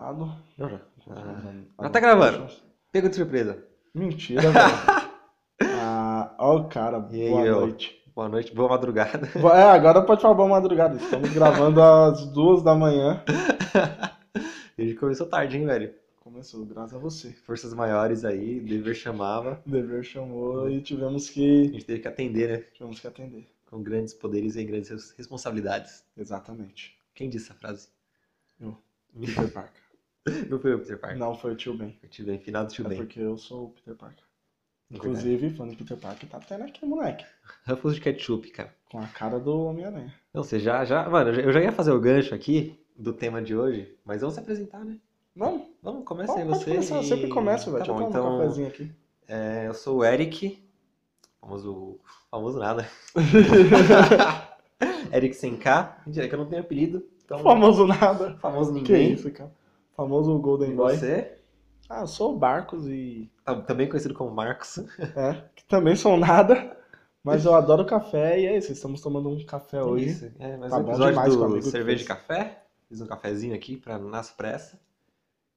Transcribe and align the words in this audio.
gravado. 0.00 0.32
Já. 0.58 0.80
Ah, 1.10 1.52
já 1.82 1.90
tá 1.90 2.00
gravando. 2.00 2.46
Pega 2.92 3.08
de 3.08 3.16
surpresa. 3.16 3.62
Mentira, 3.94 4.42
velho. 4.42 4.54
ah, 5.78 6.34
ó 6.38 6.56
o 6.56 6.68
cara, 6.68 7.06
E 7.12 7.28
boa 7.28 7.44
noite. 7.44 8.00
Boa 8.14 8.28
noite, 8.28 8.54
boa 8.54 8.68
madrugada. 8.68 9.28
É, 9.54 9.62
agora 9.62 10.02
pode 10.02 10.20
falar 10.22 10.34
boa 10.34 10.48
madrugada. 10.48 10.96
Estamos 10.96 11.30
gravando 11.32 11.80
às 11.82 12.26
duas 12.26 12.62
da 12.62 12.74
manhã. 12.74 13.22
A 14.76 14.82
gente 14.82 14.94
começou 14.94 15.26
tarde, 15.26 15.58
hein, 15.58 15.66
velho? 15.66 15.94
Começou, 16.20 16.64
graças 16.64 16.94
a 16.94 16.98
você. 16.98 17.32
Forças 17.32 17.74
maiores 17.74 18.24
aí, 18.24 18.60
dever 18.60 18.94
chamava. 18.94 19.60
Dever 19.66 20.02
chamou 20.02 20.70
e 20.70 20.80
tivemos 20.80 21.28
A 21.28 21.32
que, 21.32 21.64
gente 21.66 21.84
teve 21.84 22.00
que 22.00 22.08
atender, 22.08 22.48
né? 22.48 22.64
tivemos 22.72 22.98
que 22.98 23.06
atender. 23.06 23.46
Com 23.70 23.82
grandes 23.82 24.14
poderes 24.14 24.56
e 24.56 24.64
grandes 24.64 24.88
res- 24.90 25.10
responsabilidades. 25.12 26.02
Exatamente. 26.16 26.96
Quem 27.14 27.28
disse 27.28 27.50
essa 27.50 27.54
frase? 27.60 27.88
Eu. 28.60 28.76
Peter 29.18 29.52
Parker. 29.52 29.82
Não 30.48 30.58
foi 30.58 30.74
o 30.74 30.78
Peter 30.78 30.98
Parker. 30.98 31.18
Não, 31.18 31.34
foi 31.34 31.52
o 31.52 31.56
tio 31.56 31.74
Ben. 31.74 31.92
Foi 32.00 32.08
o 32.08 32.10
Tio 32.12 32.24
Ben, 32.26 32.38
final 32.38 32.64
do 32.64 32.72
Tio 32.72 32.84
É 32.86 32.88
Ben. 32.88 32.98
porque 32.98 33.20
eu 33.20 33.36
sou 33.38 33.66
o 33.66 33.68
Peter 33.70 33.94
Parker. 33.94 34.24
Verdade. 34.90 35.08
Inclusive, 35.08 35.50
falando 35.50 35.70
de 35.72 35.76
Peter 35.76 35.96
Parker, 35.96 36.28
tá 36.28 36.40
tendo 36.40 36.64
aqui, 36.64 36.84
moleque. 36.84 37.24
Ruffles 37.66 37.94
de 37.94 38.00
ketchup, 38.00 38.50
cara. 38.50 38.74
Com 38.90 38.98
a 38.98 39.06
cara 39.06 39.38
do 39.38 39.66
Homem-Aranha. 39.66 40.12
Não, 40.34 40.42
você 40.42 40.58
já, 40.58 40.84
já... 40.84 41.08
Mano, 41.08 41.30
eu 41.30 41.34
já- 41.34 41.42
eu 41.60 41.64
ia 41.64 41.70
fazer 41.72 41.92
o 41.92 42.00
gancho 42.00 42.34
aqui 42.34 42.76
do 42.96 43.12
tema 43.12 43.40
de 43.40 43.54
hoje, 43.56 43.96
mas 44.04 44.20
vamos 44.20 44.34
se 44.34 44.40
apresentar, 44.40 44.84
né? 44.84 44.96
Não, 45.34 45.68
Vamos, 45.80 46.04
começa 46.04 46.34
aí 46.36 46.44
você 46.44 46.64
começar. 46.64 46.96
Eu 46.96 47.02
e- 47.02 47.04
sempre 47.06 47.28
começo, 47.28 47.70
velho. 47.70 47.84
Tá 47.84 47.92
Deixa 47.92 47.92
eu 47.92 48.06
bom, 48.06 48.12
tomar 48.12 48.30
um 48.30 48.34
então... 48.34 48.38
cafezinho 48.40 48.66
aqui. 48.68 48.92
É, 49.28 49.68
eu 49.68 49.74
sou 49.74 49.98
o 49.98 50.04
Eric, 50.04 50.58
famoso, 51.40 52.00
famoso 52.28 52.58
nada. 52.58 52.88
Eric 55.12 55.34
sem 55.34 55.56
K, 55.56 56.02
mentira, 56.06 56.26
é 56.26 56.28
que 56.28 56.34
eu 56.34 56.38
não 56.38 56.46
tenho 56.46 56.62
apelido, 56.62 57.04
então 57.24 57.38
Famoso 57.40 57.86
nada. 57.86 58.36
famoso 58.38 58.72
Que 58.72 58.78
ninguém. 58.80 59.12
isso, 59.12 59.30
cara. 59.30 59.52
Famoso 59.96 60.36
E 60.36 60.40
Golden 60.40 60.74
Boy. 60.76 60.96
você, 60.96 61.36
Ah, 61.88 62.02
eu 62.02 62.06
sou 62.06 62.34
o 62.34 62.38
Barcos 62.38 62.86
e. 62.86 63.30
tá- 63.44 63.56
também 63.62 63.88
conhecido 63.88 64.14
como 64.14 64.30
Marcos. 64.30 64.78
É, 65.16 65.44
que 65.56 65.64
também 65.64 65.96
sou 65.96 66.16
nada. 66.16 66.76
Mas 67.22 67.44
eu 67.44 67.54
adoro 67.54 67.84
café 67.84 68.40
e 68.40 68.46
é 68.46 68.56
isso. 68.56 68.72
Estamos 68.72 69.00
tomando 69.02 69.28
um 69.28 69.44
café 69.44 69.82
hoje. 69.82 70.06
Isso, 70.06 70.32
é, 70.38 70.56
mas 70.56 70.70
Tá 70.70 70.78
o 70.78 70.82
bom 70.82 70.88
episódio 70.90 71.12
demais 71.12 71.34
o 71.36 71.48
do 71.48 71.62
cerveja 71.62 71.98
de 71.98 72.04
café, 72.04 72.62
fiz 72.88 73.00
um 73.02 73.06
cafezinho 73.06 73.54
aqui 73.54 73.76
pra 73.76 73.98
nas 73.98 74.30
pressa. 74.30 74.80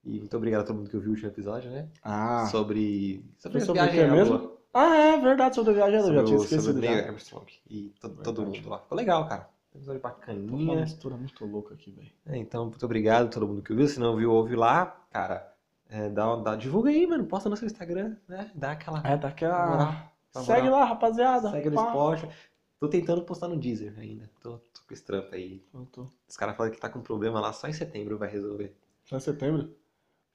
E 0.03 0.19
muito 0.19 0.35
obrigado 0.35 0.61
a 0.61 0.63
todo 0.65 0.75
mundo 0.75 0.89
que 0.89 0.95
ouviu 0.97 1.11
o 1.11 1.13
último 1.13 1.29
episódio, 1.29 1.71
né? 1.71 1.87
Ah. 2.03 2.45
Sobre, 2.51 3.23
sobre 3.37 3.61
sobre 3.61 3.79
o 3.79 3.83
viagem 3.85 3.99
que 4.01 4.05
à 4.05 4.11
mesmo? 4.11 4.51
Ah, 4.73 4.97
é 4.97 5.17
verdade, 5.19 5.55
sobre 5.55 5.71
a 5.71 5.75
viagem. 5.75 5.95
Eu 5.99 6.03
Sobre 6.03 6.17
já 6.19 6.23
tinha 6.25 6.37
o- 6.37 6.43
esquecido. 6.43 6.63
sobre 6.73 6.87
o 6.87 6.91
Neil. 6.91 7.05
Armstrong 7.05 7.45
e 7.69 7.93
to- 8.01 8.09
todo 8.09 8.35
Verdade. 8.41 8.59
mundo 8.59 8.69
lá. 8.69 8.79
Ficou 8.79 8.97
legal, 8.97 9.29
cara. 9.29 9.49
Episódio 9.75 10.01
Pô, 10.01 10.07
Uma 10.07 10.15
bacaninha. 10.15 10.81
mistura 10.81 11.15
muito 11.17 11.45
louca 11.45 11.73
aqui, 11.73 11.91
velho. 11.91 12.11
É, 12.25 12.37
então, 12.37 12.65
muito 12.65 12.83
obrigado 12.85 13.25
a 13.25 13.29
todo 13.29 13.47
mundo 13.47 13.61
que 13.61 13.71
ouviu. 13.71 13.87
Se 13.87 13.99
não 13.99 14.15
viu, 14.15 14.31
ouve 14.31 14.55
lá. 14.55 14.85
Cara, 15.11 15.51
é, 15.89 16.09
dá, 16.09 16.35
dá, 16.37 16.55
divulga 16.55 16.89
aí, 16.89 17.07
mano. 17.07 17.25
Posta 17.25 17.49
no 17.49 17.57
seu 17.57 17.65
Instagram, 17.65 18.15
né? 18.27 18.51
Dá 18.53 18.71
aquela. 18.71 18.99
É, 18.99 19.15
moral, 19.15 19.93
na 20.35 20.41
Segue 20.43 20.69
lá, 20.69 20.83
rapaziada. 20.85 21.49
Segue 21.51 21.69
no. 21.69 21.79
Spotify. 21.79 22.33
Tô 22.79 22.87
tentando 22.89 23.23
postar 23.23 23.47
no 23.47 23.57
Deezer 23.57 23.93
ainda. 23.97 24.29
Tô, 24.41 24.57
tô 24.57 24.81
com 24.87 24.93
esse 24.93 25.03
trampo 25.03 25.33
aí. 25.33 25.63
Eu 25.73 25.85
tô- 25.85 26.05
Os 26.27 26.35
caras 26.35 26.55
falam 26.57 26.71
que 26.71 26.79
tá 26.79 26.89
com 26.89 27.01
problema 27.01 27.39
lá, 27.39 27.53
só 27.53 27.67
em 27.67 27.73
setembro 27.73 28.17
vai 28.17 28.29
resolver. 28.29 28.75
Só 29.05 29.15
em 29.17 29.21
setembro? 29.21 29.73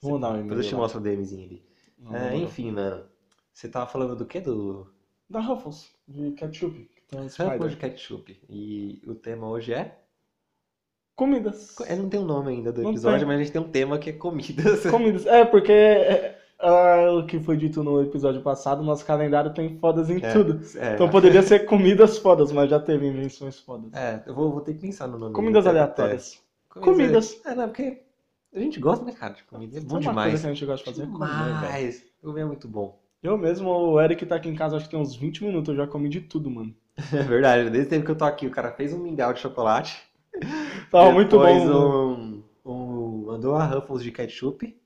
Vamos 0.00 0.20
dar 0.20 0.30
um 0.30 0.42
Depois 0.42 0.58
eu 0.58 0.62
te 0.64 0.68
e-mail. 0.68 0.78
mostro 0.82 1.00
o 1.00 1.02
DMzinho 1.02 1.44
ali. 1.44 1.66
Não, 1.98 2.14
É, 2.16 2.30
não. 2.30 2.36
enfim, 2.38 2.70
mano. 2.72 3.04
Você 3.52 3.68
tava 3.68 3.86
falando 3.86 4.16
do 4.16 4.24
quê? 4.24 4.40
Do 4.40 4.90
Da 5.28 5.40
Ruffles, 5.40 5.92
de 6.06 6.30
ketchup. 6.32 6.88
Spider. 7.28 7.52
Ruffles 7.52 7.70
de 7.72 7.76
Ketchup. 7.78 8.40
E 8.48 9.02
o 9.06 9.14
tema 9.14 9.48
hoje 9.48 9.72
é. 9.72 9.98
Comidas. 11.16 11.74
É, 11.80 11.96
não 11.96 12.08
tem 12.08 12.20
um 12.20 12.24
nome 12.24 12.50
ainda 12.52 12.72
do 12.72 12.82
Não 12.82 12.90
episódio, 12.90 13.18
tem. 13.20 13.26
mas 13.26 13.36
a 13.40 13.42
gente 13.42 13.52
tem 13.52 13.60
um 13.60 13.68
tema 13.68 13.98
que 13.98 14.10
é 14.10 14.12
comidas. 14.12 14.82
Comidas. 14.88 15.26
É, 15.26 15.44
porque 15.44 15.72
é, 15.72 16.38
é, 16.60 17.10
o 17.10 17.26
que 17.26 17.40
foi 17.40 17.56
dito 17.56 17.82
no 17.82 18.00
episódio 18.00 18.40
passado, 18.40 18.84
nosso 18.84 19.04
calendário 19.04 19.52
tem 19.52 19.76
fodas 19.78 20.08
em 20.10 20.22
É, 20.24 20.32
tudo. 20.32 20.60
é. 20.76 20.94
Então 20.94 21.08
poderia 21.10 21.42
ser 21.42 21.64
comidas 21.66 22.18
fodas, 22.18 22.52
mas 22.52 22.70
já 22.70 22.78
teve 22.78 23.06
invenções 23.08 23.58
fodas. 23.58 23.92
É, 23.94 24.22
eu 24.26 24.34
vou, 24.34 24.52
vou 24.52 24.60
ter 24.60 24.74
que 24.74 24.80
pensar 24.80 25.08
no 25.08 25.18
nome. 25.18 25.34
Comidas 25.34 25.66
aleatórias. 25.66 26.40
até- 26.70 26.80
Comidas. 26.80 27.40
É, 27.44 27.54
não, 27.54 27.66
porque 27.68 28.00
a 28.54 28.60
gente 28.60 28.78
gosta, 28.78 29.04
né, 29.04 29.10
cara? 29.12 29.34
De 29.34 29.42
comida 29.42 29.76
é 29.76 29.80
bom 29.80 29.88
Sabe 30.00 30.04
uma 30.04 30.10
demais. 30.12 30.30
coisa 30.30 30.42
que 30.44 30.50
a 30.50 30.54
gente 30.54 30.66
gosta 30.66 30.84
de 30.84 30.90
fazer? 30.90 31.02
é. 31.02 31.06
Demais. 31.06 32.04
Comer 32.22 32.40
é 32.42 32.44
muito 32.44 32.68
bom. 32.68 32.96
Eu 33.20 33.36
mesmo, 33.36 33.68
o 33.70 34.00
Eric 34.00 34.24
tá 34.24 34.36
aqui 34.36 34.48
em 34.48 34.54
casa, 34.54 34.76
acho 34.76 34.84
que 34.84 34.92
tem 34.92 35.00
uns 35.00 35.16
20 35.16 35.42
minutos, 35.44 35.70
eu 35.70 35.74
já 35.74 35.88
comi 35.88 36.08
de 36.08 36.20
tudo, 36.20 36.48
mano. 36.48 36.72
É 37.12 37.22
verdade, 37.22 37.70
desde 37.70 37.86
o 37.86 37.90
tempo 37.90 38.04
que 38.04 38.10
eu 38.10 38.18
tô 38.18 38.24
aqui, 38.24 38.46
o 38.46 38.50
cara 38.50 38.72
fez 38.72 38.92
um 38.92 38.98
mingau 38.98 39.32
de 39.32 39.40
chocolate. 39.40 40.02
Tava 40.90 41.12
muito 41.12 41.38
bom. 41.38 41.44
um, 41.44 42.42
um, 42.64 43.24
mandou 43.26 43.54
a 43.54 43.64
Ruffles 43.64 44.02
de 44.02 44.10
ketchup 44.10 44.76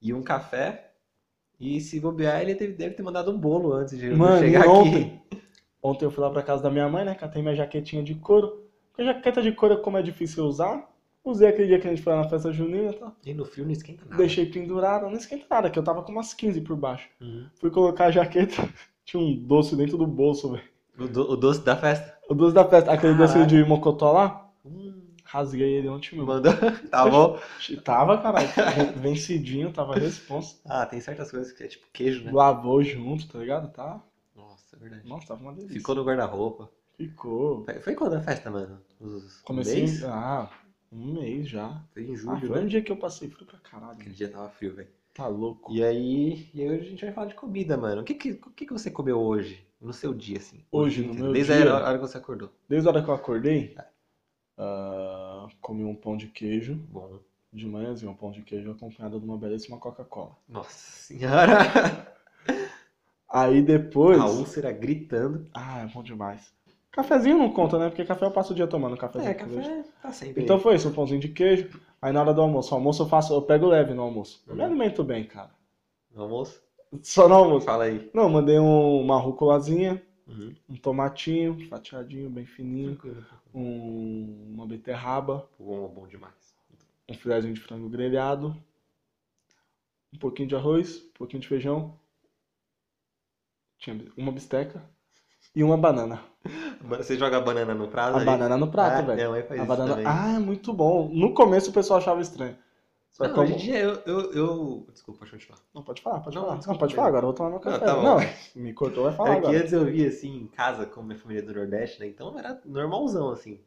e 0.00 0.12
um 0.12 0.22
café. 0.22 0.92
E 1.58 1.80
se 1.80 2.00
bobear, 2.00 2.40
ele 2.40 2.54
deve, 2.54 2.72
deve 2.72 2.94
ter 2.94 3.02
mandado 3.02 3.30
um 3.30 3.38
bolo 3.38 3.72
antes 3.74 3.98
de 3.98 4.06
eu 4.06 4.16
Mano, 4.16 4.38
chegar 4.38 4.60
e 4.60 4.62
aqui. 4.62 4.68
ontem? 4.70 5.22
Ontem 5.82 6.04
eu 6.04 6.10
fui 6.10 6.22
lá 6.22 6.30
pra 6.30 6.42
casa 6.42 6.62
da 6.62 6.70
minha 6.70 6.88
mãe, 6.88 7.04
né? 7.04 7.14
Catei 7.14 7.42
minha 7.42 7.54
jaquetinha 7.54 8.02
de 8.02 8.14
couro. 8.14 8.64
Porque 8.90 9.04
jaqueta 9.04 9.42
de 9.42 9.52
couro, 9.52 9.80
como 9.80 9.98
é 9.98 10.02
difícil 10.02 10.44
usar, 10.44 10.90
usei 11.24 11.48
aquele 11.48 11.68
dia 11.68 11.78
que 11.78 11.86
a 11.86 11.90
gente 11.90 12.02
foi 12.02 12.14
lá 12.14 12.22
na 12.22 12.28
festa 12.28 12.52
junina, 12.52 12.92
tá? 12.92 13.12
E 13.24 13.34
no 13.34 13.44
frio 13.44 13.64
não 13.64 13.72
esquenta 13.72 14.04
nada. 14.04 14.16
Deixei 14.16 14.46
pendurada, 14.46 15.06
não 15.06 15.16
esquenta 15.16 15.46
nada, 15.50 15.70
que 15.70 15.78
eu 15.78 15.82
tava 15.82 16.02
com 16.02 16.12
umas 16.12 16.32
15 16.32 16.60
por 16.62 16.76
baixo. 16.76 17.08
Uhum. 17.20 17.46
Fui 17.56 17.70
colocar 17.70 18.06
a 18.06 18.10
jaqueta, 18.10 18.56
tinha 19.04 19.22
um 19.22 19.34
doce 19.34 19.76
dentro 19.76 19.98
do 19.98 20.06
bolso, 20.06 20.52
velho. 20.52 20.69
O, 21.00 21.08
do- 21.08 21.30
o 21.32 21.36
doce 21.36 21.60
da 21.62 21.76
festa. 21.76 22.18
O 22.28 22.34
doce 22.34 22.54
da 22.54 22.64
festa, 22.68 22.92
aquele 22.92 23.14
doce 23.14 23.44
de 23.46 23.64
mocotó 23.64 24.12
lá, 24.12 24.46
Hum, 24.64 24.92
rasguei 25.24 25.74
ele 25.78 25.88
ontem 25.88 26.16
mesmo. 26.16 26.26
mandou. 26.26 26.52
Tá 26.90 27.08
bom. 27.08 27.38
Tava, 27.84 28.18
caralho, 28.18 28.48
vencidinho, 28.96 29.72
tava 29.72 29.94
responsa. 29.94 30.56
Ah, 30.64 30.84
tem 30.86 31.00
certas 31.00 31.30
coisas 31.30 31.52
que 31.52 31.62
é 31.64 31.68
tipo 31.68 31.86
queijo, 31.92 32.24
né? 32.24 32.32
Lavou 32.32 32.82
junto, 32.82 33.28
tá 33.28 33.38
ligado? 33.38 33.72
Tá. 33.72 34.00
Nossa, 34.36 34.76
é 34.76 34.78
verdade. 34.78 35.08
Nossa, 35.08 35.28
tava 35.28 35.40
uma 35.42 35.52
delícia. 35.52 35.78
Ficou 35.78 35.94
no 35.94 36.04
guarda-roupa. 36.04 36.68
Ficou. 36.96 37.64
Foi, 37.64 37.74
foi 37.80 37.94
quando 37.94 38.14
a 38.16 38.20
festa, 38.20 38.50
mano? 38.50 38.78
Os, 39.00 39.40
um 39.42 39.44
Comecei. 39.44 39.82
mês? 39.82 40.04
Ah, 40.04 40.50
um 40.92 41.14
mês 41.14 41.48
já. 41.48 41.82
Foi 41.94 42.02
em 42.02 42.12
Ah, 42.14 42.16
julho, 42.16 42.48
foi 42.48 42.58
um 42.58 42.62
né? 42.62 42.68
dia 42.68 42.82
que 42.82 42.92
eu 42.92 42.96
passei 42.96 43.28
frio 43.30 43.46
pra 43.46 43.58
caralho. 43.58 43.92
Aquele 43.92 44.14
dia 44.14 44.28
tava 44.28 44.48
frio, 44.50 44.74
velho. 44.74 44.88
Tá 45.14 45.26
louco. 45.26 45.72
E 45.72 45.82
aí, 45.82 46.48
e 46.54 46.62
aí 46.62 46.70
hoje 46.70 46.86
a 46.86 46.90
gente 46.90 47.04
vai 47.04 47.14
falar 47.14 47.26
de 47.28 47.34
comida, 47.34 47.76
mano. 47.76 48.02
O 48.02 48.04
que 48.04 48.14
que, 48.14 48.32
o 48.32 48.50
que 48.50 48.66
que 48.66 48.72
você 48.72 48.90
comeu 48.90 49.18
hoje? 49.20 49.66
No 49.80 49.92
seu 49.92 50.12
dia, 50.12 50.38
assim? 50.38 50.62
Hoje, 50.70 51.02
no 51.02 51.14
meu 51.14 51.32
Desde 51.32 51.52
dia? 51.54 51.72
a 51.72 51.76
hora 51.76 51.98
que 51.98 52.06
você 52.06 52.18
acordou. 52.18 52.50
Desde 52.68 52.86
a 52.88 52.92
hora 52.92 53.02
que 53.02 53.08
eu 53.08 53.14
acordei, 53.14 53.74
ah, 54.58 55.48
comi 55.60 55.84
um 55.84 55.94
pão 55.94 56.16
de 56.16 56.26
queijo. 56.28 56.74
Bom. 56.90 57.18
De 57.52 57.66
manhãzinho, 57.66 58.12
um 58.12 58.14
pão 58.14 58.30
de 58.30 58.42
queijo 58.42 58.70
acompanhado 58.70 59.18
de 59.18 59.24
uma 59.24 59.36
belíssima 59.36 59.76
Coca-Cola. 59.78 60.36
Nossa 60.48 60.70
senhora! 60.70 61.58
Aí 63.28 63.62
depois. 63.62 64.20
A 64.20 64.26
úlcera 64.26 64.72
gritando. 64.72 65.46
Ah, 65.54 65.80
é 65.80 65.86
bom 65.86 66.02
demais. 66.02 66.52
Cafezinho 66.92 67.38
não 67.38 67.52
conta, 67.52 67.78
né? 67.78 67.88
Porque 67.88 68.04
café 68.04 68.24
eu 68.26 68.30
passo 68.32 68.52
o 68.52 68.56
dia 68.56 68.66
tomando 68.66 68.96
cafezinho 68.96 69.30
É, 69.30 69.34
café 69.34 69.84
tá 70.02 70.12
sempre 70.12 70.42
Então 70.42 70.56
aí. 70.56 70.62
foi 70.62 70.74
isso, 70.74 70.88
um 70.88 70.92
pãozinho 70.92 71.20
de 71.20 71.28
queijo. 71.28 71.80
Aí 72.02 72.12
na 72.12 72.20
hora 72.20 72.34
do 72.34 72.40
almoço, 72.40 72.72
o 72.72 72.76
almoço 72.76 73.02
eu 73.04 73.08
faço, 73.08 73.32
eu 73.32 73.42
pego 73.42 73.66
leve 73.66 73.94
no 73.94 74.02
almoço. 74.02 74.42
Eu 74.48 74.54
me 74.56 74.60
Uhum. 74.60 74.66
alimento 74.66 75.04
bem, 75.04 75.24
cara. 75.24 75.50
No 76.12 76.22
almoço? 76.22 76.60
Só 77.02 77.28
no 77.28 77.34
almoço. 77.34 77.66
Fala 77.66 77.84
aí. 77.84 78.10
Não, 78.14 78.28
mandei 78.28 78.58
um- 78.58 79.00
uma 79.00 79.16
rúculazinha, 79.18 80.02
Uhum. 80.26 80.54
um 80.68 80.76
tomatinho, 80.76 81.68
fatiadinho, 81.68 82.30
bem 82.30 82.44
fininho, 82.46 82.98
um- 83.54 84.52
uma 84.54 84.66
beterraba, 84.66 85.46
Bom, 85.58 85.88
bom 85.88 86.06
demais. 86.06 86.54
um 87.08 87.14
filézinho 87.14 87.54
de 87.54 87.60
frango 87.60 87.88
grelhado, 87.88 88.56
um 90.14 90.18
pouquinho 90.18 90.48
de 90.48 90.54
arroz, 90.54 91.02
um 91.04 91.18
pouquinho 91.18 91.40
de 91.42 91.48
feijão, 91.48 91.98
tinha 93.78 93.98
uma 94.16 94.30
bisteca 94.32 94.82
e 95.54 95.62
uma 95.64 95.76
banana. 95.76 96.22
Você 96.82 97.16
joga 97.16 97.36
a 97.36 97.40
banana 97.40 97.74
no 97.74 97.88
prato? 97.88 98.16
A 98.16 98.20
aí? 98.20 98.24
banana 98.24 98.56
no 98.56 98.68
prato, 98.70 98.98
ah, 98.98 99.14
velho. 99.14 99.46
Faz 99.46 99.60
A 99.60 99.64
banana. 99.64 99.92
também. 99.94 100.06
Ah, 100.06 100.32
é 100.36 100.38
muito 100.38 100.72
bom. 100.72 101.08
No 101.12 101.34
começo 101.34 101.70
o 101.70 101.72
pessoal 101.72 101.98
achava 101.98 102.20
estranho. 102.20 102.56
Só 103.12 103.24
Não, 103.24 103.32
que 103.32 103.38
hoje 103.40 103.52
em 103.52 103.56
dia 103.56 103.78
eu, 103.78 103.94
eu, 104.06 104.32
eu... 104.32 104.86
Desculpa, 104.92 105.20
pode 105.20 105.30
continuar. 105.32 105.58
Não, 105.74 105.82
pode 105.82 106.02
falar, 106.02 106.20
pode 106.20 106.36
Não, 106.36 106.42
falar. 106.42 106.56
desculpa, 106.56 106.72
Não, 106.72 106.78
pode 106.78 106.94
falar 106.94 107.08
agora, 107.08 107.22
eu 107.24 107.28
vou 107.28 107.34
tomar 107.34 107.50
meu 107.50 107.60
Não, 107.60 107.72
café. 107.72 107.84
tá 107.84 107.94
bom. 107.96 108.02
Não, 108.02 108.62
me 108.62 108.72
cortou, 108.72 109.04
vai 109.04 109.12
falar 109.14 109.32
É 109.32 109.36
que 109.36 109.38
agora. 109.38 109.54
antes 109.54 109.72
eu 109.72 109.84
via 109.84 110.08
assim 110.08 110.36
em 110.42 110.46
casa, 110.48 110.86
como 110.86 111.08
minha 111.08 111.18
família 111.18 111.42
do 111.42 111.52
Nordeste, 111.54 112.00
né? 112.00 112.06
Então 112.06 112.36
era 112.38 112.60
normalzão 112.64 113.30
assim, 113.30 113.60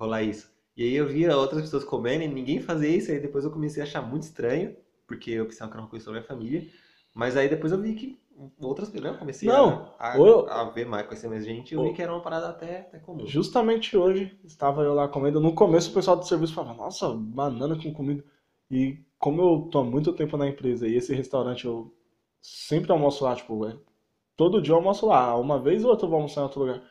rolar 0.00 0.22
isso. 0.22 0.50
E 0.76 0.84
aí 0.84 0.94
eu 0.94 1.08
via 1.08 1.36
outras 1.36 1.62
pessoas 1.62 1.84
comendo 1.84 2.24
e 2.24 2.28
ninguém 2.28 2.60
fazia 2.60 2.88
isso, 2.88 3.10
aí 3.12 3.20
depois 3.20 3.44
eu 3.44 3.50
comecei 3.52 3.82
a 3.82 3.86
achar 3.86 4.02
muito 4.02 4.24
estranho, 4.24 4.76
porque 5.06 5.30
eu 5.32 5.46
pensava 5.46 5.70
que 5.70 5.76
era 5.76 5.82
uma 5.84 5.90
coisa 5.90 6.04
sobre 6.04 6.20
a 6.20 6.22
minha 6.22 6.28
família. 6.28 6.70
Mas 7.14 7.36
aí 7.36 7.48
depois 7.48 7.72
eu 7.72 7.80
vi 7.80 7.94
que 7.94 8.20
outras 8.60 8.88
pessoas, 8.90 9.12
eu 9.14 9.18
comecei 9.18 9.48
Não, 9.48 9.94
a, 9.98 10.16
eu- 10.16 10.48
a 10.50 10.64
ver 10.70 10.86
mais, 10.86 11.06
conhecer 11.06 11.28
mais 11.28 11.44
gente, 11.44 11.72
e 11.72 11.74
eu 11.74 11.82
vi 11.82 11.92
que 11.92 12.02
era 12.02 12.12
uma 12.12 12.22
parada 12.22 12.48
até, 12.48 12.80
até 12.80 12.98
comum. 12.98 13.26
Justamente 13.26 13.96
hoje, 13.96 14.38
estava 14.44 14.82
eu 14.82 14.94
lá 14.94 15.08
comendo. 15.08 15.40
No 15.40 15.54
começo 15.54 15.90
o 15.90 15.94
pessoal 15.94 16.16
do 16.16 16.26
serviço 16.26 16.54
falava, 16.54 16.76
nossa, 16.76 17.08
banana 17.12 17.76
com 17.80 17.92
comida. 17.92 18.24
E 18.70 18.98
como 19.18 19.42
eu 19.42 19.68
tô 19.70 19.80
há 19.80 19.84
muito 19.84 20.12
tempo 20.12 20.36
na 20.36 20.48
empresa 20.48 20.86
e 20.88 20.96
esse 20.96 21.14
restaurante 21.14 21.66
eu 21.66 21.92
sempre 22.42 22.90
almoço 22.92 23.24
lá, 23.24 23.34
tipo, 23.36 23.66
é, 23.66 23.76
todo 24.36 24.62
dia 24.62 24.72
eu 24.72 24.78
almoço 24.78 25.06
lá. 25.06 25.36
Uma 25.36 25.60
vez 25.60 25.84
ou 25.84 25.90
outra 25.90 26.06
eu 26.06 26.10
vou 26.10 26.18
almoçar 26.18 26.42
em 26.42 26.44
outro 26.44 26.60
lugar. 26.60 26.82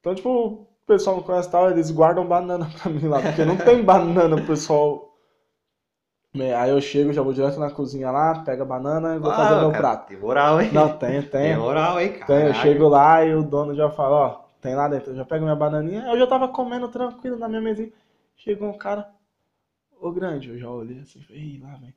Então, 0.00 0.14
tipo, 0.14 0.30
o 0.30 0.66
pessoal 0.86 1.16
não 1.16 1.24
conhece 1.24 1.50
tal, 1.50 1.70
eles 1.70 1.90
guardam 1.92 2.26
banana 2.26 2.70
pra 2.82 2.90
mim 2.92 3.08
lá, 3.08 3.22
porque 3.22 3.44
não 3.44 3.58
tem 3.58 3.84
banana, 3.84 4.36
o 4.36 4.46
pessoal 4.46 5.14
É, 6.34 6.54
Aí 6.54 6.70
eu 6.70 6.80
chego, 6.80 7.12
já 7.12 7.22
vou 7.22 7.32
direto 7.32 7.58
na 7.58 7.70
cozinha 7.70 8.10
lá, 8.10 8.42
pego 8.44 8.62
a 8.62 8.66
banana 8.66 9.16
e 9.16 9.18
vou 9.18 9.30
Ah, 9.30 9.36
fazer 9.36 9.56
meu 9.56 9.72
cara, 9.72 9.76
prato. 9.76 10.08
Tem 10.08 10.18
moral, 10.18 10.60
hein? 10.60 10.70
Não, 10.70 10.98
tem, 10.98 11.22
Tem 11.40 11.56
tem. 11.56 11.56
moral, 11.56 12.00
hein, 12.00 12.12
cara? 12.18 12.26
Tem, 12.26 12.46
eu 12.46 12.54
chego 12.54 12.88
lá 12.88 13.24
e 13.24 13.34
o 13.34 13.42
dono 13.42 13.74
já 13.74 13.90
fala, 13.90 14.16
ó, 14.16 14.30
tem 14.60 14.74
lá 14.74 14.88
dentro. 14.88 15.12
Eu 15.12 15.16
já 15.16 15.24
pego 15.24 15.44
minha 15.44 15.56
bananinha, 15.56 16.04
eu 16.08 16.18
já 16.18 16.26
tava 16.26 16.48
comendo 16.48 16.88
tranquilo 16.88 17.38
na 17.38 17.48
minha 17.48 17.60
mesinha. 17.62 17.92
Chegou 18.36 18.68
um 18.68 18.78
cara, 18.78 19.08
ô 20.00 20.12
grande, 20.12 20.50
eu 20.50 20.58
já 20.58 20.70
olhei 20.70 21.00
assim, 21.00 21.20
falei, 21.22 21.60
lá 21.62 21.76
vem. 21.76 21.94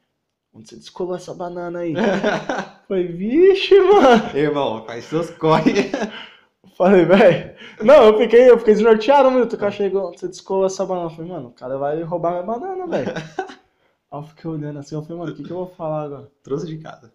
Onde 0.54 0.70
você 0.70 0.76
descolou 0.76 1.16
essa 1.16 1.34
banana 1.34 1.80
aí? 1.80 1.94
Falei, 2.88 3.08
vixe, 3.08 3.80
mano. 3.80 4.38
Irmão, 4.38 4.84
faz 4.86 5.06
seus 5.06 5.30
corre. 5.32 5.90
Falei, 6.78 7.06
velho. 7.06 7.56
Não, 7.82 8.04
eu 8.08 8.18
fiquei, 8.18 8.50
eu 8.50 8.60
fiquei 8.60 8.74
desnorteado 8.74 9.30
um 9.30 9.32
minuto. 9.32 9.54
O 9.54 9.58
cara 9.58 9.72
chegou, 9.72 10.10
onde 10.10 10.20
você 10.20 10.28
descolou 10.28 10.66
essa 10.66 10.86
banana? 10.86 11.06
Eu 11.06 11.16
falei, 11.16 11.32
mano, 11.32 11.48
o 11.48 11.54
cara 11.54 11.78
vai 11.78 12.02
roubar 12.04 12.32
minha 12.32 12.44
banana, 12.44 12.86
velho. 12.86 13.14
Aí 14.12 14.20
eu 14.20 14.24
fiquei 14.24 14.50
olhando 14.50 14.80
assim, 14.80 14.94
eu 14.94 15.02
falei, 15.04 15.18
mano, 15.20 15.32
o 15.32 15.36
que 15.36 15.44
que 15.44 15.52
eu 15.52 15.58
vou 15.58 15.68
falar 15.68 16.04
agora? 16.04 16.32
Trouxe 16.44 16.68
de 16.68 16.78
casa. 16.80 17.14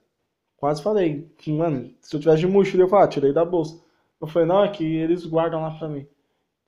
Quase 0.56 0.82
falei, 0.82 1.30
mano, 1.48 1.90
se 2.00 2.16
eu 2.16 2.20
tivesse 2.20 2.40
de 2.40 2.46
mochila, 2.46 2.84
eu 2.84 2.88
falava, 2.88 3.06
ah, 3.06 3.10
tirei 3.10 3.34
da 3.34 3.44
bolsa. 3.44 3.78
Eu 4.18 4.26
falei, 4.26 4.48
não, 4.48 4.64
é 4.64 4.68
que 4.68 4.82
eles 4.82 5.26
guardam 5.26 5.60
lá 5.60 5.72
pra 5.72 5.88
mim. 5.88 6.06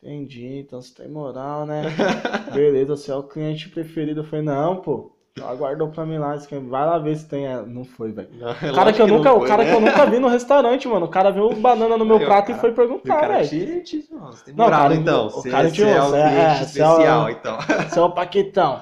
Entendi, 0.02 0.58
então 0.60 0.80
você 0.80 0.94
tem 0.94 1.08
moral, 1.08 1.66
né? 1.66 1.82
Beleza, 2.54 2.96
você 2.96 3.10
é 3.10 3.14
o 3.16 3.22
cliente 3.22 3.68
preferido. 3.68 4.20
Eu 4.20 4.24
falei, 4.24 4.44
não, 4.44 4.76
pô, 4.76 5.10
já 5.36 5.52
guardou 5.54 5.88
pra 5.88 6.06
mim 6.06 6.18
lá, 6.18 6.34
aqui, 6.34 6.56
vai 6.56 6.86
lá 6.86 6.98
ver 6.98 7.16
se 7.16 7.28
tem. 7.28 7.46
é." 7.46 7.60
Não 7.62 7.84
foi, 7.84 8.12
velho. 8.12 8.28
O 8.32 8.54
cara, 8.54 8.72
lógico 8.72 8.92
que 8.94 9.02
eu 9.02 9.06
não 9.08 9.16
nunca, 9.16 9.32
o 9.34 9.38
foi, 9.40 9.48
cara 9.48 9.64
né? 9.64 9.70
que 9.70 9.76
eu 9.76 9.80
nunca 9.80 10.06
vi 10.06 10.18
no 10.20 10.28
restaurante, 10.28 10.86
mano. 10.86 11.06
O 11.06 11.10
cara 11.10 11.30
viu 11.32 11.52
banana 11.56 11.96
no 11.98 12.04
meu 12.04 12.18
Aí, 12.18 12.22
o 12.22 12.26
prato 12.26 12.44
e 12.50 12.54
cara- 12.54 12.60
foi 12.60 12.70
O 12.70 12.74
perguntar, 12.74 13.20
cara 13.20 13.42
velho. 13.42 13.82
não, 14.12 14.26
você 14.32 14.44
tem 14.44 14.54
Não, 14.54 14.64
moral, 14.64 14.80
cara, 14.82 14.94
então. 14.94 15.26
o 15.26 15.30
Você, 15.30 15.50
cara 15.50 15.68
você 15.68 15.74
tinha- 15.74 15.88
é 15.88 16.00
o 16.00 16.04
você 16.04 16.16
é- 16.16 16.28
cliente 16.28 16.46
você 16.70 16.80
é 16.80 16.86
o- 16.86 16.90
especial, 16.92 17.30
então. 17.30 17.58
Você 17.90 17.98
é 17.98 18.02
o 18.02 18.10
Paquitão. 18.12 18.80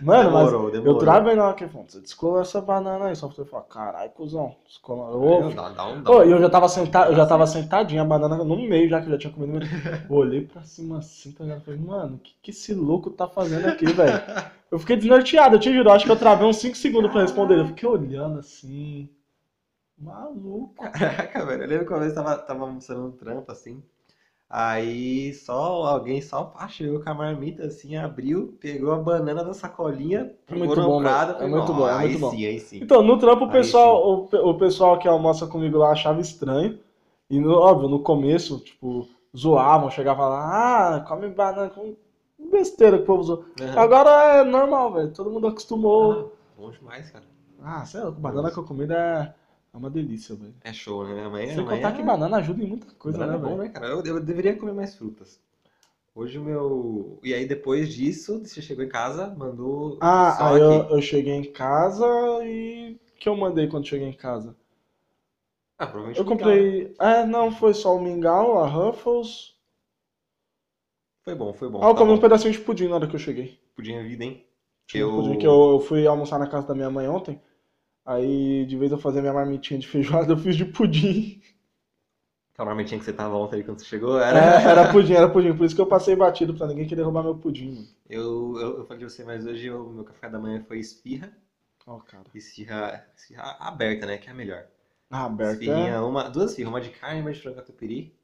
Mano, 0.00 0.30
mas 0.30 0.46
Demorou, 0.46 0.66
eu 0.66 0.70
demorou. 0.72 0.98
travei 0.98 1.34
na 1.34 1.44
hora 1.46 1.54
que 1.54 1.64
ele 1.64 1.70
falou, 1.70 1.86
você 1.88 2.00
descolou 2.00 2.40
essa 2.40 2.60
banana 2.60 3.06
aí. 3.06 3.16
Só 3.16 3.28
falei, 3.28 3.50
caralho, 3.68 4.10
cuzão. 4.10 4.54
Descolou. 4.66 5.44
Aí, 5.48 5.54
Dá, 5.54 5.68
dá 5.70 5.86
um, 5.86 6.02
dá 6.02 6.10
Ô, 6.10 6.22
eu 6.22 6.40
já 6.40 6.50
tava 6.50 6.68
sentado, 6.68 7.12
eu 7.12 7.16
já 7.16 7.26
tava 7.26 7.46
sentadinho, 7.46 8.02
a 8.02 8.04
banana 8.04 8.36
no 8.36 8.56
meio, 8.56 8.88
já 8.88 9.00
que 9.00 9.06
eu 9.06 9.12
já 9.12 9.18
tinha 9.18 9.32
comido. 9.32 9.66
Eu 10.08 10.16
olhei 10.16 10.42
pra 10.46 10.62
cima 10.62 10.98
assim, 10.98 11.32
tá 11.32 11.44
ligado? 11.44 11.62
Falei, 11.64 11.80
mano, 11.80 12.16
o 12.16 12.18
que, 12.18 12.34
que 12.42 12.50
esse 12.50 12.74
louco 12.74 13.10
tá 13.10 13.26
fazendo 13.28 13.66
aqui, 13.66 13.86
velho? 13.92 14.20
Eu 14.70 14.78
fiquei 14.78 14.96
desnorteado, 14.96 15.56
eu 15.56 15.60
te 15.60 15.72
juro, 15.72 15.88
eu 15.88 15.92
acho 15.94 16.04
que 16.04 16.10
eu 16.10 16.16
travei 16.18 16.46
uns 16.46 16.56
5 16.58 16.76
segundos 16.76 17.10
pra 17.10 17.22
responder. 17.22 17.58
Eu 17.58 17.66
fiquei 17.68 17.88
olhando 17.88 18.38
assim. 18.38 19.08
Maluco. 19.96 20.74
Caraca, 20.92 21.44
velho. 21.44 21.62
Eu 21.64 21.68
lembro 21.68 21.86
que 21.86 21.92
uma 21.92 22.00
vez 22.00 22.12
tava, 22.12 22.36
tava 22.36 22.64
almoçando 22.64 23.06
um 23.06 23.10
trampo 23.10 23.50
assim. 23.50 23.82
Aí 24.50 25.34
só 25.34 25.84
alguém 25.84 26.22
só 26.22 26.44
pá, 26.44 26.66
chegou 26.68 27.00
com 27.00 27.10
a 27.10 27.14
marmita 27.14 27.64
assim, 27.66 27.96
abriu, 27.96 28.56
pegou 28.60 28.92
a 28.92 28.98
banana 28.98 29.44
da 29.44 29.52
sacolinha, 29.52 30.32
É 30.48 30.54
muito 30.54 30.74
bom, 30.76 31.02
velho. 31.02 31.14
É 31.42 31.46
muito 31.46 31.72
bom, 31.74 31.86
é 31.86 31.92
"Ó, 31.92 31.98
aí 31.98 32.08
muito 32.08 32.18
bom." 32.18 32.30
sim, 32.30 32.46
aí 32.46 32.60
sim. 32.60 32.82
Então, 32.82 33.02
no 33.02 33.18
trampo, 33.18 33.44
o 33.44 33.50
pessoal, 33.50 34.28
o, 34.32 34.50
o 34.50 34.54
pessoal 34.58 34.98
que 34.98 35.06
almoça 35.06 35.46
comigo 35.46 35.76
lá 35.78 35.90
achava 35.92 36.20
estranho. 36.20 36.78
E, 37.28 37.38
no, 37.38 37.52
óbvio, 37.52 37.88
no 37.88 38.00
começo, 38.00 38.58
tipo, 38.60 39.06
zoavam, 39.36 39.90
chegavam 39.90 40.28
lá, 40.30 40.96
ah, 40.96 41.00
come 41.00 41.28
banana 41.28 41.68
com 41.68 41.94
besteira 42.50 42.96
que 42.96 43.02
o 43.02 43.06
povo 43.06 43.22
zoa. 43.22 43.44
Aham. 43.60 43.78
Agora 43.78 44.10
é 44.38 44.44
normal, 44.44 44.92
velho. 44.94 45.12
Todo 45.12 45.30
mundo 45.30 45.46
acostumou. 45.48 46.12
Ah, 46.12 46.24
bom 46.56 46.70
demais, 46.70 47.10
cara. 47.10 47.24
Ah, 47.62 47.84
sei 47.84 48.00
lá, 48.00 48.10
banana 48.10 48.50
com 48.50 48.62
comida 48.62 48.94
é, 48.94 49.20
é 49.20 49.34
uma 49.78 49.90
delícia, 49.90 50.34
velho. 50.34 50.54
É 50.62 50.72
show, 50.72 51.04
né? 51.06 51.28
Mãe, 51.28 51.46
Sem 51.48 51.64
mãe 51.64 51.76
contar 51.76 51.92
é- 51.92 51.96
que 51.96 52.02
banana 52.02 52.36
ajuda 52.38 52.62
em 52.62 52.66
muita 52.68 52.86
coisa, 52.94 53.18
banana 53.18 53.32
né, 53.32 53.38
é 53.38 53.50
bom, 53.50 53.56
né, 53.58 53.68
cara? 53.68 53.86
Eu, 53.88 54.02
eu 54.04 54.20
deveria 54.20 54.56
comer 54.56 54.72
mais 54.72 54.94
frutas. 54.94 55.40
Hoje 56.14 56.38
o 56.38 56.42
meu. 56.44 57.18
E 57.22 57.34
aí 57.34 57.46
depois 57.46 57.94
disso, 57.94 58.40
você 58.40 58.60
chegou 58.62 58.84
em 58.84 58.88
casa, 58.88 59.28
mandou 59.36 59.98
Ah, 60.00 60.52
aí 60.54 60.60
eu, 60.60 60.90
eu 60.90 61.02
cheguei 61.02 61.34
em 61.34 61.52
casa 61.52 62.04
e. 62.44 62.98
O 63.14 63.18
que 63.20 63.28
eu 63.28 63.36
mandei 63.36 63.66
quando 63.68 63.86
cheguei 63.86 64.08
em 64.08 64.12
casa? 64.12 64.56
Ah, 65.78 65.86
provavelmente 65.88 66.20
Eu 66.20 66.24
mingau, 66.24 66.48
né? 66.50 66.62
comprei. 66.62 66.94
É, 67.00 67.24
não, 67.24 67.50
foi 67.50 67.72
só 67.72 67.96
o 67.96 68.00
mingau, 68.00 68.58
a 68.62 68.66
Ruffles. 68.68 69.54
Foi 71.24 71.34
bom, 71.36 71.52
foi 71.54 71.68
bom. 71.70 71.80
Ah, 71.80 71.90
eu 71.90 71.94
tá 71.94 71.98
comi 72.00 72.10
um 72.12 72.18
pedacinho 72.20 72.52
de 72.52 72.58
pudim 72.60 72.88
na 72.88 72.96
hora 72.96 73.06
que 73.06 73.14
eu 73.14 73.20
cheguei. 73.20 73.60
Pudim 73.74 73.94
é 73.94 74.02
vida, 74.02 74.24
hein? 74.24 74.46
Tinha 74.88 75.04
Eu- 75.04 75.14
pudim 75.14 75.38
que 75.38 75.46
eu, 75.46 75.70
eu 75.74 75.80
fui 75.80 76.06
almoçar 76.06 76.38
na 76.38 76.48
casa 76.48 76.66
da 76.66 76.74
minha 76.74 76.90
mãe 76.90 77.08
ontem. 77.08 77.40
Aí, 78.08 78.64
de 78.66 78.76
vez 78.76 78.90
eu 78.90 78.98
fazer 78.98 79.20
minha 79.20 79.32
marmitinha 79.32 79.78
de 79.78 79.86
feijoada, 79.86 80.32
eu 80.34 80.38
fiz 80.38 80.56
de 80.56 80.64
pudim. 80.64 81.40
Aquela 82.52 82.66
marmitinha 82.70 82.98
que 82.98 83.04
você 83.04 83.12
tava 83.12 83.36
ontem 83.36 83.62
quando 83.62 83.78
você 83.78 83.84
chegou, 83.84 84.20
É, 84.20 84.28
era. 84.28 84.38
era 84.70 84.92
pudim, 84.92 85.12
era 85.12 85.30
pudim. 85.30 85.56
Por 85.56 85.64
isso 85.64 85.74
que 85.74 85.80
eu 85.80 85.86
passei 85.86 86.16
batido 86.16 86.54
pra 86.54 86.66
ninguém 86.66 86.86
querer 86.88 87.02
roubar 87.02 87.22
meu 87.22 87.36
pudim, 87.36 87.72
mano. 87.72 87.88
Eu, 88.08 88.56
eu, 88.58 88.78
eu 88.78 88.84
falei 88.84 89.04
de 89.04 89.10
você, 89.12 89.22
mas 89.24 89.46
hoje 89.46 89.70
o 89.70 89.90
meu 89.90 90.04
café 90.04 90.28
da 90.28 90.38
manhã 90.38 90.60
foi 90.66 90.78
esfirra. 90.80 91.32
Ó, 91.86 91.98
cara. 92.00 92.24
Esfirra, 92.34 93.06
esfirra 93.16 93.56
aberta, 93.60 94.06
né? 94.06 94.18
Que 94.18 94.28
é 94.28 94.32
a 94.32 94.34
melhor. 94.34 94.66
Ah, 95.10 95.24
aberto 95.26 95.50
é. 95.50 95.64
Esfirrinha, 95.64 96.02
uma, 96.02 96.28
duas 96.28 96.50
esfirras, 96.50 96.70
uma 96.72 96.80
de 96.80 96.90
carne 96.90 97.18
e 97.18 97.22
uma 97.22 97.32
de 97.32 97.40
frango 97.40 97.56
catupiry. 97.56 98.14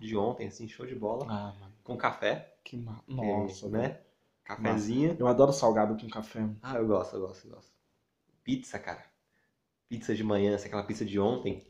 De 0.00 0.16
ontem, 0.16 0.46
assim, 0.46 0.68
show 0.68 0.86
de 0.86 0.94
bola. 0.94 1.26
Ah, 1.28 1.52
mano. 1.60 1.72
Com 1.82 1.96
café. 1.96 2.54
Que 2.64 2.76
ma... 2.76 3.00
Nossa, 3.08 3.68
né? 3.68 3.98
Cafezinho. 4.44 5.16
Eu 5.18 5.26
adoro 5.26 5.52
salgado 5.52 5.96
com 6.00 6.08
café. 6.08 6.40
mano. 6.40 6.56
Ah, 6.62 6.76
eu 6.76 6.86
gosto, 6.86 7.16
eu 7.16 7.20
gosto, 7.20 7.46
eu 7.48 7.54
gosto. 7.54 7.72
Pizza, 8.44 8.78
cara. 8.78 9.02
Pizza 9.88 10.14
de 10.14 10.22
manhã, 10.24 10.54
assim, 10.56 10.66
aquela 10.68 10.84
pizza 10.86 11.04
de 11.06 11.18
ontem. 11.18 11.66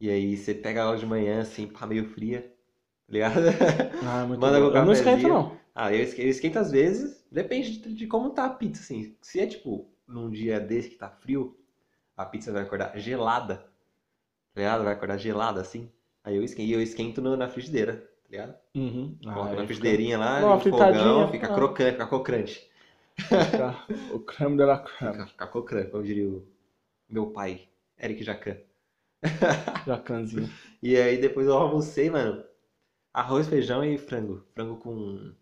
E 0.00 0.10
aí 0.10 0.36
você 0.36 0.54
pega 0.54 0.80
ela 0.80 0.96
de 0.96 1.06
manhã, 1.06 1.40
assim, 1.40 1.66
pá, 1.66 1.86
meio 1.86 2.04
fria. 2.10 2.42
Tá 3.06 3.12
ligado? 3.12 3.40
Ah, 4.00 4.24
muito 4.26 4.40
Manda 4.40 4.60
bom. 4.60 4.76
Eu 4.76 4.84
não 4.84 4.92
esquento, 4.92 5.28
não. 5.28 5.58
Ah, 5.74 5.92
eu 5.92 6.02
esque- 6.02 6.22
eu 6.22 6.28
esquento 6.28 6.58
às 6.58 6.70
vezes, 6.70 7.24
depende 7.30 7.78
de, 7.78 7.94
de 7.94 8.06
como 8.06 8.30
tá 8.30 8.44
a 8.46 8.50
pizza, 8.50 8.82
assim. 8.82 9.16
Se 9.22 9.40
é 9.40 9.46
tipo 9.46 9.88
num 10.06 10.30
dia 10.30 10.60
desse 10.60 10.90
que 10.90 10.96
tá 10.96 11.08
frio, 11.10 11.56
a 12.16 12.24
pizza 12.26 12.52
vai 12.52 12.62
acordar 12.62 12.98
gelada, 12.98 13.56
tá 14.54 14.60
ligado? 14.60 14.84
Vai 14.84 14.92
acordar 14.94 15.18
gelada 15.18 15.60
assim. 15.60 15.90
Aí 16.24 16.36
eu 16.36 16.42
esquento, 16.44 16.72
eu 16.72 16.82
esquento 16.82 17.22
no- 17.22 17.36
na 17.36 17.48
frigideira, 17.48 17.96
tá 17.98 18.28
ligado? 18.30 18.56
Uhum. 18.74 19.18
Ah, 19.26 19.52
na 19.54 19.64
frigideirinha 19.64 20.18
lá, 20.18 20.40
Não, 20.40 20.48
uma 20.48 20.58
no 20.58 20.70
fogão, 20.70 21.30
fica 21.32 21.46
ah. 21.48 21.54
crocante, 21.54 21.92
fica 21.92 22.06
crocante. 22.06 22.70
Fica 23.16 23.74
o 24.14 24.20
creme 24.20 24.56
de 24.56 24.64
la 24.64 24.78
creme. 24.78 25.12
Fica, 25.12 25.26
fica 25.26 25.46
crocante, 25.46 25.90
como 25.90 26.02
diria 26.04 26.28
o 26.28 26.46
meu 27.08 27.30
pai, 27.30 27.68
Eric 28.00 28.22
Jacan. 28.22 28.56
Jacanzinho. 29.86 30.48
E 30.80 30.96
aí 30.96 31.20
depois 31.20 31.48
eu 31.48 31.54
almocei, 31.54 32.08
mano, 32.08 32.44
arroz, 33.12 33.48
feijão 33.48 33.84
e 33.84 33.98
frango. 33.98 34.44
Frango 34.54 34.76
com 34.76 35.32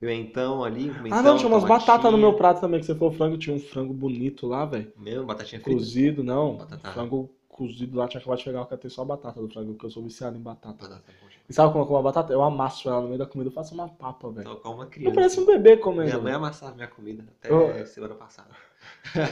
pimentão 0.00 0.64
ali, 0.64 0.90
pimentão, 0.90 1.18
Ah, 1.18 1.22
não, 1.22 1.36
tinha 1.36 1.48
umas 1.48 1.64
batatas 1.64 2.10
no 2.10 2.16
meu 2.16 2.34
prato 2.34 2.62
também 2.62 2.80
que 2.80 2.86
você 2.86 2.94
falou 2.94 3.12
frango. 3.12 3.36
Tinha 3.36 3.54
um 3.54 3.60
frango 3.60 3.92
bonito 3.92 4.46
lá, 4.46 4.64
velho. 4.64 4.90
Mesmo, 4.96 5.26
batatinha 5.26 5.60
frita. 5.60 5.78
Cozido, 5.78 6.24
não. 6.24 6.56
Batata. 6.56 6.92
Frango 6.92 7.30
cozido 7.48 7.98
lá, 7.98 8.08
tinha 8.08 8.20
acabado 8.20 8.38
de 8.38 8.44
chegar, 8.44 8.60
eu 8.60 8.66
catei 8.66 8.88
só 8.88 9.02
a 9.02 9.04
batata 9.04 9.40
do 9.40 9.48
frango, 9.48 9.72
porque 9.72 9.86
eu 9.86 9.90
sou 9.90 10.02
viciado 10.02 10.38
em 10.38 10.40
batata. 10.40 10.88
Batata. 10.88 11.12
E 11.48 11.52
sabe 11.54 11.72
como 11.72 11.82
eu 11.84 11.86
como 11.86 11.98
a 11.98 12.02
batata? 12.02 12.32
Eu 12.32 12.42
amasso 12.42 12.88
ela 12.88 13.00
no 13.00 13.06
meio 13.08 13.18
da 13.18 13.26
comida, 13.26 13.48
eu 13.48 13.54
faço 13.54 13.72
uma 13.74 13.88
papa, 13.88 14.28
velho. 14.30 14.40
Então, 14.42 14.56
como 14.56 14.74
uma 14.76 14.84
Eu 14.84 14.88
criança. 14.90 15.14
pareço 15.14 15.40
um 15.40 15.46
bebê 15.46 15.70
Minha 15.70 15.82
comendo. 15.82 16.22
mãe 16.22 16.32
amassava 16.32 16.74
minha 16.74 16.88
comida 16.88 17.24
até 17.40 17.50
Eu- 17.50 17.86
semana 17.86 18.14
passada. 18.14 18.50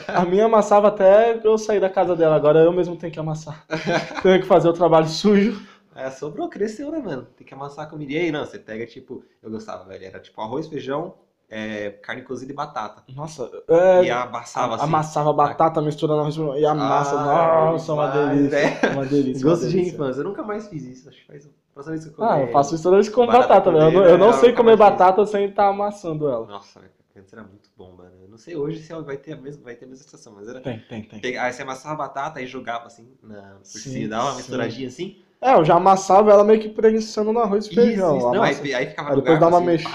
A 0.09 0.25
minha 0.25 0.47
amassava 0.47 0.89
até 0.89 1.41
eu 1.45 1.59
sair 1.59 1.81
da 1.81 1.91
casa 1.91 2.17
dela, 2.17 2.35
agora 2.37 2.61
eu 2.61 2.73
mesmo 2.73 2.97
tenho 2.97 3.13
que 3.13 3.21
amassar. 3.21 3.67
tenho 4.23 4.41
que 4.41 4.47
fazer 4.47 4.69
o 4.69 4.73
trabalho 4.73 5.07
sujo. 5.07 5.67
É, 5.95 6.11
sobrou, 6.11 6.49
cresceu, 6.49 6.91
né, 6.91 6.99
mano? 6.99 7.27
Tem 7.37 7.47
que 7.47 7.55
amassar 7.55 7.87
a 7.87 7.89
comida. 7.89 8.13
E 8.13 8.17
aí, 8.19 8.31
não, 8.33 8.45
você 8.45 8.59
pega, 8.59 8.87
tipo, 8.87 9.25
eu 9.43 9.51
gostava, 9.51 9.85
velho. 9.85 10.05
Era 10.05 10.21
tipo 10.21 10.41
arroz, 10.41 10.67
feijão, 10.67 11.15
é, 11.49 11.91
carne 11.91 12.23
cozida 12.23 12.53
e 12.53 12.55
batata. 12.55 13.03
Nossa, 13.15 13.51
é, 13.69 14.05
E 14.05 14.11
amassava 14.11 14.75
assim. 14.77 14.85
amassava 14.85 15.33
batata 15.33 15.81
misturando 15.81 16.21
arroz 16.21 16.37
e 16.61 16.67
a 16.67 16.75
massa. 16.75 17.17
Ah, 17.17 17.71
Nossa, 17.73 17.93
uma 17.93 18.07
delícia. 18.09 18.51
velho. 18.51 18.93
Uma 18.93 19.05
delícia. 19.07 19.47
uma 19.47 19.55
Gosto 19.55 19.69
de 19.69 19.81
infância. 19.81 20.21
Eu 20.21 20.25
nunca 20.25 20.43
mais 20.43 20.69
fiz 20.69 20.85
isso. 20.85 21.09
Acho 21.09 21.19
que 21.21 21.27
faz. 21.27 21.49
Próxima 21.73 21.97
vez 21.97 22.07
que 22.07 22.21
eu 22.21 22.25
Ah, 22.25 22.41
eu 22.41 22.49
faço 22.49 22.75
isso 22.75 22.83
toda 22.83 22.97
vez 22.97 23.09
que 23.09 23.15
como 23.15 23.27
Batata 23.29 23.71
batata, 23.71 23.71
velho. 23.71 23.85
Eu 23.85 23.93
não, 23.93 24.05
eu 24.05 24.19
não 24.19 24.33
frita, 24.33 24.41
sei 24.41 24.51
é, 24.51 24.53
comer 24.53 24.77
batata 24.77 25.27
sem 25.27 25.45
estar 25.47 25.69
amassando 25.69 26.29
ela. 26.29 26.47
Nossa. 26.47 26.81
Antes 27.17 27.33
era 27.33 27.43
muito 27.43 27.71
bom, 27.77 27.93
mano. 27.93 28.11
Eu 28.23 28.29
não 28.29 28.37
sei 28.37 28.55
hoje 28.57 28.83
se 28.83 28.93
vai 28.93 29.17
ter 29.17 29.33
a 29.33 29.37
mesma, 29.37 29.65
vai 29.65 29.75
ter 29.75 29.87
a 29.87 29.89
mesma 29.89 30.05
sensação, 30.05 30.35
mas 30.35 30.49
era. 30.49 30.61
Tem, 30.61 30.79
tem, 30.81 31.03
tem. 31.03 31.39
Aí 31.39 31.51
você 31.53 31.63
amassava 31.63 31.95
a 31.95 31.99
batata 31.99 32.43
e 32.43 32.47
jogava 32.47 32.87
assim 32.87 33.09
na 33.23 33.55
por 33.55 33.65
Sim, 33.65 33.91
cima, 33.91 34.09
dava 34.09 34.25
uma 34.25 34.31
sim. 34.33 34.37
misturadinha 34.37 34.89
assim. 34.89 35.17
É, 35.41 35.55
eu 35.55 35.65
já 35.65 35.77
amassava 35.77 36.31
ela 36.31 36.45
meio 36.45 36.61
que 36.61 36.69
prensando 36.69 37.33
no 37.33 37.41
arroz 37.41 37.67
e 37.67 37.75
feijão. 37.75 38.17
Isso, 38.17 38.27
isso. 38.27 38.35
Não, 38.35 38.43
aí, 38.43 38.75
aí 38.75 38.87
ficava 38.87 39.11
Aí 39.11 39.17
depois 39.17 39.39
dá 39.41 39.47
garfo, 39.47 39.57
uma 39.65 39.73
assim, 39.73 39.83
pá. 39.83 39.91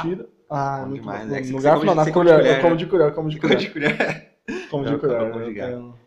Ah, 0.52 0.86
muito 0.86 1.02
demais, 1.02 1.28
bom. 1.28 1.36
é 1.36 1.42
que 1.42 1.52
No 1.52 1.62
garfo 1.62 1.86
não, 1.86 1.96
na 1.96 2.04
colher. 2.04 2.08
de 2.08 2.12
colher, 2.12 2.46
Eu 2.46 2.60
como 2.60 2.76
né? 2.76 2.78
de 2.78 2.86
colher, 2.88 3.08
eu 3.08 3.14
como 3.14 3.30
de 3.30 3.40
colher. 3.40 3.58
de 3.58 3.70
colher. 3.72 4.32
Como 4.70 4.86
de 4.86 4.98
Não, 4.98 5.00
colher. 5.00 5.18
eu 5.22 5.32
como 5.32 5.40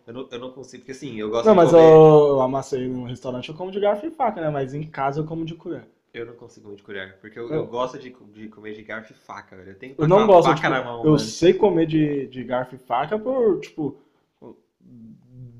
eu 0.06 0.12
não, 0.12 0.28
eu 0.30 0.38
não 0.38 0.50
consigo, 0.52 0.82
porque 0.82 0.92
assim, 0.92 1.16
eu 1.18 1.30
gosto 1.30 1.46
Não, 1.46 1.54
de 1.54 1.56
mas 1.56 1.70
comer. 1.70 1.82
eu, 1.82 2.26
eu 2.28 2.40
amassei 2.42 2.88
no 2.88 3.04
restaurante, 3.04 3.48
eu 3.48 3.54
como 3.54 3.70
de 3.70 3.80
garfo 3.80 4.06
e 4.06 4.10
faca, 4.10 4.40
né? 4.40 4.50
Mas 4.50 4.74
em 4.74 4.82
casa 4.82 5.20
eu 5.20 5.26
como 5.26 5.44
de 5.44 5.54
colher. 5.54 5.84
Eu 6.14 6.24
não 6.26 6.34
consigo 6.34 6.64
comer 6.66 6.76
de 6.76 6.82
colher, 6.82 7.18
porque 7.20 7.38
eu, 7.38 7.48
Eu- 7.52 7.66
gosto 7.66 7.98
de, 7.98 8.10
de 8.32 8.48
comer 8.48 8.74
de 8.74 8.82
garfo 8.82 9.12
e 9.12 9.16
faca, 9.16 9.56
velho. 9.56 9.70
Eu 9.72 9.78
tenho 9.78 9.94
que 9.94 10.00
Eu 10.00 10.08
não 10.08 10.26
gosto, 10.26 10.48
faca 10.48 10.68
tipo, 10.68 10.70
na 10.70 10.82
mão, 10.82 11.04
eu 11.04 11.10
mano. 11.10 11.18
sei 11.18 11.52
comer 11.54 11.86
de, 11.86 12.26
de 12.28 12.44
garfo 12.44 12.74
e 12.76 12.78
faca 12.78 13.18
por, 13.18 13.60
tipo, 13.60 13.96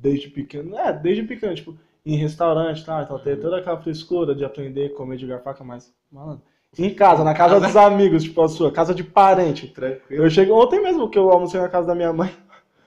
desde 0.00 0.28
pequeno. 0.30 0.76
É, 0.76 0.92
desde 0.92 1.22
pequeno, 1.24 1.54
tipo, 1.54 1.76
em 2.04 2.16
restaurante, 2.16 2.84
tá? 2.84 3.02
Então 3.02 3.16
Uhum. 3.16 3.24
tem 3.24 3.36
toda 3.40 3.58
aquela 3.58 3.80
frescura 3.80 4.34
de 4.34 4.44
aprender 4.44 4.86
a 4.92 4.94
comer 4.94 5.16
de 5.16 5.26
garfo 5.26 5.42
e 5.42 5.44
faca, 5.44 5.64
mas, 5.64 5.92
mano, 6.10 6.40
Em 6.78 6.94
casa, 6.94 7.22
na 7.24 7.34
casa 7.34 7.60
dos 7.60 7.76
amigos, 7.76 8.22
tipo 8.24 8.42
a 8.42 8.48
sua, 8.48 8.72
casa 8.72 8.94
de 8.94 9.04
parente. 9.04 9.68
Tranquilo. 9.68 10.24
Eu 10.24 10.30
cheguei 10.30 10.52
ontem 10.52 10.80
mesmo 10.82 11.08
que 11.08 11.18
eu 11.18 11.30
almocei 11.30 11.60
na 11.60 11.68
casa 11.68 11.86
da 11.86 11.94
minha 11.94 12.12
mãe. 12.12 12.34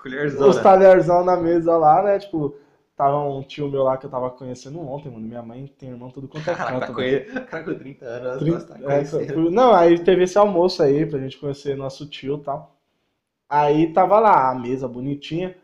Colherzona. 0.01 0.47
Os 0.47 0.57
talherzão 0.57 1.23
na 1.23 1.35
mesa 1.37 1.75
lá, 1.77 2.03
né? 2.03 2.19
Tipo, 2.19 2.55
tava 2.95 3.17
um 3.19 3.41
tio 3.43 3.69
meu 3.69 3.83
lá 3.83 3.97
que 3.97 4.05
eu 4.05 4.09
tava 4.09 4.29
conhecendo 4.29 4.79
ontem, 4.81 5.09
mano. 5.11 5.25
Minha 5.25 5.41
mãe 5.41 5.71
tem 5.79 5.89
irmão 5.89 6.09
tudo 6.09 6.27
quanto 6.27 6.49
é 6.49 6.53
Cara, 6.55 6.73
tá 6.73 6.79
canto. 6.79 6.93
com 6.93 7.01
velho. 7.01 7.29
ele. 7.29 7.39
Cara, 7.41 7.63
com 7.63 7.73
30 7.75 8.05
anos, 8.05 8.39
Trin- 8.39 8.51
nossa, 8.51 8.67
tá 8.67 9.23
é, 9.23 9.35
não, 9.49 9.73
aí 9.73 9.99
teve 9.99 10.23
esse 10.23 10.37
almoço 10.37 10.81
aí 10.83 11.05
pra 11.05 11.19
gente 11.19 11.37
conhecer 11.37 11.75
nosso 11.77 12.07
tio 12.09 12.37
e 12.37 12.43
tal. 12.43 12.75
Aí 13.49 13.93
tava 13.93 14.19
lá 14.19 14.51
a 14.51 14.55
mesa 14.55 14.87
bonitinha, 14.87 15.55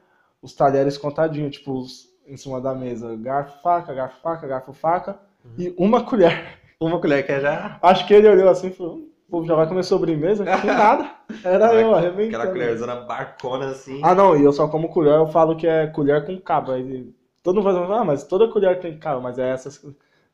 os 0.42 0.53
talheres 0.53 0.98
contadinhos, 0.98 1.58
tipo, 1.58 1.74
os- 1.74 2.08
em 2.27 2.38
cima 2.38 2.62
da 2.62 2.74
mesa, 2.74 3.15
garfo, 3.18 3.62
faca, 3.62 3.94
garfo, 3.94 4.22
faca, 4.22 4.48
garfo, 4.48 4.72
faca 4.74 5.20
Uhum. 5.44 5.51
e 5.58 5.75
uma 5.77 6.03
colher. 6.06 6.60
Uma 6.86 7.00
colher 7.00 7.25
que 7.25 7.32
é 7.32 7.40
já. 7.40 7.78
Acho 7.82 8.08
que 8.08 8.13
ele 8.13 8.28
olhou 8.28 8.50
assim 8.50 8.68
e 8.68 8.72
falou: 8.72 8.96
"Hum, 8.96 9.10
o 9.28 9.32
povo 9.32 9.46
já 9.48 9.56
vai 9.56 9.68
comer 9.68 9.84
sobremesa? 9.84 10.44
Que 10.46 10.68
nada. 10.68 11.12
Era 11.44 11.74
eu 11.74 11.94
Aquela 11.94 11.98
arrebentando. 11.98 12.52
colherzona 12.52 12.96
barcona 12.96 13.68
assim. 13.72 14.02
Ah, 14.04 14.13
não, 14.13 14.36
e 14.38 14.44
eu 14.44 14.52
só 14.54 14.68
como 14.68 14.90
colher, 14.90 15.13
eu 15.16 15.28
falo 15.28 15.56
que 15.56 15.66
é 15.68 15.88
colher 15.88 16.25
com 16.25 16.38
cabo. 16.40 16.72
Aí 16.72 17.13
todo 17.42 17.56
mundo 17.56 17.63
vai 17.63 17.74
falar, 17.88 18.02
ah, 18.02 18.06
mas 18.06 18.24
toda 18.24 18.48
colher 18.52 18.80
tem 18.80 18.98
cabo, 18.98 19.22
mas 19.22 19.40
é 19.40 19.50
essas. 19.50 19.84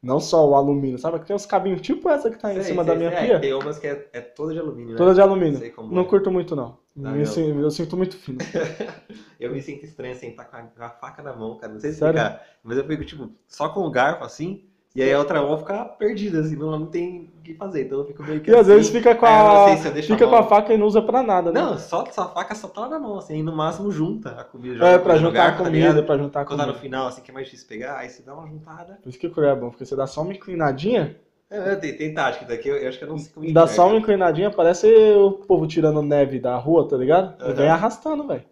Não 0.02 0.20
só 0.22 0.48
o 0.48 0.56
alumínio, 0.56 0.98
sabe? 0.98 1.20
Que 1.20 1.26
tem 1.26 1.36
uns 1.36 1.46
cabinhos 1.46 1.82
tipo 1.82 2.10
essa 2.10 2.30
que 2.30 2.38
tá 2.38 2.52
em 2.54 2.56
Sei, 2.56 2.64
cima 2.64 2.86
sei, 2.86 2.94
da 2.94 2.98
minha 2.98 3.10
sei. 3.12 3.20
É, 3.20 3.26
pia. 3.28 3.40
tem 3.42 3.54
umas 3.54 3.78
que 3.78 3.86
é, 3.88 4.08
é 4.14 4.22
toda 4.22 4.54
de 4.54 4.60
alumínio, 4.60 4.92
né? 4.92 4.98
Toda 4.98 5.14
de 5.14 5.22
alumínio. 5.22 5.74
Como 5.74 5.94
Não 5.94 6.04
é. 6.04 6.06
curto 6.06 6.32
muito, 6.32 6.56
não. 6.56 6.78
Não. 6.96 7.26
sin- 7.26 7.60
eu 7.62 7.70
sinto 7.70 7.98
muito 7.98 8.16
fino. 8.18 8.38
Eu 9.40 9.52
me 9.52 9.62
sinto 9.62 9.86
estranho 9.86 10.16
sentar 10.16 10.50
com 10.50 10.58
a, 10.58 10.62
com 10.64 10.84
a 10.84 10.90
faca 10.90 11.24
na 11.24 11.34
mão, 11.34 11.58
cara. 11.58 11.72
Não 11.74 11.80
sei 11.80 11.92
explicar. 11.92 12.44
Mas 12.64 12.78
eu 12.78 12.84
fico, 12.86 13.06
tipo, 13.06 13.30
só 13.48 13.70
com 13.70 13.82
o 13.82 13.92
garfo 13.92 14.24
assim. 14.24 14.69
E 14.96 15.04
aí 15.04 15.14
a 15.14 15.20
outra 15.20 15.42
mão 15.42 15.58
fica 15.58 15.86
perdida, 15.86 16.42
assim, 16.42 16.56
não, 16.56 16.72
não 16.72 16.86
tem 16.88 17.32
o 17.40 17.42
que 17.44 17.54
fazer. 17.54 17.86
Então 17.86 18.00
eu 18.00 18.06
fico 18.06 18.24
meio 18.24 18.42
que 18.42 18.50
E 18.50 18.56
às 18.56 18.62
assim. 18.62 18.76
vezes 18.76 18.90
fica 18.90 19.16
com 19.16 19.26
não 19.26 19.32
a. 19.32 19.78
se 19.78 19.90
Fica 20.02 20.26
a 20.26 20.30
com 20.30 20.36
a 20.36 20.44
faca 20.44 20.74
e 20.74 20.78
não 20.78 20.88
usa 20.88 21.02
pra 21.02 21.22
nada, 21.22 21.52
né? 21.52 21.62
Não, 21.62 21.78
só, 21.78 22.02
a 22.02 22.28
faca 22.28 22.56
só 22.56 22.68
tá 22.68 22.82
lá 22.82 22.90
na 22.90 23.00
mão, 23.00 23.18
assim. 23.18 23.44
No 23.44 23.56
máximo 23.56 23.92
junta 23.92 24.32
a 24.32 24.44
comida. 24.44 24.86
é, 24.86 24.98
pra 24.98 25.16
juntar 25.16 25.34
garfo, 25.34 25.56
a 25.56 25.58
tá 25.58 25.64
comida, 25.66 25.88
ligado? 25.90 26.06
pra 26.06 26.18
juntar 26.18 26.42
a 26.42 26.46
Quando 26.46 26.58
tá 26.60 26.64
comida. 26.66 26.78
no 26.78 26.84
final, 26.84 27.08
assim, 27.08 27.22
que 27.22 27.32
é 27.32 27.34
mais 27.34 27.46
difícil 27.46 27.68
pegar, 27.68 27.98
aí 27.98 28.10
você 28.10 28.24
dá 28.24 28.34
uma 28.34 28.48
juntada. 28.48 28.98
Por 29.04 29.10
isso 29.10 29.20
que 29.20 29.30
colher 29.30 29.52
é 29.52 29.56
bom, 29.56 29.70
porque 29.70 29.86
você 29.86 29.96
dá 29.96 30.08
só 30.08 30.22
uma 30.22 30.34
inclinadinha, 30.34 31.16
É, 31.50 31.76
tem, 31.76 31.96
tem 31.98 32.14
tática 32.14 32.46
daqui, 32.46 32.68
eu, 32.70 32.78
eu 32.78 32.90
acho 32.90 32.98
que 33.00 33.04
eu 33.04 33.10
não 33.10 33.18
sei 33.18 33.32
como 33.34 33.52
dá 33.54 33.68
só 33.68 33.88
uma 33.88 33.98
inclinadinha, 33.98 34.52
parece 34.52 34.88
o 35.16 35.32
povo 35.32 35.68
tirando 35.68 36.02
neve 36.02 36.40
da 36.40 36.56
rua, 36.58 36.88
tá 36.88 36.96
ligado? 36.98 37.42
Aham. 37.44 37.54
vem 37.56 37.70
arrastando, 37.70 38.28
velho. 38.28 38.44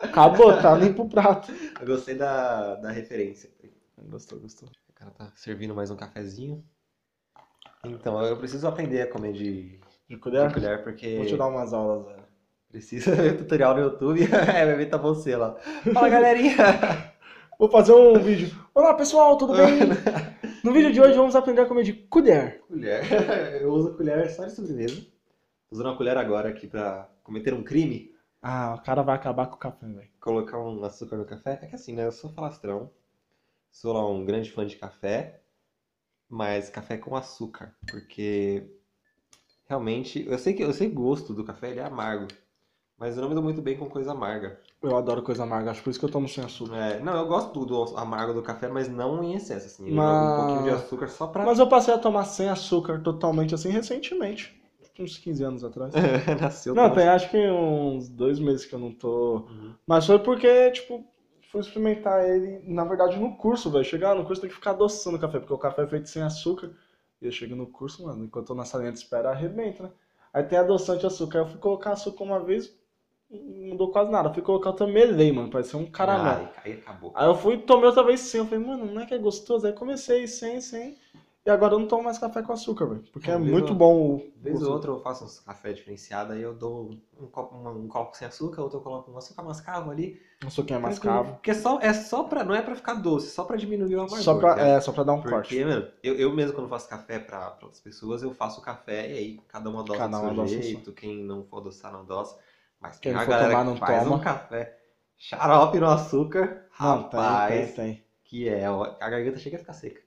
Acabou, 0.00 0.52
tá 0.60 0.74
limpo 0.74 1.02
o 1.04 1.08
prato. 1.08 1.52
Eu 1.80 1.86
gostei 1.86 2.14
da, 2.14 2.74
da 2.76 2.90
referência. 2.90 3.50
Gostou, 4.10 4.38
gostou. 4.38 4.68
Cara 5.06 5.10
tá 5.10 5.32
servindo 5.36 5.72
mais 5.72 5.88
um 5.88 5.96
cafezinho. 5.96 6.64
Então, 7.84 8.20
eu 8.24 8.36
preciso 8.36 8.66
aprender 8.66 9.02
a 9.02 9.06
comer 9.06 9.32
de, 9.32 9.78
De 9.78 9.80
de 10.08 10.16
colher? 10.16 10.52
colher, 10.52 10.82
porque 10.82 11.16
Vou 11.18 11.26
te 11.26 11.36
dar 11.36 11.46
umas 11.46 11.72
aulas, 11.72 12.06
velho. 12.06 12.24
precisa 12.68 13.14
ver 13.14 13.36
tutorial 13.36 13.76
no 13.76 13.82
YouTube. 13.82 14.22
é, 14.26 14.66
vai 14.66 14.74
ver 14.74 14.86
tá 14.86 14.96
você 14.96 15.36
lá. 15.36 15.54
Fala, 15.94 16.08
galerinha! 16.08 16.56
Vou 17.56 17.70
fazer 17.70 17.92
um 17.92 18.18
vídeo. 18.18 18.50
Olá 18.74 18.94
pessoal, 18.94 19.36
tudo 19.38 19.54
bem? 19.54 19.78
No 20.64 20.72
vídeo 20.72 20.92
de 20.92 21.00
hoje 21.00 21.14
vamos 21.16 21.36
aprender 21.36 21.60
a 21.60 21.66
comer 21.66 21.84
de 21.84 21.92
colher. 21.92 22.60
colher. 22.66 23.62
Eu 23.62 23.72
uso 23.72 23.96
colher 23.96 24.28
só 24.30 24.44
de 24.44 24.50
sobremesa. 24.50 24.96
Tô 24.96 25.76
usando 25.76 25.86
uma 25.86 25.96
colher 25.96 26.16
agora 26.16 26.48
aqui 26.48 26.66
pra 26.66 27.08
cometer 27.22 27.54
um 27.54 27.62
crime. 27.62 28.12
Ah, 28.42 28.74
o 28.76 28.82
cara 28.82 29.02
vai 29.02 29.14
acabar 29.14 29.46
com 29.46 29.54
o 29.54 29.58
café, 29.58 29.86
velho. 29.86 30.08
Colocar 30.18 30.58
um 30.58 30.82
açúcar 30.82 31.16
no 31.16 31.24
café. 31.24 31.60
É 31.62 31.66
que 31.68 31.76
assim, 31.76 31.94
né? 31.94 32.04
Eu 32.04 32.10
sou 32.10 32.32
falastrão. 32.32 32.90
Sou 33.76 33.92
lá 33.92 34.08
um 34.08 34.24
grande 34.24 34.50
fã 34.50 34.66
de 34.66 34.74
café. 34.76 35.42
Mas 36.30 36.70
café 36.70 36.96
com 36.96 37.14
açúcar. 37.14 37.76
Porque 37.90 38.66
realmente. 39.68 40.24
Eu 40.26 40.38
sei 40.38 40.54
que 40.54 40.62
eu 40.64 40.72
sei 40.72 40.88
gosto 40.88 41.34
do 41.34 41.44
café 41.44 41.70
ele 41.70 41.80
é 41.80 41.84
amargo. 41.84 42.26
Mas 42.98 43.14
eu 43.14 43.20
não 43.20 43.28
me 43.28 43.34
dou 43.34 43.44
muito 43.44 43.60
bem 43.60 43.76
com 43.76 43.86
coisa 43.90 44.12
amarga. 44.12 44.58
Eu 44.82 44.96
adoro 44.96 45.22
coisa 45.22 45.42
amarga, 45.42 45.70
acho 45.70 45.82
por 45.82 45.90
isso 45.90 45.98
que 45.98 46.06
eu 46.06 46.10
tomo 46.10 46.26
sem 46.26 46.42
açúcar. 46.42 46.74
É, 46.74 47.00
não, 47.00 47.14
eu 47.18 47.26
gosto 47.26 47.52
do, 47.52 47.66
do 47.66 47.98
amargo 47.98 48.32
do 48.32 48.42
café, 48.42 48.66
mas 48.66 48.88
não 48.88 49.22
em 49.22 49.34
excesso, 49.34 49.66
assim. 49.66 49.90
Eu 49.90 49.94
Mas- 49.94 50.32
um 50.32 50.36
pouquinho 50.36 50.62
de 50.62 50.70
açúcar 50.70 51.08
só 51.08 51.26
pra. 51.26 51.44
Mas 51.44 51.58
eu 51.58 51.68
passei 51.68 51.92
a 51.92 51.98
tomar 51.98 52.24
sem 52.24 52.48
açúcar 52.48 53.02
totalmente 53.02 53.54
assim 53.54 53.68
recentemente. 53.68 54.58
Tipo, 54.82 55.02
Uns 55.02 55.18
15 55.18 55.44
anos 55.44 55.62
atrás. 55.62 55.92
Nasceu 56.40 56.74
Não, 56.74 56.90
tem 56.94 57.06
acho 57.06 57.30
que 57.30 57.36
uns 57.36 58.08
dois 58.08 58.38
meses 58.38 58.64
que 58.64 58.74
eu 58.74 58.78
não 58.78 58.90
tô. 58.94 59.40
Uhum. 59.40 59.74
Mas 59.86 60.06
foi 60.06 60.18
porque, 60.18 60.70
tipo, 60.70 61.04
fui 61.50 61.60
experimentar 61.60 62.28
ele, 62.28 62.60
na 62.64 62.84
verdade, 62.84 63.18
no 63.18 63.36
curso, 63.36 63.70
velho. 63.70 63.84
Chegar 63.84 64.14
no 64.14 64.24
curso 64.24 64.40
tem 64.40 64.50
que 64.50 64.56
ficar 64.56 64.70
adoçando 64.70 65.16
o 65.16 65.20
café, 65.20 65.38
porque 65.38 65.52
o 65.54 65.58
café 65.58 65.82
é 65.82 65.86
feito 65.86 66.08
sem 66.08 66.22
açúcar. 66.22 66.70
E 67.20 67.26
eu 67.26 67.32
chego 67.32 67.56
no 67.56 67.66
curso, 67.66 68.04
mano, 68.04 68.24
enquanto 68.24 68.44
eu 68.44 68.48
tô 68.48 68.54
na 68.54 68.64
salinha 68.64 68.92
de 68.92 68.98
espera, 68.98 69.30
arrebenta, 69.30 69.84
né? 69.84 69.90
Aí 70.32 70.42
tem 70.42 70.58
adoçante 70.58 71.00
de 71.00 71.06
açúcar. 71.06 71.38
Aí 71.38 71.44
eu 71.44 71.48
fui 71.48 71.58
colocar 71.58 71.92
açúcar 71.92 72.24
uma 72.24 72.40
vez, 72.40 72.74
não 73.30 73.70
mudou 73.70 73.90
quase 73.90 74.10
nada. 74.10 74.28
Eu 74.28 74.34
fui 74.34 74.42
colocar 74.42 74.70
outra 74.70 74.86
melei, 74.86 75.32
mano, 75.32 75.50
parecia 75.50 75.78
um 75.78 75.90
caramelo. 75.90 76.48
Ai, 76.56 76.72
aí 76.72 76.72
acabou. 76.74 77.12
Aí 77.14 77.26
eu 77.26 77.34
fui 77.34 77.54
e 77.54 77.58
tomei 77.58 77.86
outra 77.86 78.04
vez 78.04 78.20
sem. 78.20 78.40
Eu 78.40 78.46
falei, 78.46 78.64
mano, 78.64 78.86
não 78.86 79.00
é 79.00 79.06
que 79.06 79.14
é 79.14 79.18
gostoso? 79.18 79.66
Aí 79.66 79.72
comecei 79.72 80.26
sem, 80.26 80.60
sem. 80.60 80.98
E 81.46 81.50
agora 81.50 81.74
eu 81.74 81.78
não 81.78 81.86
tomo 81.86 82.02
mais 82.02 82.18
café 82.18 82.42
com 82.42 82.52
açúcar, 82.52 82.86
velho. 82.86 83.04
Porque 83.12 83.30
é 83.30 83.38
vez 83.38 83.50
muito 83.50 83.72
bom 83.74 84.16
o. 84.16 84.32
Vez 84.42 84.60
ou 84.62 84.72
outra 84.72 84.90
eu 84.90 84.98
faço 85.00 85.24
uns 85.24 85.38
café 85.40 85.72
diferenciado, 85.72 86.32
aí 86.32 86.42
eu 86.42 86.52
dou 86.54 86.90
um 87.20 87.26
copo, 87.28 87.54
um, 87.54 87.84
um 87.84 87.88
copo 87.88 88.16
sem 88.16 88.26
açúcar, 88.26 88.62
outro 88.62 88.78
eu 88.78 88.82
coloco 88.82 89.10
um 89.10 89.16
açúcar 89.16 89.42
mascavo 89.42 89.90
ali. 89.90 90.20
açúcar 90.44 90.80
tranquilo. 90.80 90.82
mascavo. 90.82 91.32
Porque 91.34 91.50
é 91.52 91.54
só, 91.54 91.78
é 91.80 91.92
só 91.94 92.24
pra, 92.24 92.42
não 92.44 92.54
é 92.54 92.62
pra 92.62 92.74
ficar 92.74 92.94
doce, 92.94 93.30
só 93.30 93.44
pra 93.44 93.56
diminuir 93.56 93.94
o 93.94 94.00
amargor. 94.00 94.18
Só 94.22 94.34
pra, 94.38 94.54
cara. 94.56 94.68
é, 94.68 94.80
só 94.80 94.92
pra 94.92 95.04
dar 95.04 95.12
um 95.14 95.22
Porque, 95.22 95.30
corte. 95.30 95.64
mano, 95.64 95.88
eu, 96.02 96.14
eu 96.16 96.32
mesmo 96.34 96.54
quando 96.54 96.68
faço 96.68 96.88
café 96.88 97.18
pra, 97.18 97.50
pra 97.52 97.66
outras 97.66 97.80
pessoas, 97.80 98.22
eu 98.22 98.34
faço 98.34 98.60
o 98.60 98.62
café 98.62 99.08
e 99.12 99.18
aí 99.18 99.38
cada 99.48 99.70
uma 99.70 99.80
adoça 99.82 99.98
Cada 99.98 100.18
do 100.18 100.42
um 100.42 100.46
seu 100.48 100.62
jeito, 100.62 100.92
quem 100.92 101.24
não 101.24 101.44
for 101.44 101.58
adoçar 101.58 101.92
não 101.92 102.00
adoça. 102.00 102.36
Mas 102.80 102.98
Quem 103.00 103.12
tem 103.12 103.20
for 103.24 103.30
galera 103.30 103.48
tomar, 103.50 103.64
que 103.64 103.70
não 103.70 103.76
faz 103.76 104.02
toma. 104.02 104.16
um 104.16 104.20
café 104.20 104.76
xarope 105.16 105.78
no 105.80 105.86
açúcar, 105.88 106.66
Não, 106.78 107.08
tem, 107.08 107.10
rapaz, 107.10 107.46
tem, 107.46 107.74
tem. 107.74 108.06
que 108.24 108.48
é, 108.48 108.66
a 108.66 109.10
garganta 109.10 109.38
chega 109.38 109.56
a 109.56 109.60
ficar 109.60 109.72
seca. 109.72 110.05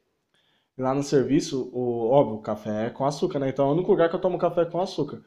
Lá 0.80 0.94
no 0.96 1.04
serviço, 1.04 1.70
o, 1.74 2.10
óbvio, 2.10 2.36
o 2.38 2.42
café 2.42 2.88
é 2.88 2.90
com 2.90 3.06
açúcar, 3.06 3.40
né? 3.40 3.50
Então 3.50 3.66
é 3.68 3.70
o 3.70 3.74
único 3.74 3.92
lugar 3.92 4.10
que 4.10 4.16
eu 4.16 4.22
tomo 4.22 4.38
café 4.38 4.66
com 4.66 4.80
açúcar. 4.82 5.22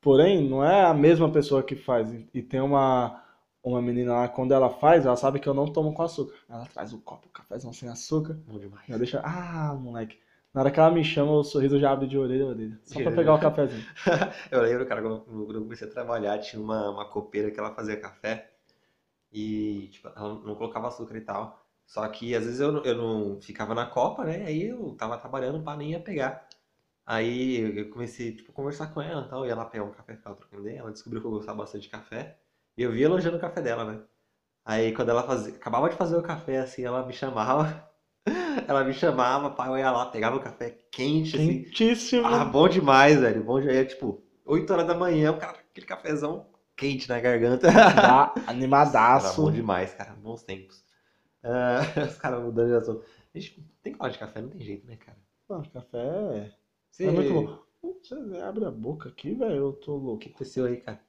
Porém, 0.00 0.48
não 0.48 0.62
é 0.64 0.84
a 0.84 0.94
mesma 0.94 1.30
pessoa 1.32 1.62
que 1.62 1.74
faz. 1.74 2.12
E- 2.34 2.42
tem 2.42 2.60
uma, 2.60 3.22
uma 3.62 3.80
menina 3.82 4.12
lá, 4.12 4.28
quando 4.28 4.52
ela 4.52 4.70
faz, 4.70 5.06
ela 5.06 5.16
sabe 5.16 5.40
que 5.40 5.48
eu 5.48 5.54
não 5.54 5.66
tomo 5.72 5.94
com 5.94 6.02
açúcar. 6.02 6.34
Ela 6.48 6.66
traz 6.66 6.92
o 6.92 6.98
copo, 7.00 7.26
o 7.28 7.30
cafezão 7.30 7.72
sem 7.72 7.88
açúcar. 7.88 8.38
Bom 8.46 8.58
demais. 8.58 8.86
Já 8.86 8.98
deixa. 8.98 9.20
Ah, 9.24 9.74
moleque. 9.74 10.18
Na 10.52 10.60
hora 10.62 10.70
que 10.70 10.78
ela 10.80 10.90
me 10.90 11.04
chama, 11.04 11.32
o 11.32 11.44
sorriso 11.44 11.78
já 11.78 11.90
abre 11.92 12.06
de 12.06 12.18
orelha 12.18 12.44
a 12.44 12.48
orelha. 12.48 12.78
Só 12.84 13.00
pra 13.00 13.12
pegar 13.12 13.34
o 13.34 13.38
cafezinho. 13.38 13.86
Eu 14.50 14.62
lembro, 14.62 14.86
cara, 14.86 15.02
quando 15.02 15.20
quando 15.22 15.54
eu 15.56 15.62
comecei 15.62 15.86
a 15.88 15.90
trabalhar, 15.90 16.38
tinha 16.38 16.60
uma, 16.62 16.90
uma 16.90 17.08
copeira 17.08 17.50
que 17.50 17.58
ela 17.58 17.74
fazia 17.74 18.00
café 18.00 18.50
e, 19.32 19.88
tipo, 19.92 20.08
ela 20.08 20.34
não 20.34 20.54
colocava 20.56 20.88
açúcar 20.88 21.16
e 21.16 21.20
tal. 21.22 21.66
Só 21.88 22.08
que 22.08 22.36
às 22.36 22.44
vezes 22.46 22.60
eu, 22.60 22.72
não- 22.72 22.84
eu 22.84 22.96
não 22.96 23.42
ficava 23.42 23.74
na 23.74 23.86
copa, 23.86 24.24
né? 24.24 24.46
Aí 24.46 24.68
eu 24.68 24.94
tava 24.96 25.18
trabalhando, 25.18 25.64
pá, 25.64 25.76
nem 25.76 25.92
ia 25.92 26.00
pegar. 26.00 26.48
Aí 27.06 27.78
eu 27.80 27.90
comecei, 27.90 28.34
tipo, 28.36 28.52
a 28.52 28.54
conversar 28.54 28.88
com 28.94 29.02
ela 29.02 29.26
e 29.26 29.30
tal, 29.30 29.46
ia 29.46 29.56
lá 29.56 29.64
pegar 29.66 29.84
um 29.84 29.92
café, 29.92 30.16
ficava 30.16 30.36
trocando 30.36 30.62
ideia. 30.64 30.80
Ela 30.80 30.92
descobriu 30.92 31.22
que 31.22 31.28
eu 31.28 31.32
gostava 31.32 31.58
bastante 31.58 31.84
de 31.84 31.90
café. 31.90 32.38
E 32.76 32.82
eu 32.82 32.92
via 32.92 33.06
elogiando 33.06 33.38
o 33.38 33.40
café 33.40 33.62
dela, 33.62 33.84
né? 33.84 34.02
Aí 34.64 34.92
quando 34.94 35.10
ela 35.10 35.22
fazia, 35.24 35.54
acabava 35.54 35.90
de 35.90 35.96
fazer 35.96 36.16
o 36.16 36.22
café, 36.22 36.58
assim, 36.60 36.84
ela 36.84 37.06
me 37.06 37.12
chamava. 37.14 37.88
Ela 38.68 38.84
me 38.84 38.92
chamava, 38.92 39.50
pá, 39.50 39.68
eu 39.68 39.78
ia 39.78 39.90
lá, 39.90 40.06
pegava 40.06 40.36
o 40.36 40.40
café 40.40 40.70
quente, 40.92 41.36
assim. 41.36 41.62
Quentíssimo. 41.64 42.26
Ah, 42.26 42.44
bom 42.44 42.68
demais, 42.68 43.18
velho. 43.20 43.42
Bom 43.42 43.60
demais. 43.60 43.78
É 43.78 43.84
tipo, 43.84 44.22
8 44.44 44.72
horas 44.72 44.86
da 44.86 44.94
manhã, 44.94 45.32
o 45.32 45.38
cara, 45.38 45.58
aquele 45.70 45.86
cafezão 45.86 46.46
quente 46.76 47.08
na 47.08 47.20
garganta. 47.20 47.68
Era 47.70 48.32
animadaço. 48.46 49.42
bom 49.42 49.50
demais, 49.50 49.94
cara. 49.94 50.12
Bons 50.14 50.42
tempos. 50.42 50.84
Ah, 51.42 51.80
os 52.08 52.18
caras 52.18 52.42
mudando 52.42 52.68
de 52.68 52.74
assunto. 52.76 53.04
A 53.34 53.38
gente 53.38 53.62
tem 53.82 53.92
que 53.92 53.98
falar 53.98 54.10
de 54.10 54.18
café, 54.18 54.40
não 54.40 54.48
tem 54.50 54.60
jeito, 54.60 54.86
né, 54.86 54.96
cara? 54.96 55.18
Não, 55.48 55.62
café 55.62 55.98
é, 55.98 56.52
Você... 56.90 57.04
é 57.06 57.10
muito 57.10 57.32
bom. 57.32 57.58
Você 58.02 58.14
abre 58.42 58.64
a 58.64 58.70
boca 58.70 59.08
aqui, 59.08 59.34
velho, 59.34 59.54
eu 59.56 59.72
tô 59.72 59.92
O 59.94 59.98
louco. 59.98 60.18
que 60.20 60.28
aconteceu 60.28 60.66
aí, 60.66 60.78
cara? 60.78 61.00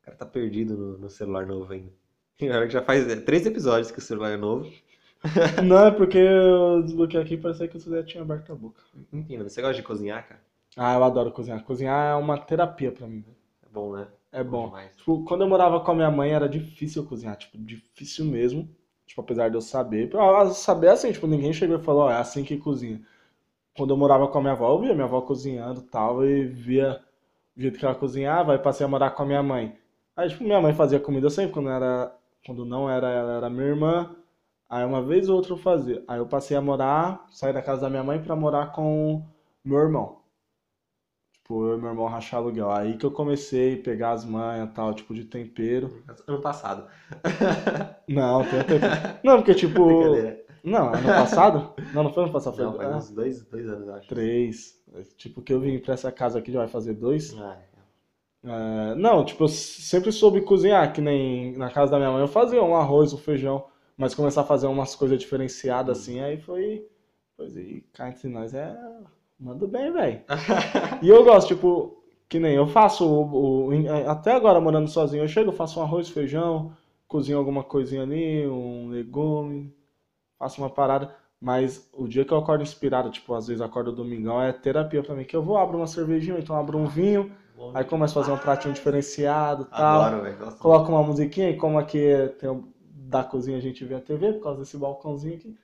O 0.00 0.04
cara 0.04 0.16
tá 0.16 0.26
perdido 0.26 0.76
no, 0.76 0.98
no 0.98 1.10
celular 1.10 1.46
novo 1.46 1.72
ainda. 1.72 1.92
Já 2.70 2.82
faz 2.82 3.08
é, 3.08 3.16
três 3.16 3.46
episódios 3.46 3.90
que 3.90 3.98
o 3.98 4.02
celular 4.02 4.30
é 4.32 4.36
novo. 4.36 4.70
Não, 5.64 5.86
é 5.86 5.90
porque 5.90 6.18
eu 6.18 6.82
desbloqueei 6.82 7.20
aqui 7.22 7.34
e 7.34 7.38
parecia 7.38 7.68
que 7.68 7.78
você 7.78 7.90
já 7.90 8.02
tinha 8.04 8.22
aberto 8.22 8.52
a 8.52 8.54
boca. 8.54 8.82
Mano, 9.10 9.48
você 9.48 9.60
gosta 9.60 9.74
de 9.76 9.82
cozinhar, 9.82 10.26
cara? 10.28 10.40
Ah, 10.76 10.94
eu 10.94 11.04
adoro 11.04 11.32
cozinhar. 11.32 11.62
Cozinhar 11.64 12.12
é 12.12 12.14
uma 12.14 12.38
terapia 12.38 12.92
pra 12.92 13.06
mim. 13.06 13.24
É 13.62 13.68
bom, 13.68 13.96
né? 13.96 14.08
É 14.32 14.44
bom. 14.44 14.66
demais. 14.66 14.96
Tipo, 14.96 15.24
quando 15.24 15.42
eu 15.42 15.48
morava 15.48 15.80
com 15.80 15.90
a 15.90 15.94
minha 15.94 16.10
mãe 16.10 16.30
era 16.32 16.48
difícil 16.48 17.04
cozinhar, 17.06 17.36
tipo, 17.36 17.56
difícil 17.58 18.24
mesmo. 18.26 18.68
Tipo, 19.06 19.20
apesar 19.22 19.48
de 19.48 19.56
eu 19.56 19.60
saber. 19.60 20.10
Saber 20.54 20.88
assim, 20.88 21.12
tipo, 21.12 21.26
ninguém 21.26 21.52
chegou 21.52 21.76
e 21.78 21.82
falou, 21.82 22.02
ó, 22.04 22.10
é 22.10 22.16
assim 22.16 22.44
que 22.44 22.56
cozinha. 22.58 23.00
Quando 23.76 23.90
eu 23.90 23.96
morava 23.96 24.28
com 24.28 24.38
a 24.38 24.40
minha 24.40 24.52
avó, 24.54 24.70
eu 24.72 24.80
via 24.80 24.94
minha 24.94 25.04
avó 25.06 25.20
cozinhando 25.22 25.80
e 25.80 25.84
tal, 25.84 26.24
e 26.24 26.44
via 26.46 27.00
o 27.56 27.60
jeito 27.60 27.78
que 27.78 27.84
ela 27.84 27.94
cozinhava, 27.94 28.52
aí 28.52 28.58
passei 28.58 28.84
a 28.86 28.88
morar 28.88 29.10
com 29.10 29.22
a 29.22 29.26
minha 29.26 29.42
mãe. 29.42 29.76
Aí, 30.16 30.28
tipo, 30.28 30.44
minha 30.44 30.60
mãe 30.60 30.74
fazia 30.74 31.00
comida 31.00 31.30
sempre, 31.30 31.52
quando 31.52 31.68
era, 31.70 32.14
quando 32.44 32.64
não 32.64 32.90
era 32.90 33.10
ela, 33.10 33.32
era 33.34 33.50
minha 33.50 33.66
irmã. 33.66 34.16
Aí 34.68 34.84
uma 34.84 35.02
vez 35.02 35.28
ou 35.28 35.36
outra 35.36 35.52
eu 35.52 35.58
fazia. 35.58 36.02
Aí 36.08 36.18
eu 36.18 36.26
passei 36.26 36.56
a 36.56 36.60
morar, 36.60 37.24
saí 37.30 37.52
da 37.52 37.62
casa 37.62 37.82
da 37.82 37.90
minha 37.90 38.02
mãe 38.04 38.20
pra 38.22 38.34
morar 38.36 38.72
com 38.72 39.22
meu 39.64 39.78
irmão. 39.78 40.18
Tipo, 41.46 41.64
eu 41.64 41.78
e 41.78 41.80
meu 41.80 41.90
irmão 41.90 42.06
rachar 42.08 42.40
aluguel. 42.40 42.72
Aí 42.72 42.96
que 42.98 43.06
eu 43.06 43.10
comecei 43.12 43.78
a 43.78 43.82
pegar 43.84 44.10
as 44.10 44.24
manhas 44.24 44.68
tal, 44.74 44.92
tipo, 44.92 45.14
de 45.14 45.24
tempero. 45.24 46.02
Ano 46.26 46.40
passado. 46.40 46.88
Não, 48.08 48.42
tem 48.44 48.64
tempero. 48.64 48.94
Não, 49.22 49.36
porque 49.36 49.54
tipo. 49.54 49.78
Não, 50.64 50.88
ano 50.92 51.06
passado? 51.06 51.72
Não, 51.94 52.02
não 52.02 52.12
foi 52.12 52.24
ano 52.24 52.32
passado, 52.32 52.56
foi 52.56 52.64
Não, 52.64 52.74
faz 52.74 52.90
ah, 52.90 52.96
uns 52.96 53.10
dois, 53.10 53.44
dois 53.44 53.68
anos, 53.68 53.86
eu 53.86 53.94
acho. 53.94 54.08
três. 54.08 54.74
Tipo, 55.16 55.40
que 55.40 55.52
eu 55.52 55.60
vim 55.60 55.78
pra 55.78 55.94
essa 55.94 56.10
casa 56.10 56.40
aqui 56.40 56.50
já 56.50 56.58
vai 56.58 56.68
fazer 56.68 56.94
dois. 56.94 57.32
Ah, 57.38 57.56
É, 58.44 58.94
não, 58.96 59.24
tipo, 59.24 59.44
eu 59.44 59.48
sempre 59.48 60.10
soube 60.10 60.40
cozinhar, 60.40 60.92
que 60.92 61.00
nem 61.00 61.56
na 61.56 61.70
casa 61.70 61.92
da 61.92 61.98
minha 61.98 62.10
mãe 62.10 62.20
eu 62.20 62.28
fazia 62.28 62.62
um 62.62 62.74
arroz, 62.76 63.12
um 63.12 63.18
feijão, 63.18 63.66
mas 63.96 64.14
começar 64.14 64.40
a 64.40 64.44
fazer 64.44 64.66
umas 64.66 64.96
coisas 64.96 65.18
diferenciadas 65.18 65.98
assim, 66.00 66.20
aí 66.20 66.38
foi. 66.40 66.86
Pois 67.36 67.56
e 67.56 67.84
cá 67.92 68.08
entre 68.08 68.28
nós 68.28 68.52
é. 68.54 68.76
Mando 69.38 69.66
bem, 69.68 69.92
velho. 69.92 70.20
E 71.02 71.08
eu 71.08 71.24
gosto, 71.24 71.48
tipo, 71.48 72.02
que 72.28 72.38
nem 72.40 72.54
eu 72.54 72.66
faço 72.66 73.06
o, 73.06 73.68
o- 73.68 74.10
até 74.10 74.32
agora 74.32 74.60
morando 74.60 74.88
sozinho, 74.88 75.22
eu 75.24 75.28
chego, 75.28 75.52
faço 75.52 75.78
um 75.78 75.82
arroz, 75.82 76.08
feijão, 76.08 76.72
cozinho 77.06 77.38
alguma 77.38 77.62
coisinha 77.62 78.02
ali, 78.02 78.46
um 78.46 78.88
legume, 78.88 79.74
faço 80.38 80.60
uma 80.60 80.70
parada. 80.70 81.14
Mas 81.40 81.88
o 81.92 82.08
dia 82.08 82.24
que 82.24 82.32
eu 82.32 82.38
acordo 82.38 82.62
inspirado, 82.62 83.10
tipo, 83.10 83.34
às 83.34 83.46
vezes 83.48 83.60
acordo 83.62 83.92
domingão, 83.92 84.42
é 84.42 84.52
terapia 84.52 85.02
pra 85.02 85.14
mim, 85.14 85.24
que 85.24 85.36
eu 85.36 85.42
vou, 85.42 85.58
abro 85.58 85.76
uma 85.78 85.86
cervejinha, 85.86 86.38
então 86.38 86.56
abro 86.56 86.78
um 86.78 86.86
vinho, 86.86 87.30
Bom 87.56 87.72
aí 87.74 87.84
começo 87.84 88.18
a 88.18 88.22
fazer 88.22 88.34
um 88.34 88.38
pratinho 88.38 88.74
diferenciado 88.74 89.64
e 89.64 89.76
tal. 89.76 90.02
Adoro. 90.02 90.34
Gosto 90.38 90.58
Coloco 90.60 90.90
uma 90.90 91.02
musiquinha 91.02 91.50
e 91.50 91.56
como 91.56 91.78
aqui 91.78 92.00
tem 92.40 92.48
o- 92.50 92.64
da 93.08 93.22
cozinha 93.24 93.58
a 93.58 93.60
gente 93.60 93.84
vê 93.84 93.96
a 93.96 94.00
TV, 94.00 94.32
por 94.34 94.42
causa 94.42 94.60
desse 94.60 94.76
balcãozinho 94.78 95.36
aqui. 95.36 95.56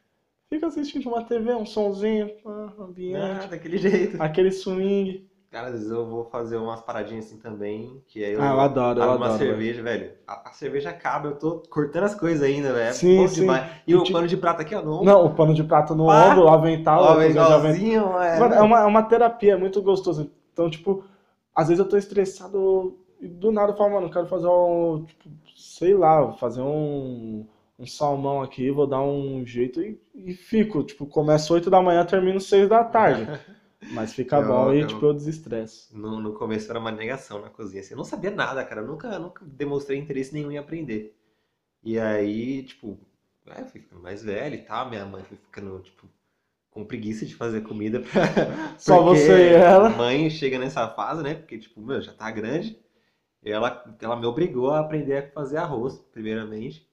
Fica 0.52 0.66
assistindo 0.66 1.08
uma 1.08 1.24
TV, 1.24 1.54
um 1.54 1.64
sonzinho, 1.64 2.26
muito. 2.44 2.82
ambiente, 2.82 3.46
Ah, 3.46 3.46
daquele 3.48 3.78
jeito. 3.78 4.18
aquele 4.20 4.52
swing. 4.52 5.26
Cara, 5.50 5.68
às 5.68 5.72
vezes 5.74 5.90
eu 5.90 6.06
vou 6.06 6.24
fazer 6.24 6.56
umas 6.56 6.80
paradinhas 6.82 7.26
assim 7.26 7.38
também, 7.38 8.02
que 8.08 8.22
aí 8.24 8.32
eu 8.32 8.40
Ah, 8.42 8.52
eu 8.52 8.60
adoro, 8.60 9.00
eu 9.00 9.02
abro 9.04 9.16
uma 9.16 9.26
adoro. 9.26 9.38
cerveja, 9.38 9.82
velho. 9.82 10.12
A, 10.26 10.50
a 10.50 10.52
cerveja 10.52 10.90
acaba, 10.90 11.28
eu 11.28 11.38
tô 11.38 11.62
cortando 11.70 12.04
as 12.04 12.14
coisas 12.14 12.42
ainda, 12.42 12.72
velho. 12.72 12.88
É 12.88 12.92
Sim, 12.92 13.16
bom 13.16 13.28
sim. 13.28 13.46
E 13.86 13.92
E 13.92 13.94
o 13.94 14.10
pano 14.12 14.26
de 14.26 14.36
prata 14.36 14.62
aqui, 14.62 14.74
ó, 14.74 14.82
no 14.82 14.92
ombro. 14.92 15.04
Não, 15.06 15.24
o 15.26 15.34
pano 15.34 15.54
de 15.54 15.64
prato 15.64 15.94
no 15.94 16.04
Pá. 16.06 16.34
ombro, 16.34 16.44
o 16.44 16.48
avental, 16.48 17.02
Ó, 17.02 17.08
a 17.10 17.14
cozinha 17.14 17.32
de 17.32 17.52
avental. 17.52 17.68
legalzinho, 17.68 18.18
é. 18.18 18.38
Mano, 18.40 18.54
é 18.54 18.62
uma, 18.62 18.80
é 18.80 18.86
uma 18.86 19.02
terapia, 19.02 19.52
é 19.54 19.56
muito 19.56 19.82
gostoso. 19.82 20.30
Então, 20.52 20.70
tipo, 20.70 21.04
às 21.54 21.68
vezes 21.68 21.82
eu 21.84 21.88
tô 21.88 21.96
estressado 21.96 22.96
e 23.20 23.28
do 23.28 23.52
nada 23.52 23.72
eu 23.72 23.76
falo, 23.76 23.90
mano, 23.92 24.06
eu 24.06 24.10
quero 24.10 24.26
fazer 24.26 24.46
um, 24.48 25.04
tipo, 25.04 25.28
sei 25.56 25.94
lá, 25.94 26.32
fazer 26.34 26.62
um, 26.62 27.46
um 27.82 27.86
salmão 27.86 28.40
aqui, 28.40 28.70
vou 28.70 28.86
dar 28.86 29.02
um 29.02 29.44
jeito 29.44 29.82
e, 29.82 30.00
e 30.14 30.32
fico. 30.34 30.84
Tipo, 30.84 31.04
começo 31.04 31.52
8 31.52 31.68
da 31.68 31.82
manhã, 31.82 32.04
termino 32.06 32.40
6 32.40 32.68
da 32.68 32.84
tarde. 32.84 33.26
Mas 33.92 34.14
fica 34.14 34.36
Eu- 34.36 34.46
bom 34.46 34.72
e, 34.72 34.80
eu- 34.80 34.86
tipo, 34.86 35.04
eu 35.04 35.12
desestresso. 35.12 35.88
No, 35.96 36.20
no 36.20 36.34
começo 36.34 36.70
era 36.70 36.78
uma 36.78 36.92
negação 36.92 37.40
na 37.40 37.50
cozinha, 37.50 37.80
assim. 37.80 37.94
Eu 37.94 37.98
não 37.98 38.04
sabia 38.04 38.30
nada, 38.30 38.64
cara. 38.64 38.80
Eu 38.80 38.86
nunca, 38.86 39.18
nunca 39.18 39.44
demonstrei 39.44 39.98
interesse 39.98 40.32
nenhum 40.32 40.52
em 40.52 40.58
aprender. 40.58 41.16
E 41.82 41.98
aí, 41.98 42.62
tipo, 42.62 42.96
é, 43.46 43.62
eu 43.62 43.66
fui 43.66 43.80
ficando 43.80 44.00
mais 44.00 44.22
velho 44.22 44.54
e 44.54 44.62
tal. 44.62 44.88
Minha 44.88 45.04
mãe 45.04 45.24
foi 45.24 45.36
ficando, 45.36 45.80
tipo, 45.80 46.06
com 46.70 46.84
preguiça 46.84 47.26
de 47.26 47.34
fazer 47.34 47.62
comida. 47.62 48.00
Pra... 48.00 48.22
Só 48.78 49.02
você 49.02 49.50
e 49.50 49.54
ela. 49.54 49.90
Mãe 49.90 50.30
chega 50.30 50.58
nessa 50.60 50.88
fase, 50.88 51.22
né? 51.24 51.34
Porque, 51.34 51.58
tipo, 51.58 51.80
meu, 51.80 52.00
já 52.00 52.12
tá 52.12 52.30
grande. 52.30 52.78
Ela, 53.44 53.84
ela 54.00 54.16
me 54.16 54.26
obrigou 54.26 54.70
a 54.70 54.78
aprender 54.78 55.16
a 55.16 55.30
fazer 55.32 55.56
arroz, 55.56 55.98
primeiramente. 56.12 56.88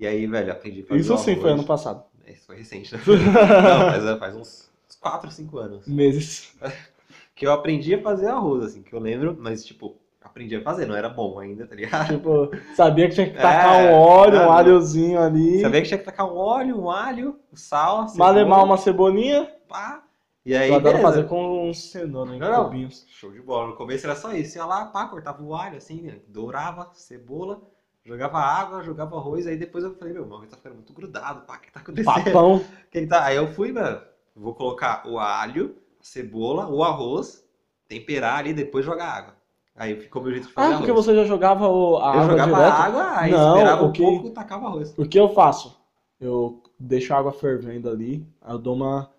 E 0.00 0.06
aí, 0.06 0.26
velho, 0.26 0.50
aprendi 0.50 0.80
a 0.80 0.86
fazer 0.86 1.00
Isso 1.00 1.18
sim 1.18 1.36
foi 1.36 1.50
ano 1.50 1.64
passado. 1.64 2.02
É, 2.24 2.32
Isso 2.32 2.46
foi 2.46 2.56
recente, 2.56 2.94
né? 2.94 3.00
Não, 3.06 4.08
mas 4.08 4.18
faz 4.18 4.34
uns 4.34 4.70
4, 4.98 5.30
5 5.30 5.58
anos 5.58 5.86
Meses. 5.86 6.56
que 7.36 7.46
eu 7.46 7.52
aprendi 7.52 7.94
a 7.94 8.02
fazer 8.02 8.28
arroz, 8.28 8.64
assim, 8.64 8.82
que 8.82 8.94
eu 8.94 8.98
lembro, 8.98 9.36
mas, 9.38 9.62
tipo, 9.62 9.96
aprendi 10.22 10.56
a 10.56 10.62
fazer, 10.62 10.86
não 10.86 10.96
era 10.96 11.08
bom 11.10 11.38
ainda, 11.38 11.66
tá 11.66 11.74
ligado? 11.74 12.14
Tipo, 12.16 12.50
sabia 12.74 13.08
que 13.08 13.14
tinha 13.14 13.26
que 13.28 13.36
tacar 13.36 13.76
É, 13.76 13.90
um 13.90 13.94
óleo, 13.98 14.38
um 14.40 14.50
alhozinho 14.50 15.20
ali. 15.20 15.60
Sabia 15.60 15.82
que 15.82 15.88
tinha 15.88 15.98
que 15.98 16.04
tacar 16.04 16.26
um 16.26 16.36
óleo, 16.36 16.80
um 16.80 16.90
alho, 16.90 17.38
um 17.52 17.56
sal, 17.56 18.06
Malemar 18.16 18.64
uma 18.64 18.78
cebolinha. 18.78 19.50
pá. 19.68 20.02
E 20.46 20.56
aí, 20.56 20.70
Eu 20.70 20.76
adoro 20.76 20.96
beleza. 20.96 21.02
fazer 21.14 21.28
com 21.28 21.72
cenoura 21.74 22.34
em 22.34 22.38
Não, 22.38 22.72
não. 22.72 22.90
Show 22.90 23.30
de 23.30 23.42
bola. 23.42 23.68
No 23.68 23.76
começo 23.76 24.06
era 24.06 24.16
só 24.16 24.32
isso. 24.32 24.56
Ia 24.56 24.64
lá, 24.64 24.86
pá, 24.86 25.06
cortava 25.06 25.42
o 25.42 25.54
alho, 25.54 25.76
assim, 25.76 26.00
né? 26.00 26.16
dourava, 26.26 26.88
cebola, 26.94 27.60
jogava 28.04 28.38
água, 28.38 28.82
jogava 28.82 29.16
arroz. 29.16 29.46
Aí 29.46 29.56
depois 29.56 29.84
eu 29.84 29.94
falei, 29.94 30.14
meu, 30.14 30.26
meu 30.26 30.36
arroz 30.36 30.50
tá 30.50 30.56
ficando 30.56 30.76
muito 30.76 30.92
grudado, 30.92 31.42
pá, 31.46 31.56
o 31.56 31.60
que 31.60 31.72
tá 31.72 31.80
acontecendo? 31.80 32.24
Papão. 32.24 32.64
Que 32.90 33.00
que 33.02 33.06
tá? 33.06 33.24
Aí 33.24 33.36
eu 33.36 33.46
fui, 33.48 33.72
mano, 33.72 34.00
vou 34.34 34.54
colocar 34.54 35.06
o 35.06 35.18
alho, 35.18 35.76
a 36.00 36.04
cebola, 36.04 36.68
o 36.68 36.82
arroz, 36.82 37.44
temperar 37.88 38.38
ali, 38.38 38.52
depois 38.52 38.84
jogar 38.84 39.06
água. 39.08 39.34
Aí 39.76 39.98
ficou 40.00 40.20
meu 40.22 40.32
jeito 40.32 40.48
de 40.48 40.52
fazer 40.52 40.74
Ah, 40.74 40.76
porque 40.78 40.90
arroz. 40.90 41.06
você 41.06 41.14
já 41.14 41.24
jogava 41.24 41.68
o- 41.68 41.98
a 41.98 42.00
Eu 42.00 42.06
água 42.20 42.24
jogava 42.26 42.54
direto? 42.54 42.72
água, 42.74 43.18
aí 43.18 43.30
Não, 43.32 43.54
esperava 43.56 43.82
o 43.82 43.86
um 43.88 43.92
que- 43.92 44.02
pouco 44.02 44.26
e 44.26 44.30
tacava 44.30 44.66
arroz. 44.66 44.94
O 44.98 45.06
que 45.06 45.18
eu 45.18 45.28
faço? 45.30 45.80
Eu 46.20 46.62
deixo 46.78 47.14
a 47.14 47.18
água 47.18 47.32
fervendo 47.32 47.88
ali, 47.88 48.26
aí 48.42 48.52
eu 48.52 48.58
dou 48.58 48.74
uma, 48.74 49.10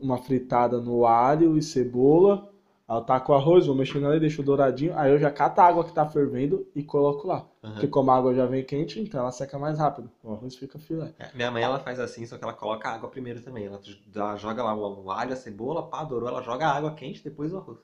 uma 0.00 0.16
fritada 0.16 0.80
no 0.80 1.04
alho 1.04 1.58
e 1.58 1.62
cebola, 1.62 2.47
aí 2.88 2.96
eu 2.96 3.02
taco 3.02 3.32
o 3.32 3.34
arroz, 3.36 3.66
vou 3.66 3.76
mexendo 3.76 4.06
ali, 4.06 4.18
deixo 4.18 4.42
douradinho, 4.42 4.96
aí 4.98 5.10
eu 5.12 5.18
já 5.18 5.30
cato 5.30 5.60
a 5.60 5.64
água 5.66 5.84
que 5.84 5.92
tá 5.92 6.06
fervendo 6.06 6.66
e 6.74 6.82
coloco 6.82 7.26
lá. 7.26 7.44
Porque 7.60 7.86
como 7.86 8.10
a 8.10 8.16
água 8.16 8.34
já 8.34 8.46
vem 8.46 8.64
quente, 8.64 8.98
então 9.00 9.20
ela 9.20 9.30
seca 9.30 9.58
mais 9.58 9.78
rápido. 9.78 10.10
O 10.24 10.32
arroz 10.32 10.56
fica 10.56 10.78
filé. 10.78 11.12
É, 11.18 11.30
Minha 11.34 11.50
mãe, 11.50 11.62
ela 11.62 11.78
faz 11.78 12.00
assim, 12.00 12.26
só 12.26 12.36
que 12.38 12.44
ela 12.44 12.52
coloca 12.54 12.88
a 12.88 12.94
água 12.94 13.08
primeiro 13.08 13.40
também. 13.40 13.66
Ela 13.66 14.36
joga 14.36 14.62
lá 14.64 14.74
o 14.74 15.10
alho, 15.10 15.32
a 15.32 15.36
cebola, 15.36 15.86
pá, 15.88 16.02
dourou, 16.04 16.28
ela 16.28 16.42
joga 16.42 16.66
a 16.66 16.72
água 16.72 16.94
quente, 16.94 17.22
depois 17.22 17.52
o 17.52 17.58
arroz. 17.58 17.78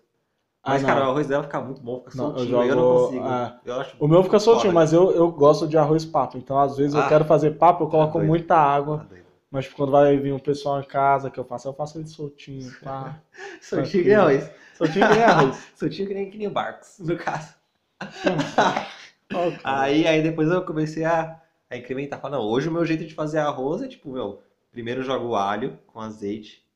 Mas, 0.66 0.82
Ah, 0.82 0.86
cara, 0.86 1.00
o 1.06 1.10
arroz 1.10 1.26
dela 1.28 1.42
fica 1.44 1.60
muito 1.60 1.82
bom, 1.82 1.98
fica 1.98 2.10
Não, 2.14 2.24
eu 2.30 2.36
soltinho, 2.36 2.62
eu, 2.62 2.76
não 2.76 2.82
jogo, 2.82 2.92
consigo. 3.02 3.28
ah, 3.28 3.60
Eu 3.64 3.80
acho 3.80 3.96
O 4.00 4.08
meu 4.08 4.22
fica 4.22 4.38
soltinho, 4.38 4.72
foda. 4.72 4.74
mas 4.74 4.92
eu, 4.92 5.10
eu 5.12 5.30
gosto 5.30 5.68
de 5.68 5.76
arroz 5.76 6.04
papo. 6.06 6.38
Então, 6.38 6.58
às 6.58 6.76
vezes, 6.76 6.94
eu 6.94 7.02
Ah, 7.02 7.08
quero 7.08 7.24
fazer 7.24 7.52
papo, 7.58 7.84
eu 7.84 7.88
coloco 7.88 8.18
doido. 8.18 8.28
muita 8.28 8.56
água. 8.56 8.98
Tá. 8.98 9.06
Mas 9.54 9.66
tipo, 9.66 9.76
quando 9.76 9.92
vai 9.92 10.16
vir 10.16 10.32
um 10.32 10.38
pessoal 10.40 10.80
em 10.80 10.84
casa 10.84 11.30
que 11.30 11.38
eu 11.38 11.44
faço, 11.44 11.68
eu 11.68 11.72
faço 11.72 11.96
ele 11.96 12.08
soltinho, 12.08 12.74
pá. 12.82 13.20
Soltinho 13.62 14.02
que 14.02 14.08
nem 14.08 14.16
arroz. 14.16 14.50
Soltinho 14.76 15.06
que 15.06 15.14
nem 15.14 15.22
arroz. 15.22 15.68
Soltinho 15.78 16.08
que 16.08 16.14
nem, 16.14 16.30
que 16.32 16.38
nem 16.38 16.50
Barcos, 16.50 16.98
no 16.98 17.16
caso. 17.16 17.54
Cara. 18.00 19.54
Aí, 19.62 20.08
aí 20.08 20.22
depois 20.24 20.48
eu 20.48 20.64
comecei 20.64 21.04
a, 21.04 21.40
a 21.70 21.76
incrementar. 21.76 22.20
Falar, 22.20 22.38
não, 22.38 22.44
hoje 22.44 22.68
o 22.68 22.72
meu 22.72 22.84
jeito 22.84 23.06
de 23.06 23.14
fazer 23.14 23.38
arroz 23.38 23.80
é 23.80 23.86
tipo, 23.86 24.10
meu, 24.10 24.42
primeiro 24.72 25.02
eu 25.02 25.04
jogo 25.04 25.28
o 25.28 25.36
alho 25.36 25.78
com 25.86 26.00
azeite. 26.00 26.66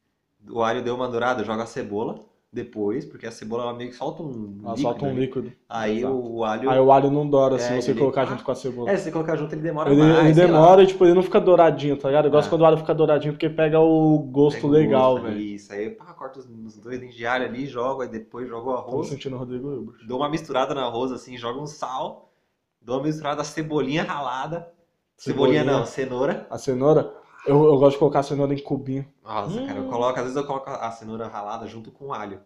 O 0.49 0.63
alho 0.63 0.81
deu 0.81 0.95
uma 0.95 1.09
dourada, 1.09 1.43
eu 1.43 1.47
jogo 1.47 1.61
a 1.61 1.67
cebola 1.67 2.25
depois, 2.51 3.05
porque 3.05 3.27
a 3.27 3.31
cebola 3.31 3.65
ela 3.65 3.75
meio 3.75 3.91
que 3.91 3.97
solta 3.97 4.23
um 4.23 4.31
Ela 4.31 4.71
líquido, 4.73 4.81
solta 4.81 5.05
um 5.05 5.09
né? 5.09 5.21
líquido. 5.21 5.53
Aí 5.69 5.99
Exato. 5.99 6.15
o 6.15 6.45
alho. 6.45 6.71
Aí 6.71 6.79
o 6.81 6.91
alho 6.93 7.11
não 7.11 7.29
dora 7.29 7.59
se 7.59 7.71
É, 7.73 7.81
você 7.81 7.91
ele- 7.91 8.01
colocar 8.01 8.23
Ah. 8.23 8.25
junto 8.25 8.43
com 8.43 8.51
a 8.51 8.55
cebola. 8.55 8.91
É, 8.91 8.97
se 8.97 9.05
você 9.05 9.13
colocar 9.13 9.37
junto 9.37 9.55
ele 9.55 9.61
demora 9.61 9.91
Ele, 9.93 10.01
mais. 10.01 10.25
ele 10.39 10.47
demora 10.47 10.83
e 10.83 10.87
tipo, 10.87 11.05
ele 11.05 11.13
não 11.13 11.23
fica 11.23 11.39
douradinho, 11.41 11.97
tá 11.99 12.09
ligado? 12.09 12.25
Eu 12.25 12.31
gosto 12.31 12.47
Ah. 12.47 12.51
quando 12.51 12.63
o 12.63 12.65
alho 12.65 12.79
fica 12.79 12.95
douradinho 12.95 13.35
porque 13.35 13.51
pega 13.51 13.79
o 13.81 14.19
gosto 14.19 14.63
Pega 14.63 14.69
legal, 14.73 15.13
gosto, 15.17 15.25
velho. 15.27 15.39
Isso, 15.39 15.73
aí 15.73 15.91
pá, 15.91 16.07
corto 16.15 16.39
os, 16.41 16.47
dois 16.79 16.99
dentes 16.99 17.17
de 17.17 17.27
alho 17.27 17.45
ali, 17.45 17.67
jogo, 17.67 18.01
aí 18.01 18.09
depois 18.09 18.49
jogo 18.49 18.71
o 18.71 18.73
Tô 18.75 18.79
arroz. 18.79 19.09
sentindo 19.09 19.37
o 19.37 19.39
Rodrigo 19.39 19.71
Hilbert. 19.71 20.07
Dou 20.07 20.19
uma 20.19 20.31
misturada 20.31 20.75
no 20.75 20.81
arroz 20.81 21.13
assim, 21.13 21.37
jogo 21.37 21.61
um 21.61 21.67
sal, 21.67 22.33
dou 22.81 22.97
uma 22.97 23.05
misturada, 23.05 23.45
cebolinha 23.45 24.03
ralada. 24.05 24.71
Cebolinha, 25.19 25.59
Cebolinha. 25.61 25.81
não, 25.81 25.85
cenoura. 25.87 26.47
A 26.49 26.57
cenoura, 26.59 27.13
eu, 27.49 27.65
eu 27.65 27.79
gosto 27.79 27.93
de 27.95 27.99
colocar 27.99 28.21
a 28.21 28.23
cenoura 28.23 28.55
em 28.55 28.63
cubinho. 28.63 29.07
Nossa, 29.23 29.63
cara, 29.63 29.79
eu 29.81 29.85
Hum. 29.85 29.89
coloco, 29.89 30.19
às 30.19 30.25
vezes 30.25 30.37
eu 30.37 30.47
coloco 30.47 30.71
a 30.71 30.91
cenoura 30.91 31.27
ralada 31.29 31.67
junto 31.67 31.91
com 31.93 32.07
o 32.07 32.13
alho. 32.13 32.41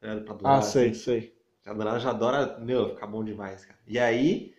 tá? 0.00 0.16
Pra 0.24 0.34
dourar, 0.34 0.58
Ah, 0.58 0.62
sei, 0.62 0.88
assim. 0.90 0.94
sei. 0.94 1.34
A 1.66 1.72
dourada 1.74 1.98
já 2.00 2.10
adora, 2.10 2.58
meu, 2.60 2.90
fica 2.90 3.06
bom 3.06 3.24
demais, 3.24 3.64
cara. 3.64 3.78
E 3.86 3.98
aí, 3.98 4.54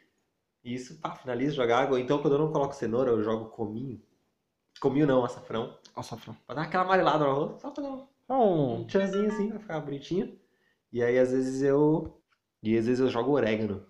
isso, 0.63 0.99
pá, 1.01 1.15
finaliza, 1.15 1.55
joga 1.55 1.77
água. 1.77 1.99
Então, 1.99 2.19
quando 2.21 2.33
eu 2.35 2.39
não 2.39 2.51
coloco 2.51 2.75
cenoura, 2.75 3.11
eu 3.11 3.23
jogo 3.23 3.47
cominho. 3.51 4.01
Cominho 4.81 5.07
não, 5.07 5.25
açafrão. 5.25 5.77
Açafrão. 5.95 6.35
Pra 6.45 6.55
dar 6.55 6.63
aquela 6.63 6.83
amarelada 6.83 7.19
no 7.25 7.31
arroz, 7.31 7.61
só 7.61 7.71
pra 7.71 7.83
dar 7.83 7.91
um 7.91 8.07
um 8.29 8.85
tchanzinho 8.87 9.27
assim, 9.29 9.49
pra 9.49 9.59
ficar 9.59 9.79
bonitinho. 9.81 10.37
E 10.91 11.03
aí, 11.03 11.19
às 11.19 11.31
vezes 11.31 11.61
eu... 11.63 12.21
E 12.63 12.77
às 12.77 12.85
vezes 12.87 12.99
eu 13.01 13.09
jogo 13.09 13.31
orégano. 13.31 13.85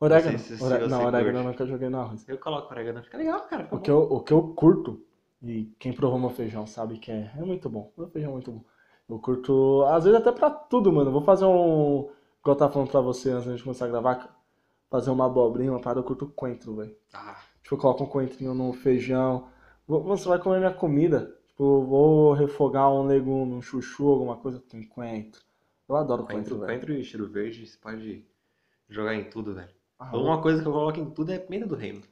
orégano. 0.00 0.32
Não 0.32 0.38
sei 0.38 0.56
se 0.56 0.64
Oré- 0.64 0.78
você 0.80 0.88
Não, 0.88 1.04
orégano 1.04 1.38
eu 1.38 1.44
nunca 1.44 1.66
joguei 1.66 1.88
no 1.88 2.00
arroz. 2.00 2.28
Eu 2.28 2.38
coloco 2.38 2.70
orégano, 2.72 3.02
fica 3.02 3.18
legal, 3.18 3.40
cara. 3.48 3.64
Fica 3.64 3.76
O 3.76 3.78
bom. 3.78 3.84
que, 3.84 3.90
eu, 3.90 3.98
o 4.02 4.20
que 4.22 4.32
eu 4.32 4.42
curto, 4.54 5.04
e 5.42 5.66
quem 5.78 5.92
provou 5.92 6.18
meu 6.18 6.30
feijão 6.30 6.66
sabe 6.66 6.98
que 6.98 7.10
é, 7.10 7.32
é 7.36 7.40
muito 7.44 7.68
bom. 7.70 7.92
Meu 7.96 8.08
feijão 8.08 8.30
é 8.30 8.32
muito 8.34 8.52
bom. 8.52 8.64
Eu 9.08 9.18
curto, 9.18 9.84
às 9.84 10.04
vezes 10.04 10.18
até 10.20 10.32
pra 10.32 10.50
tudo, 10.50 10.92
mano. 10.92 11.08
Eu 11.08 11.12
vou 11.12 11.22
fazer 11.22 11.44
um. 11.44 12.10
Igual 12.40 12.54
eu 12.54 12.56
tava 12.56 12.72
falando 12.72 12.90
pra 12.90 13.00
você 13.00 13.30
antes 13.30 13.56
de 13.56 13.62
começar 13.62 13.86
a 13.86 13.88
gravar, 13.88 14.36
fazer 14.90 15.10
uma 15.10 15.26
abobrinha, 15.26 15.72
uma 15.72 15.80
parada, 15.80 16.00
eu 16.00 16.04
curto 16.04 16.26
coentro, 16.28 16.76
velho. 16.76 16.94
Ah, 17.12 17.36
Tipo, 17.62 17.74
eu 17.74 17.78
coloco 17.78 18.04
um 18.04 18.06
coentrinho 18.06 18.54
no 18.54 18.72
feijão. 18.72 19.48
Você 19.86 20.28
vai 20.28 20.38
comer 20.38 20.58
minha 20.58 20.74
comida. 20.74 21.34
Tipo, 21.48 21.82
vou 21.84 22.32
refogar 22.34 22.90
um 22.92 23.06
legume, 23.06 23.54
um 23.54 23.62
chuchu, 23.62 24.08
alguma 24.08 24.36
coisa, 24.36 24.60
tem 24.60 24.82
coentro. 24.86 25.42
Eu 25.88 25.96
adoro 25.96 26.24
coentro, 26.24 26.56
coentro, 26.56 26.66
velho. 26.66 26.80
coentro 26.80 26.94
e 26.94 27.04
cheiro 27.04 27.28
verde, 27.28 27.66
você 27.66 27.78
pode 27.78 28.24
jogar 28.88 29.14
em 29.14 29.24
tudo, 29.24 29.54
velho. 29.54 29.70
Ah, 29.98 30.16
Uma 30.16 30.40
coisa 30.40 30.62
que 30.62 30.68
eu 30.68 30.72
coloco 30.72 31.00
em 31.00 31.10
tudo 31.10 31.32
é 31.32 31.38
pimenta 31.38 31.66
do 31.66 31.74
reino. 31.74 32.02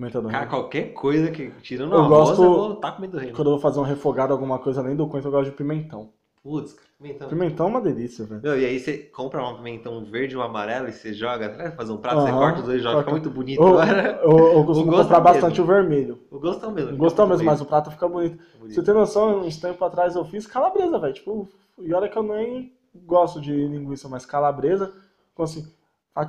Pimenta 0.00 0.22
do 0.22 0.28
Cara, 0.28 0.46
qualquer 0.46 0.92
coisa 0.94 1.30
que 1.30 1.50
tirando 1.60 1.94
Eu 1.94 2.08
gosto- 2.08 2.42
eu 2.42 2.50
vou 2.50 2.76
tá 2.76 2.90
pimenta 2.92 3.12
do 3.12 3.20
reino. 3.20 3.36
Quando 3.36 3.48
eu 3.48 3.52
vou 3.52 3.60
fazer 3.60 3.78
um 3.78 3.84
refogado, 3.84 4.32
alguma 4.32 4.58
coisa 4.58 4.80
além 4.80 4.96
do 4.96 5.06
coentro, 5.06 5.28
eu 5.28 5.32
gosto 5.32 5.50
de 5.50 5.56
pimentão. 5.56 6.08
Putz, 6.42 6.74
pimentão. 6.98 7.28
Pimentão 7.28 7.66
é 7.66 7.68
uma 7.68 7.80
delícia, 7.82 8.24
velho. 8.24 8.40
Meu, 8.42 8.58
e 8.58 8.64
aí 8.64 8.80
você 8.80 8.96
compra 8.96 9.46
um 9.46 9.56
pimentão 9.56 10.02
verde 10.04 10.34
e 10.34 10.38
um 10.38 10.42
amarelo 10.42 10.88
e 10.88 10.92
você 10.92 11.12
joga, 11.12 11.50
vai 11.50 11.70
fazer 11.70 11.92
um 11.92 11.98
prato, 11.98 12.22
você 12.22 12.30
Aham, 12.30 12.38
corta 12.38 12.60
os 12.60 12.64
dois 12.66 12.80
e 12.80 12.82
joga, 12.82 12.98
fica 13.00 13.10
muito 13.10 13.30
bonito. 13.30 13.60
Eu, 13.60 13.66
Agora, 13.78 14.20
eu, 14.22 14.30
eu 14.30 14.64
costumo 14.64 14.90
gosto 14.90 15.02
comprar 15.02 15.18
é 15.18 15.20
bastante 15.20 15.60
o 15.60 15.64
vermelho. 15.66 16.18
o 16.30 16.38
gosto 16.38 16.64
é 16.64 16.68
o 16.68 16.72
mesmo. 16.72 16.94
O 16.94 16.96
gosto 16.96 17.20
é 17.20 17.24
o 17.24 17.28
mesmo, 17.28 17.44
mas 17.44 17.60
o 17.60 17.66
prato 17.66 17.90
fica 17.90 18.08
bonito. 18.08 18.42
bonito. 18.58 18.74
Você 18.74 18.82
tem 18.82 18.94
noção, 18.94 19.40
uns 19.40 19.58
tempos 19.58 19.82
atrás 19.82 20.16
eu 20.16 20.24
fiz 20.24 20.46
calabresa, 20.46 20.98
velho. 20.98 21.12
Tipo, 21.12 21.48
e 21.78 21.92
olha 21.92 22.08
que 22.08 22.16
eu 22.16 22.22
nem 22.22 22.72
gosto 22.94 23.38
de 23.38 23.52
linguiça, 23.52 24.08
mas 24.08 24.24
calabresa, 24.24 24.92
com 25.34 25.42
assim, 25.42 25.66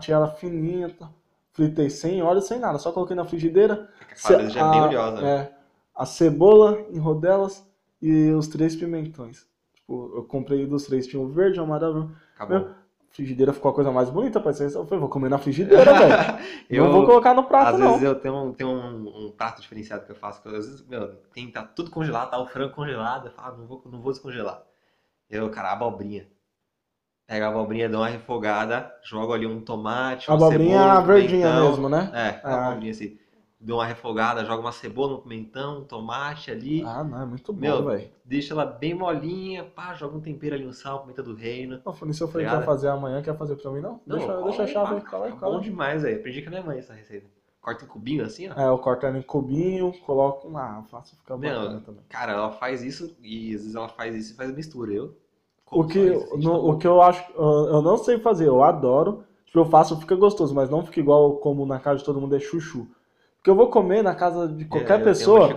ela 0.10 0.28
fininha, 0.28 0.90
tá? 0.90 1.10
Fritei 1.54 1.90
sem 1.90 2.22
óleo, 2.22 2.42
sem 2.42 2.60
nada, 2.60 2.78
só 2.80 2.92
coloquei 2.92 3.16
na 3.16 3.26
frigideira. 3.26 3.90
A 4.26 4.32
já 4.50 4.68
é 4.68 4.72
bem 4.72 4.82
oleosa. 4.82 5.22
né? 5.22 5.30
é, 5.30 5.54
a 5.96 6.06
cebola 6.06 6.80
em 6.90 6.98
rodelas 7.00 7.66
e 8.02 8.32
os 8.32 8.48
três 8.48 8.76
pimentões. 8.76 9.46
Tipo, 9.74 10.12
eu 10.16 10.24
comprei 10.24 10.66
dos 10.66 10.86
três, 10.86 11.08
tinha 11.08 11.22
o 11.22 11.28
verde, 11.28 11.60
o 11.60 11.64
amarelo. 11.64 12.12
Acabou. 12.36 12.60
Meu, 12.60 12.70
frigideira 13.10 13.52
ficou 13.54 13.72
a 13.72 13.74
coisa 13.74 13.92
mais 13.92 14.10
bonita, 14.10 14.40
parece. 14.40 14.64
Eu 14.74 14.86
falei, 14.86 15.00
vou 15.00 15.10
comer 15.10 15.30
na 15.30 15.38
frigideira, 15.38 15.94
velho. 15.94 16.16
Eu- 16.70 16.86
Não 16.86 16.92
vou 16.94 17.06
colocar 17.06 17.34
no 17.34 17.44
prato, 17.44 17.74
Às 17.76 17.80
não. 17.80 17.88
vezes 17.90 18.04
eu 18.04 18.16
tenho, 18.16 18.36
um, 18.36 18.54
tenho 18.54 18.70
um, 18.70 19.28
um 19.28 19.32
prato 19.32 19.62
diferenciado 19.62 20.06
que 20.06 20.12
eu 20.12 20.16
faço, 20.16 20.42
que 20.42 20.48
eu, 20.48 20.56
às 20.56 20.66
vezes, 20.66 20.88
meu, 20.88 21.16
tem, 21.34 21.52
tá 21.52 21.64
tudo 21.64 21.92
congelado, 21.92 22.32
tá 22.32 22.40
o 22.40 22.48
frango 22.48 22.74
congelado, 22.74 23.28
eu 23.28 23.32
falo, 23.34 23.54
ah, 23.54 23.58
não 23.58 23.68
vou, 23.68 23.82
não 23.86 24.02
vou 24.02 24.12
descongelar. 24.14 24.64
Eu, 25.30 25.50
cara, 25.50 25.74
abobrinha. 25.74 26.28
Pega 27.32 27.46
a 27.46 27.50
abobrinha, 27.50 27.88
dou 27.88 28.02
uma 28.02 28.10
refogada, 28.10 28.92
jogo 29.06 29.32
ali 29.32 29.46
um 29.48 29.62
tomate, 29.62 30.30
A 30.30 30.36
uma 30.36 30.48
abobrinha 30.48 30.80
cebola, 30.82 31.00
um 31.00 31.06
verdinha 31.06 31.48
pimentão. 31.48 31.72
mesmo, 31.72 31.88
né? 31.88 32.12
É, 32.14 32.28
a 32.46 32.56
Ah. 32.56 32.68
abobrinha 32.72 32.92
assim. 32.92 33.18
Dou 33.58 33.78
uma 33.78 33.86
refogada, 33.86 34.44
jogo 34.44 34.62
uma 34.62 34.72
cebola, 34.74 35.16
um 35.16 35.22
pimentão, 35.22 35.80
um 35.80 35.84
tomate 35.86 36.52
ali, 36.52 36.82
Ah, 36.86 37.04
não, 37.06 37.22
é 37.22 37.26
muito 37.26 37.54
bom, 37.54 37.86
velho. 37.86 38.10
deixa 38.26 38.54
ela 38.54 38.66
bem 38.66 38.94
molinha, 38.94 39.64
pá, 39.64 39.94
joga 39.94 40.18
um 40.18 40.20
tempero 40.20 40.56
ali, 40.56 40.66
um 40.66 40.74
sal, 40.74 41.00
pimenta 41.04 41.24
do 41.24 41.34
reino. 41.34 41.80
Não, 41.86 41.94
isso 42.10 42.24
eu 42.24 42.28
falei 42.28 42.46
que 42.46 42.52
Obrigado. 42.52 42.60
ia 42.60 42.66
fazer 42.66 42.88
amanhã, 42.90 43.22
quer 43.22 43.38
fazer 43.38 43.56
pra 43.56 43.72
mim, 43.72 43.80
não? 43.80 44.02
Não, 44.06 44.18
deixa 44.18 44.42
deixa 44.44 44.64
a 44.64 44.68
chave 44.68 44.96
aí, 44.96 45.02
cola 45.02 45.26
aí, 45.28 45.32
tá 45.32 45.38
cola 45.40 45.52
bom 45.54 45.58
aí. 45.60 45.64
demais, 45.64 46.02
velho. 46.02 46.18
Aprendi 46.20 46.42
com 46.42 46.48
a 46.48 46.52
minha 46.52 46.64
mãe 46.64 46.80
essa 46.80 46.94
receita. 46.94 47.28
Corta 47.62 47.86
em 47.86 47.88
cubinho 47.88 48.26
assim, 48.26 48.50
ó. 48.50 48.60
É, 48.60 48.68
eu 48.68 48.78
corto 48.78 49.06
ela 49.06 49.18
em 49.18 49.22
cubinho, 49.22 49.94
coloco 50.06 50.50
na 50.50 50.82
faço 50.84 51.16
ficar 51.16 51.38
Meu, 51.38 51.54
bacana 51.54 51.80
também. 51.82 52.02
Cara, 52.10 52.34
ela 52.34 52.52
faz 52.52 52.82
isso 52.84 53.16
e 53.22 53.54
às 53.54 53.62
vezes 53.62 53.76
ela 53.76 53.88
faz 53.88 54.16
isso 54.16 54.34
e 54.34 54.36
faz 54.36 54.52
mistura. 54.52 54.92
Eu 54.92 55.16
O 55.72 55.86
que, 55.86 56.00
no- 56.38 56.70
o 56.72 56.78
que 56.78 56.86
eu 56.88 57.02
acho, 57.02 57.24
eu 57.34 57.68
eu 57.76 57.82
não 57.82 57.98
sei 57.98 58.18
fazer, 58.20 58.48
eu 58.48 58.62
adoro. 58.64 59.24
Tipo, 59.46 59.60
eu 59.60 59.66
faço, 59.66 60.00
fica 60.00 60.16
gostoso, 60.16 60.54
mas 60.56 60.70
não 60.70 60.86
fica 60.86 61.00
igual 61.00 61.38
como 61.38 61.66
na 61.66 61.80
casa 61.80 62.00
de 62.00 62.06
todo 62.06 62.20
mundo 62.22 62.36
é 62.36 62.40
chuchu. 62.40 62.88
Porque 63.38 63.50
eu 63.50 63.56
vou 63.56 63.70
comer 63.70 64.04
na 64.04 64.14
casa 64.14 64.48
de 64.48 64.64
É, 64.66 64.68
qualquer 64.68 64.98
uma 64.98 65.04
pessoa, 65.04 65.48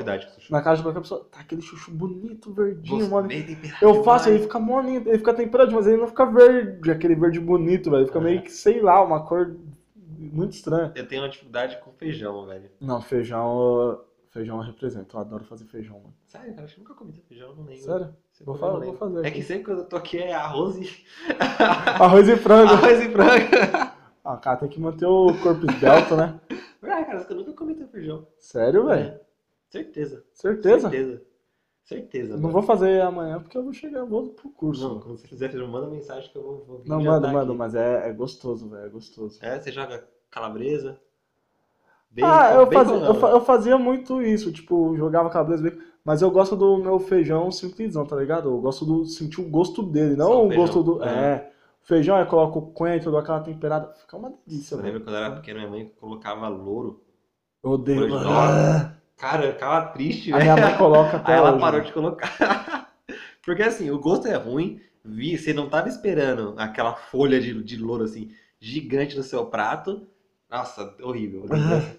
na 0.50 0.62
casa 0.62 0.76
de 0.78 0.82
qualquer 0.84 1.00
pessoa, 1.00 1.26
tá 1.30 1.40
aquele 1.40 1.60
chuchu 1.60 1.90
bonito, 1.90 2.52
verdinho, 2.52 3.10
mano. 3.10 3.28
temperado 3.28 3.82
Eu 3.82 4.02
faço, 4.02 4.28
ele 4.30 4.38
fica 4.38 4.58
molinho, 4.58 5.02
ele 5.06 5.18
fica 5.18 5.34
temperado, 5.34 5.72
mas 5.72 5.86
ele 5.86 5.98
não 5.98 6.08
fica 6.08 6.24
verde, 6.24 6.90
aquele 6.90 7.14
verde 7.14 7.40
bonito, 7.40 7.90
velho. 7.90 8.00
Ele 8.02 8.06
fica 8.06 8.20
É. 8.20 8.22
meio 8.22 8.42
que, 8.42 8.50
sei 8.50 8.80
lá, 8.80 9.02
uma 9.04 9.20
cor 9.26 9.54
muito 10.18 10.52
estranha. 10.52 10.92
Eu 10.94 11.06
tenho 11.06 11.22
uma 11.22 11.28
dificuldade 11.28 11.76
com 11.84 11.92
feijão, 11.92 12.46
velho. 12.46 12.70
Não, 12.80 13.00
feijão, 13.00 14.00
feijão 14.30 14.56
eu 14.58 14.62
represento. 14.62 15.16
Eu 15.16 15.20
adoro 15.20 15.44
fazer 15.44 15.64
feijão, 15.66 15.98
mano. 15.98 16.14
Sério, 16.26 16.54
cara, 16.54 16.64
acho 16.64 16.74
que 16.74 16.80
nunca 16.80 16.94
comi 16.94 17.12
feijão, 17.28 17.54
não 17.54 17.64
lembro. 17.64 17.84
Sério? 17.84 18.16
Vou, 18.40 18.54
eu 18.54 18.60
fa- 18.60 18.70
comi, 18.72 18.86
eu 18.86 18.92
vou 18.92 18.98
fazer 18.98 19.24
É 19.24 19.28
aqui. 19.28 19.38
que 19.38 19.42
sempre 19.44 19.64
quando 19.64 19.78
eu 19.80 19.84
tô 19.88 19.96
aqui 19.96 20.18
é 20.18 20.34
arroz 20.34 20.76
e. 20.76 21.04
Arroz 22.00 22.28
e 22.28 22.36
frango. 22.36 22.72
arroz 22.72 23.00
e 23.00 23.08
frango. 23.10 23.94
Ah, 24.24 24.36
cara, 24.38 24.56
tem 24.58 24.68
que 24.68 24.80
manter 24.80 25.06
o 25.06 25.26
corpo 25.42 25.70
esbelto, 25.70 26.16
né? 26.16 26.40
Ah, 26.82 27.04
cara, 27.04 27.26
eu 27.28 27.36
nunca 27.36 27.52
comi 27.52 27.74
teu 27.74 27.88
feijão. 27.88 28.26
Sério, 28.38 28.86
velho? 28.86 29.20
Certeza. 29.70 30.24
Certeza? 30.32 30.90
Certeza. 30.90 31.22
Certeza. 31.84 32.34
Não 32.34 32.40
mano. 32.42 32.52
vou 32.54 32.62
fazer 32.62 33.02
amanhã 33.02 33.38
porque 33.40 33.58
eu 33.58 33.62
vou 33.62 33.72
chegar, 33.72 34.04
vou 34.04 34.30
pro 34.30 34.48
curso. 34.50 34.88
Não, 34.88 35.00
quando 35.00 35.18
você 35.18 35.28
fizer 35.28 35.50
feijão, 35.50 35.68
manda 35.68 35.86
mensagem 35.86 36.30
que 36.30 36.36
eu 36.36 36.42
vou, 36.42 36.64
vou 36.64 36.78
vir 36.78 36.88
Não, 36.88 37.02
manda, 37.02 37.30
manda, 37.30 37.52
mas 37.54 37.74
é, 37.74 38.08
é 38.08 38.12
gostoso, 38.12 38.68
velho, 38.68 38.86
é 38.86 38.88
gostoso. 38.88 39.38
É, 39.42 39.58
você 39.60 39.70
joga 39.70 40.06
calabresa. 40.30 40.98
Ah, 42.22 42.54
eu 42.54 42.70
fazia, 42.70 42.96
não, 42.98 43.04
eu, 43.04 43.14
né? 43.14 43.32
eu 43.32 43.40
fazia 43.44 43.78
muito 43.78 44.22
isso, 44.22 44.52
tipo, 44.52 44.96
jogava 44.96 45.30
calabresa 45.30 45.62
bacon, 45.62 45.80
mas 46.04 46.22
eu 46.22 46.30
gosto 46.30 46.56
do 46.56 46.78
meu 46.78 46.98
feijão 47.00 47.50
simplesão, 47.50 48.06
tá 48.06 48.16
ligado? 48.16 48.48
Eu 48.50 48.60
gosto 48.60 48.84
do 48.84 49.04
sentir 49.06 49.40
o 49.40 49.48
gosto 49.48 49.82
dele, 49.82 50.16
não 50.16 50.44
o 50.44 50.48
o 50.48 50.52
gosto 50.52 50.82
do. 50.82 50.98
né? 51.00 51.08
É. 51.36 51.52
Feijão, 51.82 52.18
eu 52.18 52.26
coloco 52.26 52.72
coentro, 52.72 53.10
dou 53.10 53.20
aquela 53.20 53.40
temperada, 53.40 53.92
fica 53.94 54.16
uma 54.16 54.30
delícia, 54.46 54.76
Eu 54.76 54.80
lembro 54.80 55.00
velho. 55.00 55.04
quando 55.04 55.16
eu 55.16 55.22
era 55.24 55.34
pequeno, 55.36 55.58
minha 55.60 55.70
mãe 55.70 55.92
colocava 56.00 56.48
louro. 56.48 57.02
Eu 57.62 57.70
odeio. 57.72 58.14
Ah, 58.16 58.94
Cara, 59.16 59.46
eu 59.46 59.52
ficava 59.54 59.88
triste, 59.92 60.32
A 60.32 60.38
velho. 60.38 60.52
minha 60.54 60.56
mãe 60.56 60.76
coloca 60.76 61.16
até 61.18 61.32
Aí 61.32 61.38
ela 61.38 61.52
hoje, 61.52 61.60
parou 61.60 61.80
velho. 61.80 61.84
de 61.84 61.92
colocar. 61.92 62.92
Porque 63.44 63.62
assim, 63.62 63.90
o 63.90 63.98
gosto 63.98 64.26
é 64.28 64.34
ruim. 64.36 64.80
Vi, 65.04 65.36
você 65.36 65.52
não 65.52 65.68
tava 65.68 65.88
esperando 65.88 66.54
aquela 66.56 66.94
folha 66.94 67.40
de, 67.40 67.62
de 67.62 67.76
louro 67.76 68.04
assim, 68.04 68.30
gigante 68.58 69.16
no 69.16 69.22
seu 69.22 69.46
prato. 69.46 70.06
Nossa, 70.54 70.94
horrível. 71.02 71.46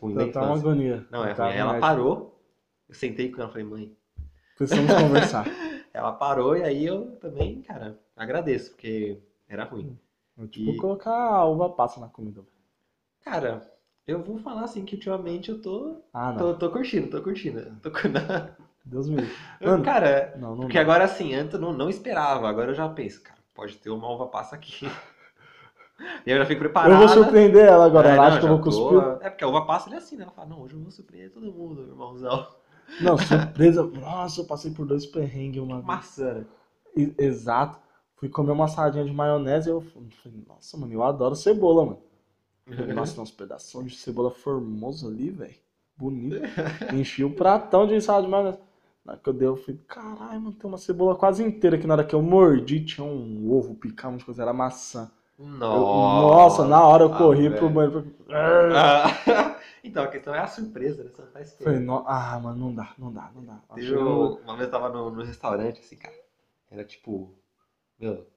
Ruim 0.01 0.15
Tá 0.15 0.39
tá 0.39 0.45
uma 0.45 0.55
agonia. 0.57 1.05
Não, 1.11 1.25
é 1.25 1.33
Tá, 1.33 1.47
ruim. 1.47 1.55
Ela 1.57 1.79
parou. 1.79 2.41
Eu 2.87 2.95
sentei 2.95 3.29
com 3.29 3.41
ela 3.41 3.49
e 3.49 3.51
falei, 3.51 3.67
mãe. 3.67 3.97
Precisamos 4.57 4.93
conversar. 4.93 5.45
Ela 5.93 6.11
parou 6.13 6.55
e 6.57 6.63
aí 6.63 6.85
eu 6.85 7.15
também, 7.21 7.61
cara, 7.61 7.97
agradeço, 8.17 8.71
porque 8.71 9.17
era 9.47 9.63
ruim. 9.63 9.97
Eu, 10.37 10.45
tipo, 10.47 10.71
E- 10.71 10.77
colocar 10.77 11.13
a 11.15 11.45
uva 11.45 11.69
passa 11.69 12.01
na 12.01 12.09
comida. 12.09 12.41
Cara, 13.23 13.71
eu 14.05 14.21
vou 14.21 14.37
falar 14.37 14.65
assim 14.65 14.83
que 14.83 14.95
ultimamente 14.95 15.49
eu 15.49 15.61
tô. 15.61 16.01
Ah, 16.13 16.33
não. 16.33 16.37
Tô, 16.37 16.53
tô 16.53 16.71
curtindo, 16.71 17.09
tô 17.09 17.21
curtindo. 17.21 17.75
Tô 17.81 17.89
curtindo. 17.91 18.19
Deus 18.85 19.09
me 19.09 19.15
livre. 19.17 19.83
Cara, 19.83 20.35
Não, 20.37 20.51
não 20.51 20.61
Porque 20.63 20.77
agora 20.77 21.05
assim, 21.05 21.33
antes 21.33 21.53
eu 21.53 21.59
não, 21.61 21.71
não 21.73 21.89
esperava, 21.89 22.47
agora 22.47 22.71
eu 22.71 22.75
já 22.75 22.87
penso, 22.89 23.21
cara, 23.23 23.39
pode 23.53 23.77
ter 23.77 23.89
uma 23.89 24.09
uva 24.09 24.27
passa 24.27 24.55
aqui. 24.55 24.85
E 26.25 26.31
eu 26.31 26.37
já 26.37 26.45
fico 26.45 26.59
preparado. 26.59 26.91
Eu 26.91 26.97
vou 26.97 27.07
surpreender 27.09 27.65
ela 27.65 27.85
agora. 27.85 28.09
É, 28.09 28.11
ela 28.13 28.21
não, 28.21 28.23
acha 28.27 28.39
que 28.39 28.45
eu 28.45 28.49
vou 28.49 28.57
tô- 28.57 28.63
cuspir. 28.63 29.25
É 29.25 29.29
porque 29.29 29.43
a 29.43 29.47
uva 29.47 29.65
passa 29.65 29.87
ele 29.89 29.95
é 29.95 29.97
assim, 29.99 30.17
né? 30.17 30.23
Ela 30.23 30.31
fala, 30.31 30.49
não, 30.49 30.61
hoje 30.61 30.73
eu 30.73 30.79
vou 30.81 30.91
surpreender 30.91 31.31
todo 31.31 31.51
mundo, 31.51 31.81
irmãozão. 31.83 32.47
Não, 33.01 33.17
surpresa. 33.17 33.83
Nossa, 33.83 34.41
eu 34.41 34.45
passei 34.45 34.71
por 34.71 34.85
dois 34.85 35.05
perrengues 35.05 35.61
uma 35.61 35.75
vez. 35.75 35.85
Maçã. 35.85 36.33
né? 36.33 36.45
Exato. 37.17 37.79
Fui 38.15 38.29
comer 38.29 38.51
uma 38.51 38.67
saladinha 38.67 39.05
de 39.05 39.11
maionese 39.13 39.69
e 39.69 39.71
eu 39.71 39.81
falei, 39.81 40.43
nossa, 40.47 40.77
mano, 40.77 40.93
eu 40.93 41.03
adoro 41.03 41.35
cebola, 41.35 41.85
mano. 41.85 41.99
Falei, 42.67 42.93
Nossa, 42.93 43.21
uns 43.21 43.31
pedaços 43.31 43.85
de 43.85 43.95
cebola 43.95 44.31
formoso 44.31 45.07
ali, 45.07 45.29
velho. 45.29 45.55
Bonito. 45.97 46.41
Enchi 46.93 47.23
o 47.23 47.29
pratão 47.33 47.85
de 47.87 47.99
salada 48.01 48.25
de 48.25 48.31
maionese. 48.31 48.59
Na 49.05 49.13
hora 49.13 49.21
que 49.21 49.29
eu 49.29 49.33
dei, 49.33 49.47
eu 49.47 49.55
falei, 49.55 49.79
caralho, 49.87 50.41
mano, 50.41 50.53
tem 50.53 50.67
uma 50.69 50.77
cebola 50.77 51.15
quase 51.15 51.43
inteira 51.43 51.77
que 51.77 51.85
na 51.85 51.93
hora 51.93 52.03
que 52.03 52.15
eu 52.15 52.21
mordi 52.21 52.83
tinha 52.83 53.05
um 53.05 53.51
ovo 53.51 53.75
picado, 53.75 54.15
uma 54.15 54.23
coisa, 54.25 54.41
era 54.41 54.51
maçã. 54.53 55.11
Eu- 55.37 55.47
Nossa, 55.47 56.63
nossa, 56.63 56.67
na 56.67 56.83
hora 56.85 57.03
eu 57.03 57.09
corri 57.09 57.49
velho. 57.49 57.59
pro 57.59 57.69
banheiro. 57.69 58.15
Ah, 58.31 59.59
então, 59.83 60.03
a 60.03 60.07
questão 60.07 60.33
é 60.33 60.39
a 60.39 60.47
surpresa, 60.47 61.03
né? 61.03 61.09
Você 61.13 61.21
não 61.21 61.31
tá 61.31 61.41
esperando. 61.41 61.85
no- 61.85 62.03
ah, 62.07 62.39
mano, 62.39 62.57
não 62.59 62.73
dá, 62.73 62.93
não 62.97 63.11
dá, 63.13 63.31
não 63.35 63.43
dá. 63.45 63.59
Teve 63.75 63.95
um- 63.97 64.35
Uma 64.43 64.55
vez 64.55 64.65
eu 64.67 64.71
tava 64.71 64.89
no, 64.89 65.11
no 65.11 65.23
restaurante, 65.23 65.79
assim, 65.79 65.95
cara. 65.95 66.15
Era 66.71 66.83
tipo, 66.83 67.33
meu, 67.99 68.27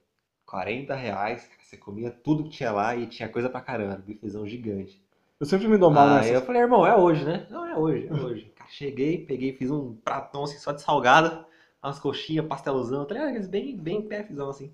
40 0.45 0.95
reais, 0.95 1.43
cara, 1.47 1.61
você 1.63 1.77
comia 1.77 2.11
tudo 2.11 2.43
que 2.45 2.49
tinha 2.51 2.71
lá 2.71 2.95
e 2.95 3.07
tinha 3.07 3.29
coisa 3.29 3.49
pra 3.49 3.61
caramba, 3.61 3.97
bifezão 3.97 4.47
gigante. 4.47 5.01
Eu 5.39 5.45
sempre 5.45 5.67
me 5.67 5.77
dou 5.77 5.91
mal 5.91 6.09
Aí 6.09 6.15
nessas. 6.17 6.33
eu 6.33 6.41
falei, 6.45 6.61
irmão, 6.61 6.85
é 6.85 6.95
hoje, 6.95 7.25
né? 7.25 7.47
Não, 7.49 7.65
é 7.65 7.77
hoje, 7.77 8.07
é 8.07 8.13
hoje. 8.13 8.45
Cara, 8.55 8.69
cheguei, 8.69 9.25
peguei, 9.25 9.53
fiz 9.53 9.71
um 9.71 9.95
pratão 9.95 10.43
assim, 10.43 10.57
só 10.57 10.71
de 10.71 10.81
salgada, 10.81 11.45
umas 11.83 11.99
coxinhas, 11.99 12.45
pastelzão, 12.47 13.05
tá 13.05 13.13
ligado? 13.13 13.29
Aqueles 13.29 13.47
bem, 13.47 13.77
bem 13.77 14.01
pefzão 14.07 14.49
assim. 14.49 14.73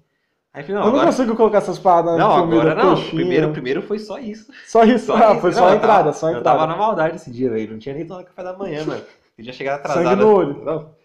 Aí 0.55 0.61
eu 0.61 0.65
falei, 0.67 0.75
não, 0.75 0.87
Eu 0.87 0.91
não 0.93 0.99
agora. 1.01 1.05
consigo 1.07 1.35
colocar 1.35 1.57
essas 1.57 1.77
paradas 1.77 2.17
Não, 2.17 2.31
agora 2.31 2.73
não. 2.73 2.91
coxinha. 2.91 3.11
Primeiro, 3.11 3.51
primeiro 3.51 3.81
foi 3.81 3.99
só 3.99 4.17
isso. 4.17 4.49
Só 4.65 4.85
isso, 4.85 5.07
Só 5.07 5.15
ah, 5.15 5.31
isso. 5.33 5.41
foi 5.41 5.51
Não, 5.51 5.57
só 5.57 5.67
a 5.67 5.71
eu 5.71 5.75
entrada, 5.75 6.13
só 6.13 6.27
a 6.27 6.31
Eu 6.31 6.37
entrada. 6.39 6.59
tava 6.59 6.71
na 6.71 6.77
maldade 6.77 7.17
esse 7.17 7.29
dia, 7.29 7.49
velho. 7.49 7.73
Não 7.73 7.77
tinha 7.77 7.93
nem 7.93 8.07
tomado 8.07 8.23
café 8.25 8.41
da 8.41 8.53
manhã, 8.53 8.85
mano. 8.85 9.03
Eu 9.37 9.43
já 9.43 9.51
cheguei 9.51 9.73
atrasado. 9.73 10.03
Sangue 10.05 10.15
no 10.15 10.33
olho. 10.33 10.63
Não. 10.63 10.95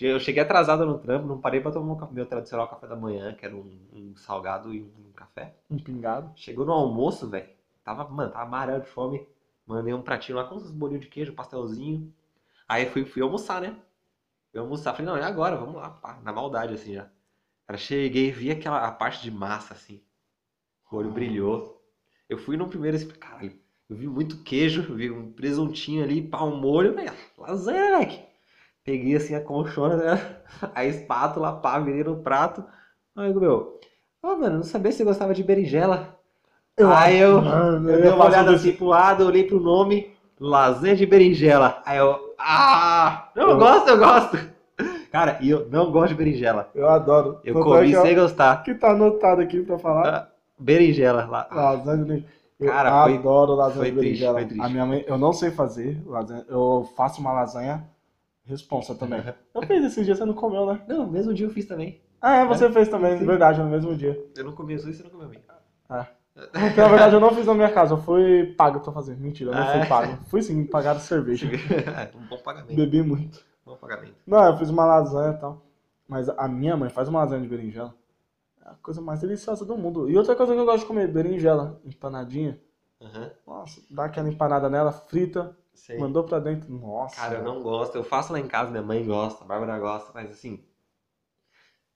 Eu 0.00 0.20
cheguei 0.20 0.40
atrasado 0.40 0.86
no 0.86 0.96
trampo, 0.96 1.26
não 1.26 1.38
parei 1.40 1.60
pra 1.60 1.72
tomar 1.72 2.08
meu 2.12 2.24
tradicional 2.24 2.68
café 2.68 2.86
da 2.86 2.94
manhã, 2.94 3.34
que 3.34 3.44
era 3.44 3.54
um, 3.54 3.68
um 3.92 4.16
salgado 4.16 4.72
e 4.72 4.80
um 4.80 5.12
café. 5.14 5.54
Um 5.68 5.76
pingado. 5.76 6.30
Chegou 6.36 6.64
no 6.64 6.72
almoço, 6.72 7.28
velho. 7.28 7.48
Tava, 7.84 8.04
mano, 8.08 8.30
tava 8.30 8.44
amarelo 8.44 8.80
de 8.80 8.88
fome. 8.88 9.26
Mandei 9.66 9.92
um 9.92 10.00
pratinho 10.02 10.38
lá 10.38 10.44
com 10.44 10.54
uns 10.54 10.70
bolinhos 10.70 11.02
de 11.02 11.08
queijo, 11.08 11.32
um 11.32 11.34
pastelzinho. 11.34 12.10
Aí 12.68 12.86
fui, 12.86 13.04
fui 13.04 13.20
almoçar, 13.20 13.60
né? 13.60 13.74
Fui 14.52 14.60
almoçar. 14.60 14.92
Falei, 14.94 15.06
não, 15.06 15.16
é 15.18 15.24
agora, 15.24 15.56
vamos 15.56 15.74
lá, 15.74 15.90
pá. 15.90 16.18
Na 16.22 16.32
maldade, 16.32 16.74
assim 16.74 16.94
já. 16.94 17.06
Cara, 17.70 17.78
cheguei 17.78 18.26
e 18.26 18.32
vi 18.32 18.50
aquela 18.50 18.84
a 18.84 18.90
parte 18.90 19.22
de 19.22 19.30
massa, 19.30 19.74
assim. 19.74 20.00
O 20.90 20.96
olho 20.96 21.12
brilhou. 21.12 21.80
Eu 22.28 22.38
fui 22.38 22.56
no 22.56 22.68
primeiro 22.68 22.96
assim, 22.96 23.06
falei, 23.06 23.20
caralho. 23.20 23.60
Eu 23.88 23.96
vi 23.96 24.08
muito 24.08 24.42
queijo, 24.42 24.94
vi 24.96 25.10
um 25.10 25.32
presuntinho 25.32 26.02
ali, 26.02 26.20
pá, 26.20 26.42
um 26.42 26.56
molho, 26.56 26.94
velho. 26.94 27.12
Lasanha, 27.38 27.92
moleque. 27.92 28.20
Peguei 28.84 29.16
assim 29.16 29.34
a 29.34 29.40
conchona, 29.42 29.96
né? 29.96 30.42
A 30.74 30.84
espátula, 30.84 31.60
pá, 31.60 31.78
virei 31.78 32.04
no 32.04 32.22
prato. 32.22 32.64
Aí, 33.16 33.32
meu, 33.34 33.80
ô, 34.22 34.36
mano, 34.36 34.56
não 34.58 34.64
sabia 34.64 34.92
se 34.92 34.98
você 34.98 35.04
gostava 35.04 35.34
de 35.34 35.44
berinjela. 35.44 36.18
Aí 36.78 37.18
eu, 37.18 37.42
Mano, 37.42 37.88
eu 37.88 37.98
ia 38.00 38.02
dei 38.02 38.10
uma 38.12 38.24
olhada 38.26 38.52
assim 38.54 38.72
pro 38.72 38.86
lado, 38.86 39.26
olhei 39.26 39.44
pro 39.44 39.60
nome, 39.60 40.16
lasanha 40.40 40.96
de 40.96 41.06
berinjela. 41.06 41.82
Aí 41.86 41.98
eu, 41.98 42.34
ah, 42.38 43.30
eu 43.36 43.48
Eu- 43.50 43.58
gosto, 43.58 43.88
eu 43.90 43.98
gosto. 43.98 44.36
Cara, 45.10 45.38
e 45.40 45.50
eu 45.50 45.68
não 45.68 45.90
gosto 45.90 46.10
de 46.10 46.14
berinjela. 46.14 46.70
Eu 46.74 46.88
adoro. 46.88 47.40
Eu 47.44 47.54
Tanto 47.54 47.74
é 47.74 47.78
comi 47.80 47.96
ó, 47.96 48.02
sem 48.02 48.14
gostar. 48.14 48.62
que 48.62 48.74
tá 48.74 48.92
anotado 48.92 49.40
aqui 49.40 49.60
pra 49.62 49.78
falar. 49.78 50.08
Ah, 50.08 50.28
Berinjela 50.58 51.24
lá. 51.26 51.48
Lasanha 51.50 51.98
de 51.98 52.04
berinjela. 52.04 52.32
Eu 52.60 52.68
Cara, 52.68 53.02
foi- 53.04 53.16
adoro 53.16 53.54
lasanha 53.54 53.76
foi 53.78 53.90
de 53.90 53.96
triste, 53.96 54.04
berinjela. 54.20 54.32
foi 54.34 54.44
triste. 54.44 54.62
A 54.64 54.68
minha 54.68 54.86
mãe, 54.86 55.04
eu 55.06 55.16
não 55.18 55.32
sei 55.32 55.50
fazer 55.50 56.00
lasanha. 56.06 56.44
Eu 56.48 56.88
faço 56.96 57.20
uma 57.20 57.32
lasanha 57.32 57.82
responsa 58.44 58.94
também. 58.94 59.22
Eu 59.54 59.62
fiz 59.62 59.84
esses 59.84 60.04
dias, 60.04 60.18
você 60.18 60.24
não 60.24 60.34
comeu, 60.34 60.66
né? 60.66 60.80
Não, 60.86 61.06
no 61.06 61.10
mesmo 61.10 61.32
dia 61.34 61.46
eu 61.46 61.50
fiz 61.50 61.64
também. 61.66 62.00
Ah, 62.20 62.36
é, 62.38 62.44
você 62.44 62.70
fez 62.70 62.88
também, 62.88 63.16
Sim. 63.18 63.24
verdade, 63.26 63.60
no 63.60 63.68
mesmo 63.68 63.96
dia. 63.96 64.18
Eu 64.36 64.44
não 64.44 64.52
comi 64.52 64.74
isso 64.74 64.88
e 64.88 64.94
você 64.94 65.02
não 65.02 65.10
comeu 65.10 65.28
bem. 65.28 65.40
Porque 66.52 66.80
na 66.80 66.88
verdade 66.88 67.14
eu 67.14 67.20
não 67.20 67.34
fiz 67.34 67.46
na 67.46 67.54
minha 67.54 67.70
casa, 67.70 67.94
eu 67.94 67.98
fui 67.98 68.54
pago 68.56 68.80
pra 68.80 68.92
fazer. 68.92 69.16
Mentira, 69.16 69.50
eu 69.50 69.54
não 69.54 69.62
Ah, 69.62 69.66
fui 69.66 69.80
é? 69.80 69.86
pago. 69.86 70.18
Fui 70.28 70.42
sim, 70.42 70.54
me 70.54 70.64
pagaram 70.66 71.00
cerveja. 71.00 71.46
um 72.14 72.26
bom 72.26 72.36
pagamento. 72.38 72.74
Bebi 72.74 73.02
muito. 73.02 73.44
Bom 73.70 73.76
pagamento. 73.76 74.16
Não, 74.26 74.44
eu 74.46 74.56
fiz 74.56 74.68
uma 74.68 74.84
lasanha 74.84 75.32
e 75.32 75.40
tal. 75.40 75.62
Mas 76.08 76.28
a 76.28 76.48
minha 76.48 76.76
mãe 76.76 76.90
faz 76.90 77.06
uma 77.06 77.20
lasanha 77.20 77.40
de 77.40 77.46
berinjela. 77.46 77.94
É 78.60 78.70
a 78.70 78.74
coisa 78.82 79.00
mais 79.00 79.20
deliciosa 79.20 79.64
do 79.64 79.78
mundo. 79.78 80.10
E 80.10 80.18
outra 80.18 80.34
coisa 80.34 80.52
que 80.52 80.58
eu 80.58 80.64
gosto 80.64 80.80
de 80.80 80.86
comer, 80.86 81.06
berinjela 81.06 81.80
empanadinha. 81.84 82.60
Aham. 83.00 83.30
Nossa, 83.46 83.80
dá 83.88 84.06
aquela 84.06 84.28
empanada 84.28 84.68
nela, 84.68 84.90
frita, 84.90 85.56
Sei. 85.72 86.00
mandou 86.00 86.24
pra 86.24 86.40
dentro. 86.40 86.68
Nossa. 86.72 87.14
Cara, 87.14 87.36
eu 87.36 87.44
não 87.44 87.62
gosto. 87.62 87.94
Eu 87.94 88.02
faço 88.02 88.32
lá 88.32 88.40
em 88.40 88.48
casa, 88.48 88.72
minha 88.72 88.82
mãe 88.82 89.06
gosta, 89.06 89.44
a 89.44 89.46
Bárbara 89.46 89.78
gosta, 89.78 90.10
mas 90.12 90.32
assim. 90.32 90.64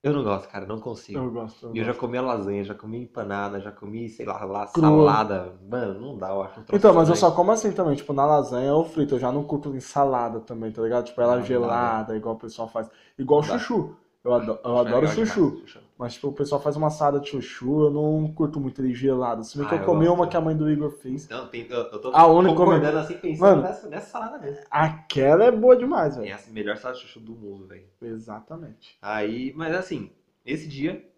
Eu 0.04 0.12
não 0.12 0.22
gosto, 0.22 0.48
cara, 0.48 0.66
não 0.66 0.78
consigo. 0.80 1.18
Eu 1.18 1.30
gosto. 1.32 1.66
Eu 1.66 1.74
E 1.74 1.78
eu 1.78 1.84
já 1.84 1.94
comi 1.94 2.16
a 2.18 2.22
lasanha, 2.22 2.62
já 2.62 2.74
comi 2.74 2.98
empanada, 3.02 3.58
já 3.60 3.72
comi, 3.72 4.08
sei 4.08 4.26
lá, 4.26 4.44
lá 4.44 4.66
salada. 4.66 5.58
Mano, 5.68 6.00
não 6.00 6.18
dá, 6.18 6.28
eu 6.28 6.42
acho 6.42 6.60
um 6.60 6.64
Então, 6.72 6.92
mas 6.94 7.08
eu 7.08 7.16
só 7.16 7.30
como 7.30 7.52
assim 7.52 7.72
também, 7.72 7.94
tipo, 7.96 8.12
na 8.12 8.26
lasanha 8.26 8.74
ou 8.74 8.84
frita. 8.84 9.14
Eu 9.14 9.18
já 9.18 9.32
não 9.32 9.44
curto 9.44 9.74
em 9.74 9.80
salada 9.80 10.40
também, 10.40 10.70
tá 10.72 10.82
ligado? 10.82 11.06
Tipo, 11.06 11.20
ela 11.22 11.36
Não, 11.36 11.40
não 11.40 11.46
dá, 11.46 11.46
gelada, 11.46 12.16
igual 12.16 12.34
o 12.34 12.38
pessoal 12.38 12.68
faz. 12.68 12.88
Igual 13.18 13.40
Não 13.40 13.46
dá. 13.48 13.58
chuchu. 13.58 13.96
Eu 14.24 14.34
adoro, 14.34 14.60
eu 14.64 14.78
É 14.78 14.80
adoro 14.80 15.06
chuchu. 15.06 15.62
chuchu. 15.66 15.80
Mas, 15.98 16.14
tipo, 16.14 16.28
o 16.28 16.32
pessoal 16.32 16.60
faz 16.60 16.76
uma 16.76 16.90
salada 16.90 17.20
de 17.20 17.28
chuchu, 17.30 17.84
eu 17.84 17.90
não 17.90 18.32
curto 18.32 18.60
muito 18.60 18.80
ele 18.82 18.92
gelado. 18.94 19.44
Se 19.44 19.56
bem 19.56 19.66
que 19.66 19.72
Ah, 19.72 19.76
eu 19.76 19.80
eu 19.82 19.86
comi 19.86 20.06
gosto. 20.06 20.14
uma 20.16 20.26
que 20.28 20.36
a 20.36 20.40
mãe 20.40 20.56
do 20.56 20.68
Igor 20.70 20.90
fez. 20.90 21.24
Então, 21.26 21.48
tem, 21.48 21.66
eu, 21.70 21.76
eu 21.78 22.00
tô 22.00 22.10
A 22.12 22.26
única 22.26 22.54
concordando 22.56 22.98
assim, 22.98 23.14
pensando 23.18 23.40
Mano. 23.40 23.62
nessa, 23.62 23.88
nessa 23.88 24.10
salada 24.10 24.38
mesmo. 24.38 24.64
Aquela 24.70 25.44
é 25.44 25.50
boa 25.50 25.76
demais, 25.76 26.16
É 26.16 26.18
velho. 26.22 26.34
a 26.34 26.50
melhor 26.50 26.76
salada 26.76 26.98
de 26.98 27.06
chuchu 27.06 27.20
do 27.20 27.34
mundo, 27.34 27.66
velho. 27.66 27.86
Exatamente. 28.02 28.98
Aí, 29.00 29.52
mas 29.54 29.74
assim, 29.74 30.10
esse 30.44 30.66
dia 30.68 31.08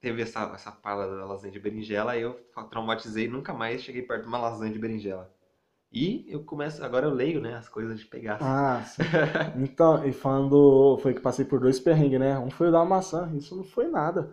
teve 0.00 0.22
essa, 0.22 0.40
essa 0.54 0.72
pala 0.72 1.06
da 1.18 1.24
lasanha 1.26 1.52
de 1.52 1.60
berinjela, 1.60 2.12
aí 2.12 2.22
eu 2.22 2.34
traumatizei 2.70 3.26
e 3.26 3.28
nunca 3.28 3.52
mais 3.54 3.82
cheguei 3.82 4.02
perto 4.02 4.22
de 4.22 4.28
uma 4.28 4.38
lasanha 4.38 4.72
de 4.72 4.78
berinjela. 4.78 5.32
E 5.90 6.26
eu 6.28 6.44
começo, 6.44 6.84
agora 6.84 7.06
eu 7.06 7.14
leio, 7.14 7.40
né, 7.40 7.54
as 7.56 7.68
coisas 7.68 7.98
de 7.98 8.06
pegar. 8.06 8.38
Ah, 8.40 8.82
sim. 8.84 9.02
Então, 9.56 10.04
e 10.06 10.12
falando, 10.12 10.98
foi 10.98 11.14
que 11.14 11.20
passei 11.20 11.44
por 11.44 11.60
dois 11.60 11.80
perrengues, 11.80 12.20
né? 12.20 12.38
Um 12.38 12.50
foi 12.50 12.68
o 12.68 12.72
da 12.72 12.84
maçã, 12.84 13.30
isso 13.34 13.56
não 13.56 13.64
foi 13.64 13.88
nada. 13.88 14.30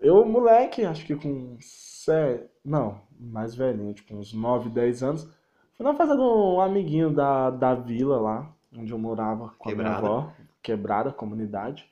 Eu, 0.00 0.24
moleque, 0.24 0.84
acho 0.84 1.04
que 1.06 1.14
com 1.14 1.56
sete, 1.60 2.48
não, 2.64 3.00
mais 3.18 3.54
velhinho, 3.54 3.92
tipo 3.92 4.14
uns 4.14 4.32
9, 4.32 4.70
10 4.70 5.02
anos, 5.02 5.28
fui 5.76 5.84
na 5.84 5.94
festa 5.94 6.16
de 6.16 6.22
um 6.22 6.60
amiguinho 6.60 7.12
da, 7.12 7.50
da 7.50 7.74
vila 7.74 8.18
lá, 8.18 8.52
onde 8.76 8.92
eu 8.92 8.98
morava 8.98 9.52
com 9.58 9.68
a 9.68 9.74
minha 9.74 9.96
avó, 9.96 10.32
quebrada, 10.62 11.12
comunidade. 11.12 11.88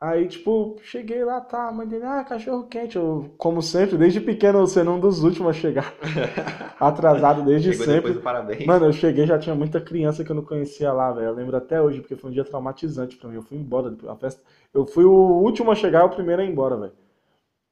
Aí, 0.00 0.28
tipo, 0.28 0.76
cheguei 0.82 1.24
lá, 1.24 1.40
tá, 1.40 1.68
a 1.68 1.72
mãe 1.72 1.86
dele, 1.86 2.04
ah, 2.04 2.22
cachorro 2.24 2.66
quente. 2.66 2.96
Eu, 2.96 3.32
como 3.38 3.62
sempre, 3.62 3.96
desde 3.96 4.20
pequeno, 4.20 4.58
eu 4.58 4.66
sendo 4.66 4.90
um 4.90 5.00
dos 5.00 5.22
últimos 5.22 5.56
a 5.56 5.58
chegar. 5.58 5.94
Atrasado 6.78 7.42
desde 7.42 7.72
Chegou 7.72 7.86
sempre. 7.86 8.08
depois 8.08 8.22
parabéns. 8.22 8.66
Mano, 8.66 8.86
eu 8.86 8.92
cheguei 8.92 9.26
já 9.26 9.38
tinha 9.38 9.54
muita 9.54 9.80
criança 9.80 10.22
que 10.22 10.30
eu 10.30 10.36
não 10.36 10.44
conhecia 10.44 10.92
lá, 10.92 11.10
velho. 11.12 11.28
Eu 11.28 11.34
lembro 11.34 11.56
até 11.56 11.80
hoje, 11.80 12.00
porque 12.00 12.16
foi 12.16 12.30
um 12.30 12.34
dia 12.34 12.44
traumatizante 12.44 13.16
pra 13.16 13.30
mim. 13.30 13.36
Eu 13.36 13.42
fui 13.42 13.56
embora 13.56 13.96
a 14.08 14.16
festa. 14.16 14.42
Eu 14.74 14.84
fui 14.84 15.04
o 15.04 15.10
último 15.12 15.70
a 15.70 15.74
chegar, 15.74 16.04
o 16.04 16.10
primeiro 16.10 16.42
a 16.42 16.44
ir 16.44 16.50
embora, 16.50 16.76
velho. 16.76 16.92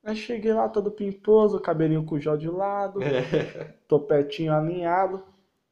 Aí 0.04 0.16
cheguei 0.16 0.52
lá 0.52 0.68
todo 0.68 0.90
pimposo, 0.90 1.60
cabelinho 1.60 2.04
com 2.04 2.16
o 2.16 2.18
de 2.38 2.48
lado, 2.48 3.00
topetinho 3.86 4.52
alinhado. 4.52 5.22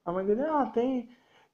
A 0.04 0.12
mãe 0.12 0.24
dele, 0.24 0.42
ah, 0.42 0.70
tem, 0.72 1.08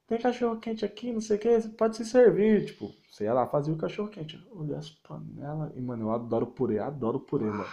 tem 0.07 0.17
cachorro 0.17 0.59
quente 0.59 0.85
aqui, 0.85 1.11
não 1.11 1.19
sei 1.19 1.35
o 1.37 1.39
que, 1.39 1.69
pode 1.69 1.97
se 1.97 2.05
servir. 2.05 2.65
Tipo, 2.65 2.91
você 3.11 3.25
ia 3.25 3.33
lá 3.33 3.45
fazer 3.45 3.71
o 3.71 3.77
cachorro 3.77 4.09
quente. 4.09 4.41
Olhei 4.51 4.75
as 4.75 4.89
panelas 4.89 5.75
e, 5.75 5.81
mano, 5.81 6.05
eu 6.05 6.11
adoro 6.11 6.47
purê, 6.47 6.79
adoro 6.79 7.19
purê, 7.19 7.45
mano. 7.45 7.65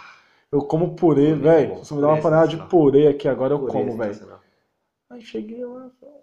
Eu 0.51 0.61
como 0.61 0.95
purê, 0.95 1.27
Purê 1.27 1.31
é 1.31 1.35
velho. 1.35 1.75
Se 1.77 1.85
você 1.85 1.95
me 1.95 2.01
dá 2.01 2.07
uma 2.07 2.17
é 2.17 2.21
panela 2.21 2.47
de 2.47 2.57
purê 2.67 3.07
aqui 3.07 3.27
agora, 3.27 3.53
eu 3.53 3.59
Purê, 3.59 3.71
como, 3.71 3.97
velho. 3.97 4.39
Aí 5.09 5.21
cheguei 5.21 5.65
lá, 5.65 5.89
"Ó, 6.01 6.15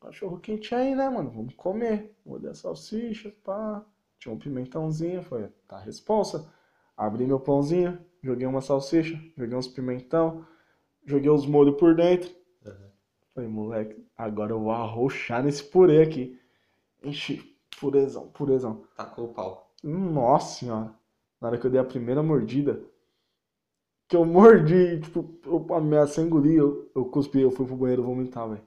cachorro 0.00 0.38
quente 0.38 0.74
aí, 0.74 0.94
né, 0.94 1.08
mano? 1.08 1.30
Vamos 1.30 1.54
comer. 1.54 2.16
Olhei 2.24 2.50
a 2.50 2.54
salsicha, 2.54 3.34
pá. 3.44 3.84
Tinha 4.18 4.32
um 4.32 4.38
pimentãozinho, 4.38 5.22
falei, 5.22 5.48
tá 5.68 5.78
responsa. 5.78 6.48
Abri 6.96 7.26
meu 7.26 7.40
pãozinho, 7.40 7.98
joguei 8.22 8.46
uma 8.46 8.60
salsicha, 8.62 9.20
joguei 9.36 9.56
uns 9.56 9.68
pimentão, 9.68 10.46
joguei 11.04 11.28
os 11.28 11.44
molhos 11.44 11.76
por 11.76 11.94
dentro. 11.94 12.30
Uhum. 12.64 12.90
Falei, 13.34 13.50
moleque, 13.50 14.05
agora 14.16 14.52
eu 14.52 14.60
vou 14.60 14.72
arrochar 14.72 15.42
nesse 15.42 15.62
purê 15.62 16.02
aqui. 16.02 16.38
Enchi, 17.02 17.56
purezão, 17.78 18.28
purezão. 18.28 18.82
Tacou 18.96 19.26
o 19.26 19.28
pau. 19.28 19.70
Nossa 19.82 20.58
senhora. 20.58 20.92
Na 21.40 21.48
hora 21.48 21.58
que 21.58 21.66
eu 21.66 21.70
dei 21.70 21.80
a 21.80 21.84
primeira 21.84 22.22
mordida, 22.22 22.80
que 24.08 24.16
eu 24.16 24.24
mordi, 24.24 25.00
tipo, 25.00 25.28
eu 25.44 25.66
ameacei 25.74 26.24
engolir, 26.24 26.58
eu, 26.58 26.90
eu 26.94 27.04
cuspi, 27.04 27.40
eu 27.40 27.50
fui 27.50 27.66
pro 27.66 27.76
banheiro 27.76 28.02
vomitar, 28.02 28.48
velho. 28.48 28.62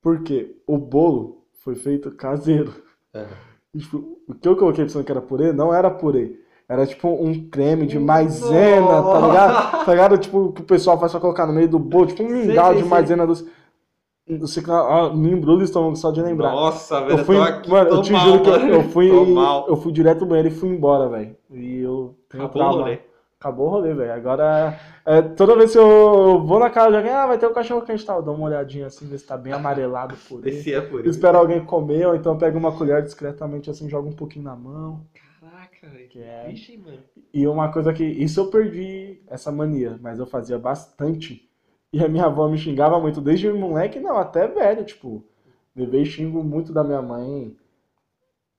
Por 0.00 0.22
quê? 0.22 0.56
O 0.66 0.78
bolo 0.78 1.44
foi 1.64 1.74
feito 1.74 2.10
caseiro. 2.12 2.72
Uhum. 3.14 3.26
E, 3.74 3.78
tipo, 3.78 4.18
o 4.26 4.34
que 4.34 4.48
eu 4.48 4.56
coloquei 4.56 4.84
pensando 4.84 5.04
que 5.04 5.12
era 5.12 5.20
purê, 5.20 5.52
não 5.52 5.74
era 5.74 5.90
purê. 5.90 6.40
Era 6.68 6.86
tipo 6.86 7.08
um 7.08 7.48
creme 7.50 7.84
de 7.84 7.98
maisena, 7.98 9.02
tá 9.02 9.26
ligado? 9.26 9.84
Tá 9.84 9.92
ligado? 9.92 10.18
Tipo, 10.18 10.52
que 10.52 10.62
o 10.62 10.64
pessoal 10.64 10.98
faz 11.00 11.10
pra 11.10 11.20
colocar 11.20 11.44
no 11.44 11.52
meio 11.52 11.68
do 11.68 11.78
bolo, 11.80 12.06
tipo 12.06 12.22
um 12.22 12.28
mingau 12.28 12.74
de 12.74 12.84
maisena 12.84 13.26
doce. 13.26 13.50
Você, 14.38 14.62
ah, 14.68 15.10
me 15.14 15.30
embrulha 15.30 15.60
o 15.60 15.64
estômago 15.64 15.96
só 15.96 16.10
de 16.10 16.22
lembrar. 16.22 16.52
Nossa, 16.52 17.00
velho, 17.00 17.18
Eu 17.20 17.24
fui, 17.24 17.36
eu 17.36 17.40
tô 17.40 17.44
aqui, 17.48 17.70
mano, 17.70 17.90
eu 17.90 18.02
te 18.02 18.12
mal, 18.12 18.26
juro 18.26 18.42
que 18.42 18.48
eu, 18.50 18.54
eu 18.68 18.82
fui, 18.84 19.10
eu 19.68 19.76
fui 19.76 19.92
direto 19.92 20.20
do 20.20 20.26
banheiro 20.26 20.48
e 20.48 20.52
fui 20.52 20.68
embora, 20.68 21.08
velho. 21.08 21.36
E 21.50 21.80
eu 21.80 22.16
tenho 22.28 22.44
Acabou 22.44 22.62
o 22.62 22.70
rolê. 22.70 22.98
Acabou 23.40 23.66
o 23.66 23.70
rolê, 23.70 23.94
velho. 23.94 24.12
Agora, 24.12 24.78
é, 25.06 25.22
toda 25.22 25.56
vez 25.56 25.72
que 25.72 25.78
eu 25.78 26.44
vou 26.44 26.58
na 26.58 26.68
casa 26.68 26.90
de 26.90 26.96
alguém, 26.98 27.10
ah, 27.12 27.26
vai 27.26 27.38
ter 27.38 27.46
o 27.46 27.54
cachorro 27.54 27.82
quente 27.82 28.02
e 28.02 28.06
tal. 28.06 28.18
Eu 28.18 28.22
dou 28.22 28.34
uma 28.34 28.46
olhadinha 28.48 28.86
assim, 28.86 29.06
ver 29.06 29.18
se 29.18 29.26
tá 29.26 29.36
bem 29.36 29.52
amarelado 29.52 30.14
por 30.28 30.40
ele. 30.46 30.56
Esse 30.56 30.74
é 30.74 30.80
por 30.80 31.00
isso. 31.00 31.08
Espero 31.10 31.38
alguém 31.38 31.64
comer, 31.64 32.06
ou 32.06 32.14
então 32.14 32.36
pego 32.36 32.58
uma 32.58 32.76
colher 32.76 33.02
discretamente 33.02 33.70
assim, 33.70 33.88
joga 33.88 34.08
um 34.08 34.12
pouquinho 34.12 34.44
na 34.44 34.54
mão. 34.54 35.06
Caraca, 35.40 35.88
velho. 35.88 36.08
Que 36.08 36.20
é- 36.20 36.48
Vixe, 36.48 36.76
mano. 36.76 36.98
E 37.32 37.46
uma 37.46 37.72
coisa 37.72 37.92
que, 37.92 38.04
isso 38.04 38.40
eu 38.40 38.50
perdi 38.50 39.22
essa 39.26 39.50
mania, 39.50 39.98
mas 40.02 40.18
eu 40.18 40.26
fazia 40.26 40.58
bastante. 40.58 41.48
E 41.92 42.02
a 42.04 42.08
minha 42.08 42.26
avó 42.26 42.48
me 42.48 42.58
xingava 42.58 42.98
muito, 43.00 43.20
desde 43.20 43.52
moleque, 43.52 44.00
não, 44.00 44.16
até 44.18 44.46
velho, 44.48 44.84
tipo, 44.84 45.24
levei 45.74 46.04
xingo 46.04 46.42
muito 46.42 46.72
da 46.72 46.84
minha 46.84 47.02
mãe. 47.02 47.56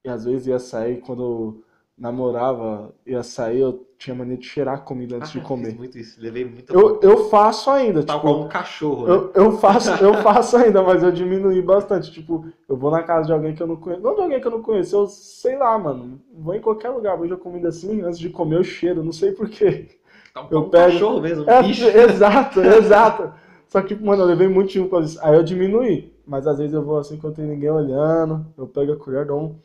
E 0.04 0.10
às 0.10 0.26
vezes 0.26 0.48
ia 0.48 0.60
sair, 0.60 1.02
quando 1.02 1.22
eu 1.24 1.64
namorava, 1.98 2.94
ia 3.06 3.22
sair, 3.22 3.60
eu 3.60 3.86
tinha 3.98 4.16
mania 4.16 4.36
de 4.38 4.46
cheirar 4.46 4.76
a 4.76 4.82
comida 4.82 5.18
antes 5.18 5.30
Ah, 5.30 5.34
de 5.34 5.38
eu 5.40 5.44
comer. 5.44 5.68
Fiz 5.70 5.78
muito 5.78 5.98
isso. 6.00 6.20
Levei 6.20 6.44
muita 6.44 6.74
Eu, 6.74 7.00
eu 7.02 7.30
faço 7.30 7.70
ainda, 7.70 8.04
Tal 8.04 8.18
tipo, 8.18 8.32
como 8.34 8.46
um 8.46 8.50
cachorro, 8.50 9.06
né? 9.08 9.14
eu, 9.14 9.32
eu 9.36 9.52
faço, 9.60 9.92
eu 10.04 10.14
faço 10.24 10.58
ainda, 10.58 10.82
mas 10.82 11.04
eu 11.04 11.12
diminui 11.12 11.62
bastante. 11.62 12.12
Tipo, 12.12 12.46
eu 12.68 12.76
vou 12.76 12.90
na 12.90 13.04
casa 13.04 13.28
de 13.28 13.34
alguém 13.34 13.54
que 13.54 13.62
eu 13.62 13.68
não 13.68 13.76
conheço. 13.76 14.02
Não 14.02 14.16
de 14.16 14.22
alguém 14.22 14.42
que 14.42 14.48
eu 14.48 14.52
não 14.52 14.62
conheço, 14.64 14.96
eu 14.96 15.06
sei 15.08 15.56
lá, 15.58 15.78
mano. 15.78 16.20
Vou 16.34 16.56
em 16.56 16.62
qualquer 16.62 16.90
lugar, 16.90 17.16
vejo 17.20 17.36
a 17.36 17.38
comida 17.38 17.70
assim, 17.70 18.02
antes 18.02 18.18
de 18.20 18.30
comer 18.30 18.58
eu 18.58 18.64
cheiro, 18.64 19.04
não 19.04 19.12
sei 19.12 19.32
porquê. 19.34 20.01
Tal 20.34 20.44
eu 20.44 20.50
como 20.50 20.66
um 20.66 20.70
pego- 20.70 20.92
cachorro 20.94 21.22
mesmo, 21.22 21.44
um 21.46 21.50
É, 21.50 21.64
bicho. 21.64 21.86
exato, 21.90 22.60
exato. 22.62 23.34
Só 23.68 23.82
que, 23.82 23.96
mano, 23.96 24.24
eu 24.24 24.28
levei 24.28 24.48
muito 24.48 24.74
tempo 24.74 24.90
pra 24.90 25.00
isso. 25.00 25.20
Aí 25.22 25.36
eu 25.36 25.44
diminuí. 25.44 26.12
Mas 26.26 26.46
às 26.48 26.58
vezes 26.58 26.74
eu 26.74 26.84
vou 26.84 26.98
assim 27.00 27.18
quando 27.18 27.36
tem 27.36 27.46
ninguém 27.46 27.70
olhando, 27.70 28.46
eu 28.58 28.68
pego 28.68 28.94
a 28.94 28.96
colher, 28.96 29.26
dou, 29.26 29.40
um, 29.42 29.56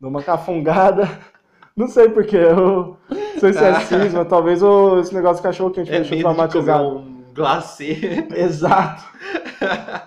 dou 0.00 0.10
uma 0.10 0.22
cafungada. 0.22 1.08
Não 1.76 1.88
sei 1.88 2.08
porquê, 2.08 2.38
eu 2.38 2.96
não 3.10 3.38
sei 3.38 3.52
se 3.52 3.58
é 3.62 3.74
cisma, 3.84 4.24
talvez 4.24 4.62
o- 4.62 4.98
esse 4.98 5.14
negócio 5.14 5.36
de 5.36 5.42
cachorro 5.42 5.70
quente 5.70 5.90
me 5.90 5.96
É 5.96 6.00
deixou 6.00 6.16
medo 6.16 6.28
de 6.30 6.34
traumatizado. 6.34 6.88
um 7.00 7.24
glacê. 7.34 8.26
Exato. 8.34 9.04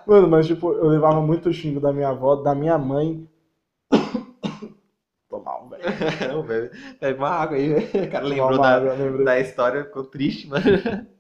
Mano, 0.08 0.28
mas 0.28 0.48
tipo, 0.48 0.74
eu 0.74 0.88
levava 0.88 1.22
muito 1.22 1.54
xingo 1.54 1.80
da 1.80 1.94
minha 1.94 2.10
avó, 2.10 2.36
da 2.38 2.56
minha 2.56 2.76
mãe. 2.78 3.28
Não, 6.28 6.44
bebe, 6.44 6.72
bebe 7.00 7.20
uma 7.20 7.30
água 7.30 7.58
aí, 7.58 7.70
velho. 7.70 8.08
O 8.08 8.12
cara 8.12 8.26
lembrou 8.26 8.60
da, 8.60 8.78
lembrei. 8.78 9.26
da 9.26 9.40
história, 9.40 9.84
ficou 9.86 10.04
triste, 10.06 10.48
mano. 10.48 10.64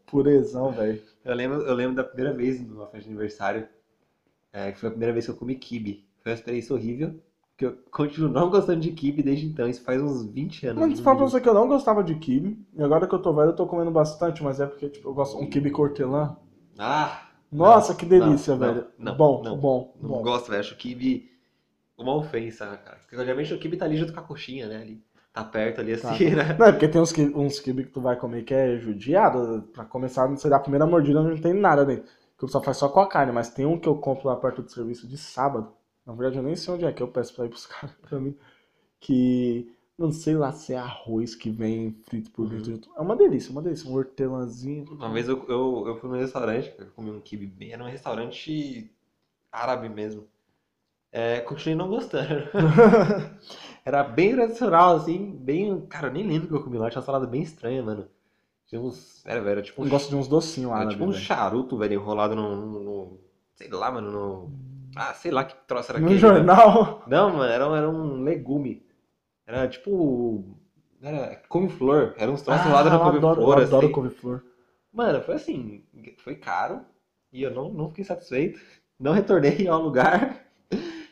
Purezão, 0.06 0.72
velho. 0.72 1.02
Eu 1.24 1.36
lembro, 1.36 1.62
eu 1.62 1.74
lembro 1.74 1.96
da 1.96 2.04
primeira 2.04 2.34
vez 2.36 2.60
numa 2.62 2.86
festa 2.88 3.02
de 3.02 3.10
aniversário, 3.10 3.68
é, 4.52 4.72
que 4.72 4.80
foi 4.80 4.90
a 4.90 4.92
primeira 4.92 5.14
vez 5.14 5.26
que 5.26 5.32
eu 5.32 5.36
comi 5.36 5.56
kibe. 5.56 6.08
Foi 6.24 6.32
uma 6.32 6.36
experiência 6.36 6.74
horrível, 6.76 7.22
que 7.58 7.66
eu 7.66 7.78
continuo 7.92 8.30
não 8.30 8.50
gostando 8.50 8.80
de 8.80 8.92
kibe 8.92 9.22
desde 9.22 9.46
então, 9.46 9.68
isso 9.68 9.84
faz 9.84 10.02
uns 10.02 10.26
20 10.26 10.68
anos. 10.68 10.98
Te 10.98 11.04
falar 11.04 11.18
pra 11.18 11.26
você 11.26 11.42
que 11.42 11.50
eu 11.50 11.54
não 11.54 11.68
gostava 11.68 12.04
de 12.04 12.16
kibe. 12.16 12.58
E 12.74 12.82
agora 12.82 13.06
que 13.08 13.14
eu 13.14 13.22
tô 13.22 13.34
velho, 13.34 13.50
eu 13.50 13.56
tô 13.56 13.68
comendo 13.68 13.92
bastante, 13.92 14.44
mas 14.44 14.60
é 14.60 14.66
porque, 14.66 14.90
tipo, 14.90 15.10
eu 15.10 15.14
gosto 15.14 15.38
um 15.38 15.50
kibe 15.50 15.70
cortelã. 15.70 16.38
Ah, 16.78 17.28
Nossa, 17.52 17.94
que 17.94 18.06
delícia, 18.06 18.56
não, 18.56 18.60
velho. 18.60 18.88
não, 18.98 19.16
bom, 19.16 19.44
não. 19.44 19.58
bom, 19.58 19.94
não 20.02 20.10
bom. 20.10 20.22
gosto, 20.22 20.50
velho. 20.50 20.62
Acho 20.62 20.76
kibe 20.78 21.30
uma 22.04 22.16
ofensa, 22.16 22.66
cara. 22.78 22.98
Porque 23.00 23.16
geralmente 23.18 23.54
o 23.54 23.60
kibe 23.60 23.78
tá 23.78 23.86
ali 23.86 23.98
junto 23.98 24.14
com 24.14 24.20
a 24.20 24.24
coxinha, 24.24 24.68
né? 24.68 24.78
Ali. 24.78 25.04
Tá 25.34 25.44
perto 25.44 25.82
ali 25.82 25.96
Tá. 25.98 26.12
assim, 26.14 26.32
né? 26.32 26.56
Não, 26.58 26.66
é 26.68 26.72
porque 26.72 26.88
tem 26.88 27.00
uns, 27.02 27.14
uns 27.36 27.60
quibe 27.60 27.86
que 27.86 27.92
tu 27.92 28.02
vai 28.02 28.16
comer 28.18 28.44
que 28.44 28.54
é 28.54 28.78
judiado. 28.78 29.64
Pra 29.74 29.86
começar, 29.86 30.28
você 30.28 30.50
dá 30.50 30.58
a 30.58 30.60
primeira 30.60 30.86
mordida, 30.86 31.22
não 31.22 31.38
tem 31.40 31.54
nada 31.54 31.86
dentro. 31.86 32.06
Que 32.38 32.46
o 32.46 32.48
pessoal 32.48 32.64
faz 32.64 32.78
só 32.78 32.90
com 32.90 33.00
a 33.00 33.08
carne, 33.08 33.32
mas 33.32 33.50
tem 33.50 33.66
um 33.66 33.78
que 33.80 33.88
eu 33.88 33.96
compro 33.98 34.28
lá 34.28 34.36
perto 34.36 34.62
do 34.62 34.72
serviço 34.72 35.08
de 35.08 35.18
sábado. 35.18 35.72
Na 36.06 36.14
verdade, 36.14 36.38
eu 36.38 36.44
nem 36.44 36.56
sei 36.56 36.74
onde 36.74 36.86
é 36.86 36.92
que 36.92 37.04
eu 37.04 37.08
peço 37.08 37.36
pra 37.36 37.46
ir 37.46 37.50
buscar 37.50 37.96
pra 38.02 38.20
mim. 38.20 38.36
Que 39.00 39.72
não 39.98 40.12
sei 40.12 40.36
lá 40.36 40.52
se 40.52 40.74
é 40.74 40.78
arroz 40.78 41.36
que 41.36 41.50
vem 41.50 41.92
frito 42.08 42.32
por 42.32 42.48
dentro. 42.48 42.90
É 42.98 43.02
uma 43.02 43.16
delícia, 43.16 43.52
uma 43.52 43.62
delícia. 43.62 43.90
Um 43.90 43.94
hortelãzinho. 43.96 44.86
Uma 44.92 45.12
vez 45.12 45.28
eu, 45.28 45.46
eu, 45.50 45.84
eu 45.88 45.96
fui 45.98 46.10
num 46.10 46.18
restaurante, 46.18 46.74
eu 46.78 46.88
comi 46.92 47.12
um 47.12 47.20
kibe 47.20 47.46
bem, 47.46 47.74
era 47.74 47.84
um 47.84 47.88
restaurante 47.88 48.90
árabe 49.52 49.90
mesmo. 49.90 50.28
É, 51.12 51.40
continuei 51.42 51.76
não 51.76 51.90
gostando. 51.90 52.48
Era 53.86 54.04
bem 54.04 54.34
tradicional, 54.36 54.96
assim, 54.98 55.32
bem. 55.38 55.86
Cara, 55.88 56.08
eu 56.08 56.14
nem 56.14 56.28
lembro 56.28 56.46
o 56.46 56.50
que 56.50 56.56
eu 56.56 56.64
comi 56.64 56.78
lá, 56.78 56.90
tinha 56.90 57.00
uma 57.00 57.06
salada 57.06 57.26
bem 57.26 57.42
estranha, 57.42 57.82
mano. 57.82 58.08
Tinha 58.68 58.80
uns. 58.82 59.26
Era, 59.26 59.40
velho, 59.42 59.52
era 59.52 59.62
tipo 59.62 59.82
um, 59.82 59.86
Eu 59.86 59.90
gosto 59.92 60.10
de 60.10 60.16
uns 60.16 60.28
docinhos 60.28 60.72
era 60.72 60.84
lá, 60.84 60.90
tipo 60.90 61.04
um 61.04 61.14
charuto, 61.14 61.78
velho, 61.78 61.94
enrolado 61.96 62.36
no, 62.36 62.56
no- 62.56 62.80
no- 62.84 63.20
Sei 63.56 63.68
lá, 63.70 63.92
mano, 63.92 64.12
no. 64.12 64.52
Ah, 64.96 65.14
sei 65.14 65.32
lá 65.32 65.44
que 65.44 65.56
troço 65.68 65.92
era 65.92 66.00
No 66.00 66.06
aquele. 66.06 66.20
jornal. 66.20 67.04
Não, 67.08 67.32
mano, 67.32 67.44
era, 67.52 67.68
um- 67.70 67.76
era 67.76 67.90
um 67.90 68.22
legume. 68.24 68.86
Era 69.48 69.68
tipo. 69.68 70.44
Era 71.02 71.36
couve-flor. 71.48 72.14
Era 72.18 72.32
uns 72.32 72.42
troços 72.42 72.66
Ah, 72.66 72.70
eu 72.70 72.78
adoro, 72.78 73.22
couve-flor, 73.22 73.58
eu 73.60 73.64
adoro 73.64 73.86
assim. 73.86 73.94
couve-flor. 73.94 74.44
Mano, 74.92 75.22
foi 75.22 75.36
assim, 75.36 75.84
foi 76.18 76.36
caro 76.36 76.82
e 77.32 77.42
eu 77.44 77.52
não, 77.52 77.72
não 77.72 77.90
fiquei 77.90 78.04
satisfeito. 78.04 78.60
Não 79.00 79.14
retornei 79.14 79.68
ao 79.68 79.82
lugar 79.82 80.49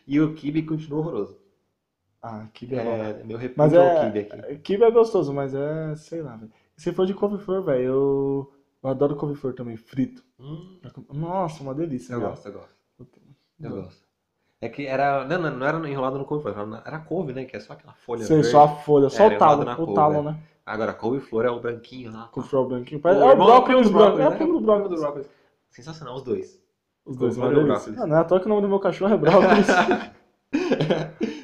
e 0.08 0.20
o 0.22 0.34
kibe 0.34 0.64
continuou 0.64 1.02
horroroso. 1.04 1.38
Ah, 2.22 2.48
quibe 2.54 2.76
é. 2.76 2.80
É, 2.80 3.24
meu 3.24 3.38
Mas 3.56 3.74
repúdio 3.74 3.82
ao 3.82 3.88
é. 3.88 4.06
kibe 4.06 4.20
aqui. 4.20 4.58
Kibe 4.60 4.84
é 4.84 4.92
gostoso, 4.92 5.34
mas 5.34 5.54
é. 5.54 5.96
sei 5.96 6.22
lá, 6.22 6.36
velho. 6.36 6.52
Se 6.76 6.92
for 6.94 7.06
de 7.06 7.14
couve-flor, 7.14 7.64
velho, 7.64 7.84
eu. 7.84 8.54
Eu 8.84 8.90
adoro 8.90 9.16
couve-flor 9.16 9.54
também, 9.54 9.76
frito. 9.78 10.24
Hum, 10.40 10.80
Nossa, 11.12 11.62
uma 11.64 11.74
delícia, 11.74 12.14
eu 12.14 12.20
velho. 12.20 12.32
gosto, 12.32 12.48
eu 12.48 12.54
gosto. 12.54 12.76
Eu 13.60 13.70
gosto. 13.84 14.08
É 14.62 14.70
que 14.70 14.86
era. 14.88 15.26
Não, 15.26 15.40
não, 15.40 15.58
não 15.58 15.68
era 15.68 15.90
enrolado 15.90 16.18
no 16.18 16.26
couve-flor, 16.26 16.58
era, 16.58 16.84
era 16.86 17.00
couve, 17.00 17.34
né? 17.34 17.46
Que 17.46 17.58
é 17.58 17.60
só 17.60 17.74
aquela 17.74 17.94
folha 17.94 18.24
Sei, 18.24 18.38
verde. 18.38 18.52
só 18.52 18.64
a 18.64 18.68
folha, 18.68 19.10
só 19.10 19.24
É, 19.24 19.36
o 19.36 19.38
talo, 19.38 19.64
o 19.64 19.76
couve, 19.76 19.94
talo, 19.94 20.16
é. 20.20 20.22
né? 20.24 20.40
Agora, 20.66 20.94
couve-flor 20.94 21.46
é 21.46 21.50
o 21.50 21.60
branquinho 21.60 22.12
lá. 22.12 22.28
Couve-flor 22.28 22.68
branquinho. 22.68 23.02
O 23.04 23.08
É 23.08 23.34
o 23.34 23.36
brócolis 23.36 23.90
do 23.90 23.94
branco. 23.94 24.20
É 24.20 24.28
o 24.28 24.30
né? 24.32 24.36
primo 24.36 24.54
do 24.54 24.60
Primo 24.60 24.66
brócolis. 24.66 25.00
brócolis. 25.00 25.28
Sensacional, 25.70 26.16
os 26.16 26.24
dois. 26.24 26.60
Os 27.08 27.16
dois, 27.16 27.38
uma 27.38 27.46
Couve-flor 27.48 27.52
o 27.52 27.68
delícia. 27.68 27.92
brócolis. 27.92 28.00
Ah, 28.02 28.08
não 28.08 28.18
é 28.18 28.20
à 28.20 28.24
toa 28.24 28.40
que 28.40 28.46
o 28.46 28.50
nome 28.50 28.62
do 28.62 28.68
meu 28.70 28.80
cachorro 28.80 29.14
é 29.14 29.18
brócolis. 29.18 29.68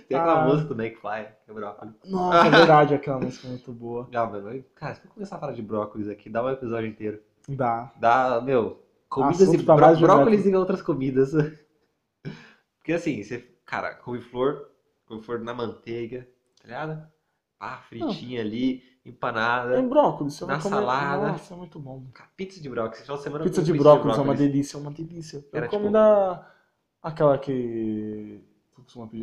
Tem 0.08 0.18
aquela 0.18 0.44
Ah. 0.44 0.48
música 0.48 0.74
do 0.74 0.82
McFly, 0.82 1.28
que 1.46 1.52
é 1.52 1.54
brócolis. 1.54 1.94
Nossa, 2.06 2.48
é 2.48 2.50
verdade, 2.50 2.94
aquela 2.94 3.20
música 3.20 3.48
é 3.48 3.50
muito 3.52 3.72
boa. 3.72 4.08
Mano, 4.12 4.48
aí- 4.50 4.64
cara, 4.76 4.96
se 4.96 5.06
eu 5.06 5.12
começar 5.12 5.36
a 5.36 5.40
falar 5.40 5.54
de 5.54 5.62
brócolis 5.62 6.08
aqui, 6.10 6.30
dá 6.30 6.44
um 6.44 6.50
episódio 6.50 6.88
inteiro. 6.90 7.20
Dá. 7.48 7.92
Dá, 8.00 8.42
meu, 8.42 8.84
comidas 9.10 9.42
Assunto 9.44 9.62
e 9.62 9.64
bró- 9.66 9.96
brócolis 9.96 10.46
e 10.46 10.56
outras 10.56 10.82
comidas. 10.82 11.32
Porque 12.80 12.94
assim, 12.94 13.24
você, 13.24 13.40
cara, 13.66 13.94
couve-flor, 13.96 14.68
couve-flor 15.06 15.40
na 15.40 15.54
manteiga, 15.54 16.28
tá 16.62 16.68
ligado? 16.68 17.08
Pá, 17.58 17.78
fritinha 17.88 18.42
ali, 18.42 18.84
empanada. 19.06 19.76
Tem 19.76 19.88
brócolis, 19.88 20.34
você 20.36 20.46
Na 20.46 20.54
vai 20.54 20.62
comer. 20.64 20.76
salada. 20.76 21.28
Nossa, 21.34 21.54
é 21.54 21.58
muito 21.58 21.80
bom. 21.80 22.04
Pizza 22.38 22.62
de 22.62 22.70
brócolis. 22.70 23.02
Final 23.02 23.18
de 23.18 23.24
semana 23.24 23.44
Pizza 23.44 23.62
de 23.64 23.74
brócolis 23.74 24.18
é 24.18 24.20
uma 24.20 24.24
brócolis. 24.26 24.40
delícia, 24.52 24.78
é 24.78 24.80
uma 24.80 24.92
delícia. 24.92 25.38
Eu 25.52 25.58
Era 25.58 25.68
comi 25.68 25.82
tipo- 25.84 25.94
da. 25.94 26.48
Aquela 27.02 27.38
que. 27.38 28.42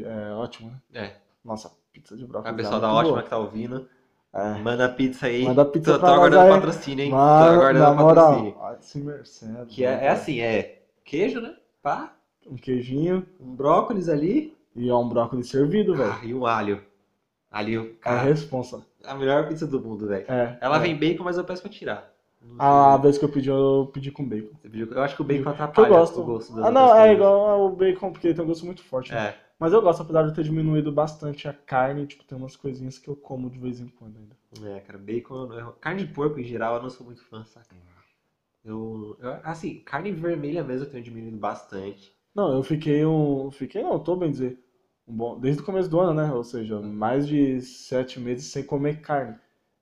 É 0.05 0.33
ótimo, 0.33 0.71
né? 0.90 1.05
É, 1.07 1.16
Nossa, 1.45 1.71
pizza 1.93 2.16
de 2.16 2.25
a 2.25 2.27
brócolis. 2.27 2.57
pessoa 2.57 2.77
é 2.77 2.81
da 2.81 2.87
muito 2.88 2.99
Ótima 2.99 3.12
boa. 3.12 3.23
que 3.23 3.31
tá 3.31 3.38
ouvindo, 3.38 3.88
É. 4.33 4.55
manda 4.59 4.88
pizza 4.88 5.27
aí. 5.27 5.45
Manda 5.45 5.64
pizza 5.64 5.93
tô, 5.93 5.99
tô 5.99 6.01
pra 6.01 6.09
nós 6.09 6.16
aguardando 6.19 6.43
aí. 6.43 6.51
patrocínio, 6.61 7.05
hein? 7.05 7.11
tô 7.11 7.16
Mano, 7.16 7.53
aguardando 7.61 7.97
moral, 8.01 8.55
patrocínio. 8.55 9.14
ó. 9.61 9.64
Que 9.66 9.85
é, 9.85 10.05
é 10.07 10.09
assim, 10.09 10.40
é 10.40 10.83
queijo, 11.05 11.40
né? 11.40 11.55
Pá, 11.83 12.14
Um 12.47 12.57
queijinho 12.57 13.27
um 13.38 13.55
brócolis 13.55 14.09
ali 14.09 14.57
e 14.75 14.88
é 14.88 14.95
um 14.95 15.09
brócolis 15.09 15.49
servido, 15.49 15.95
velho. 15.95 16.11
ah, 16.12 16.21
e 16.25 16.33
um 16.35 16.47
alho. 16.47 16.83
Alho, 17.51 17.81
É 17.87 17.91
a 17.91 17.97
cara, 17.99 18.23
responsa. 18.23 18.87
a 19.05 19.15
melhor 19.15 19.49
pizza 19.49 19.67
do 19.67 19.81
mundo, 19.81 20.07
velho. 20.07 20.25
É. 20.29 20.57
Ela 20.61 20.77
é. 20.77 20.81
vem 20.81 20.97
bacon, 20.97 21.25
mas 21.25 21.37
eu 21.37 21.45
peço 21.45 21.63
pra 21.63 21.71
tirar. 21.71 22.11
A 22.59 22.97
vez 22.97 23.19
que 23.19 23.25
eu 23.25 23.29
pedi, 23.29 23.49
eu 23.51 23.91
pedi 23.93 24.11
com 24.11 24.25
bacon. 24.27 24.55
Pediu- 24.63 24.91
Eu 24.93 25.03
acho 25.03 25.15
que 25.17 25.23
o 25.23 25.25
bacon 25.25 25.45
Porque 25.45 25.61
eu 25.61 25.65
atrapalha 25.65 25.89
gosto. 25.91 26.21
o 26.21 26.25
gosto 26.25 26.55
das 26.55 26.65
Ah, 26.65 26.71
não, 26.71 26.95
é 26.95 27.13
igual 27.13 27.49
ao 27.49 27.71
bacon, 27.71 28.13
porque 28.13 28.33
tem 28.33 28.45
um 28.45 28.49
gosto 28.49 28.65
muito 28.65 28.83
forte. 28.83 29.13
né? 29.13 29.29
É, 29.29 29.35
Mas 29.59 29.73
eu 29.75 29.83
gosto, 29.83 30.03
apesar 30.03 30.23
de 30.27 30.35
ter 30.35 30.43
diminuído 30.45 30.91
bastante 30.91 31.47
a 31.49 31.53
carne, 31.53 32.07
tipo, 32.07 32.25
tem 32.25 32.39
umas 32.39 32.57
coisinhas 32.57 32.99
que 32.99 33.09
eu 33.09 33.17
como 33.17 33.51
de 33.51 33.59
vez 33.59 33.79
em 33.81 33.89
quando 33.89 34.17
ainda. 34.17 34.37
é, 34.77 34.81
cara, 34.81 34.99
bacon. 34.99 35.53
eu- 35.53 35.73
Carne 35.73 36.05
de 36.05 36.13
porco 36.15 36.39
em 36.41 36.45
geral 36.45 36.77
eu 36.77 36.83
não 36.83 36.91
sou 36.91 37.05
muito 37.05 37.23
fã, 37.25 37.45
saca? 37.45 37.67
Eu, 38.65 39.17
eu- 39.21 39.39
assim, 39.45 39.81
carne 39.81 40.13
vermelha 40.13 40.63
mesmo 40.63 40.87
eu 40.87 40.91
tenho 40.91 41.03
diminuído 41.05 41.37
bastante. 41.37 42.13
Não, 42.35 42.53
eu 42.55 42.63
fiquei 42.63 43.05
um. 43.05 43.51
Fiquei, 43.51 43.83
não, 43.83 43.99
tô 43.99 44.17
bem 44.17 44.31
dizer. 44.31 44.59
Um 45.11 45.16
bom, 45.16 45.38
desde 45.40 45.62
o 45.62 45.64
começo 45.64 45.88
do 45.90 45.99
ano, 46.01 46.14
né? 46.14 46.33
Ou 46.33 46.44
seja, 46.44 46.81
mais 46.81 47.27
de 47.27 47.61
sete 47.61 48.20
meses 48.20 48.46
sem 48.53 48.62
comer 48.62 49.01
carne. 49.01 49.35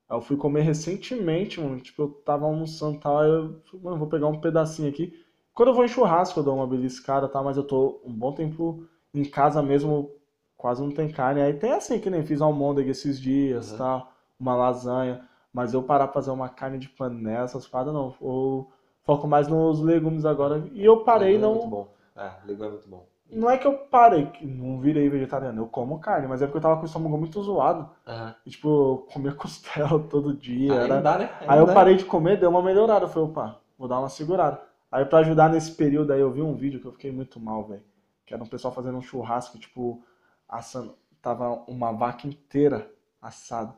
Aí 0.09 0.17
eu 0.17 0.21
fui 0.21 0.35
comer 0.37 0.61
recentemente, 0.61 1.59
mano. 1.61 1.79
Tipo, 1.79 2.03
eu 2.03 2.09
tava 2.25 2.45
almoçando 2.45 2.97
e 2.97 2.99
tal. 2.99 3.19
Aí 3.19 3.29
eu 3.29 3.61
falei, 3.65 3.83
mano, 3.85 3.97
vou 3.97 4.07
pegar 4.09 4.27
um 4.27 4.41
pedacinho 4.41 4.89
aqui. 4.89 5.13
Quando 5.53 5.69
eu 5.69 5.75
vou 5.75 5.85
em 5.85 5.89
churrasco, 5.89 6.39
eu 6.39 6.43
dou 6.43 6.55
uma 6.55 6.67
beliscada, 6.67 7.27
tá? 7.27 7.43
Mas 7.43 7.57
eu 7.57 7.63
tô 7.63 8.01
um 8.05 8.13
bom 8.13 8.33
tempo 8.33 8.85
em 9.13 9.23
casa 9.23 9.61
mesmo, 9.61 10.09
quase 10.57 10.81
não 10.81 10.91
tem 10.91 11.09
carne. 11.11 11.41
Aí 11.41 11.53
tem 11.53 11.73
assim, 11.73 11.99
que 11.99 12.09
nem 12.09 12.25
fiz 12.25 12.41
almôndega 12.41 12.89
esses 12.91 13.19
dias, 13.19 13.71
Uhum. 13.71 13.77
tal, 13.77 14.11
uma 14.39 14.55
lasanha. 14.55 15.27
Mas 15.53 15.73
eu 15.73 15.83
parar 15.83 16.07
pra 16.07 16.13
fazer 16.15 16.31
uma 16.31 16.49
carne 16.49 16.79
de 16.79 16.89
panela, 16.89 17.45
essas 17.45 17.67
paradas, 17.67 17.93
não. 17.93 18.15
Eu 18.21 18.67
foco 19.03 19.27
mais 19.27 19.47
nos 19.47 19.79
legumes 19.81 20.25
agora. 20.25 20.63
E 20.73 20.85
eu 20.85 21.03
parei, 21.03 21.37
Legume 21.37 21.45
É 21.45 21.47
não. 21.47 21.53
muito 21.55 21.69
bom. 21.69 21.87
É, 22.15 22.31
legume 22.45 22.67
é 22.67 22.71
muito 22.71 22.87
bom. 22.89 23.08
Não 23.31 23.49
é 23.49 23.57
que 23.57 23.67
eu 23.67 23.77
parei, 23.77 24.25
que 24.27 24.45
não 24.45 24.79
virei 24.79 25.07
vegetariano, 25.09 25.61
eu 25.61 25.67
como 25.67 25.99
carne, 25.99 26.27
mas 26.27 26.41
é 26.41 26.45
porque 26.45 26.57
eu 26.57 26.61
tava 26.61 26.77
com 26.77 26.83
o 26.83 26.85
estômago 26.85 27.17
muito 27.17 27.41
zoado. 27.43 27.89
Aham. 28.07 28.35
E, 28.45 28.49
tipo, 28.49 28.67
eu 28.67 29.07
comia 29.13 29.31
costela 29.35 29.99
todo 29.99 30.33
dia. 30.33 30.73
Aí 30.73 30.85
era- 30.85 31.01
dá, 31.01 31.17
né? 31.17 31.29
Aí 31.41 31.47
não 31.49 31.57
eu 31.59 31.65
dá. 31.67 31.73
parei 31.73 31.95
de 31.95 32.05
comer, 32.05 32.39
deu 32.39 32.49
uma 32.49 32.61
melhorada. 32.63 33.05
Eu 33.05 33.09
falei, 33.09 33.29
opa, 33.29 33.59
vou 33.77 33.87
dar 33.87 33.99
uma 33.99 34.09
segurada. 34.09 34.59
Aí 34.91 35.05
pra 35.05 35.19
ajudar 35.19 35.49
nesse 35.49 35.71
período 35.73 36.11
aí, 36.11 36.19
eu 36.19 36.31
vi 36.31 36.41
um 36.41 36.55
vídeo 36.55 36.79
que 36.81 36.87
eu 36.87 36.91
fiquei 36.91 37.11
muito 37.11 37.39
mal, 37.39 37.63
velho. 37.67 37.83
Que 38.25 38.33
era 38.33 38.43
um 38.43 38.47
pessoal 38.47 38.73
fazendo 38.73 38.97
um 38.97 39.01
churrasco, 39.01 39.59
tipo, 39.59 40.03
assando. 40.47 40.95
Tava 41.21 41.63
uma 41.67 41.91
vaca 41.91 42.25
inteira 42.27 42.89
assada. 43.21 43.75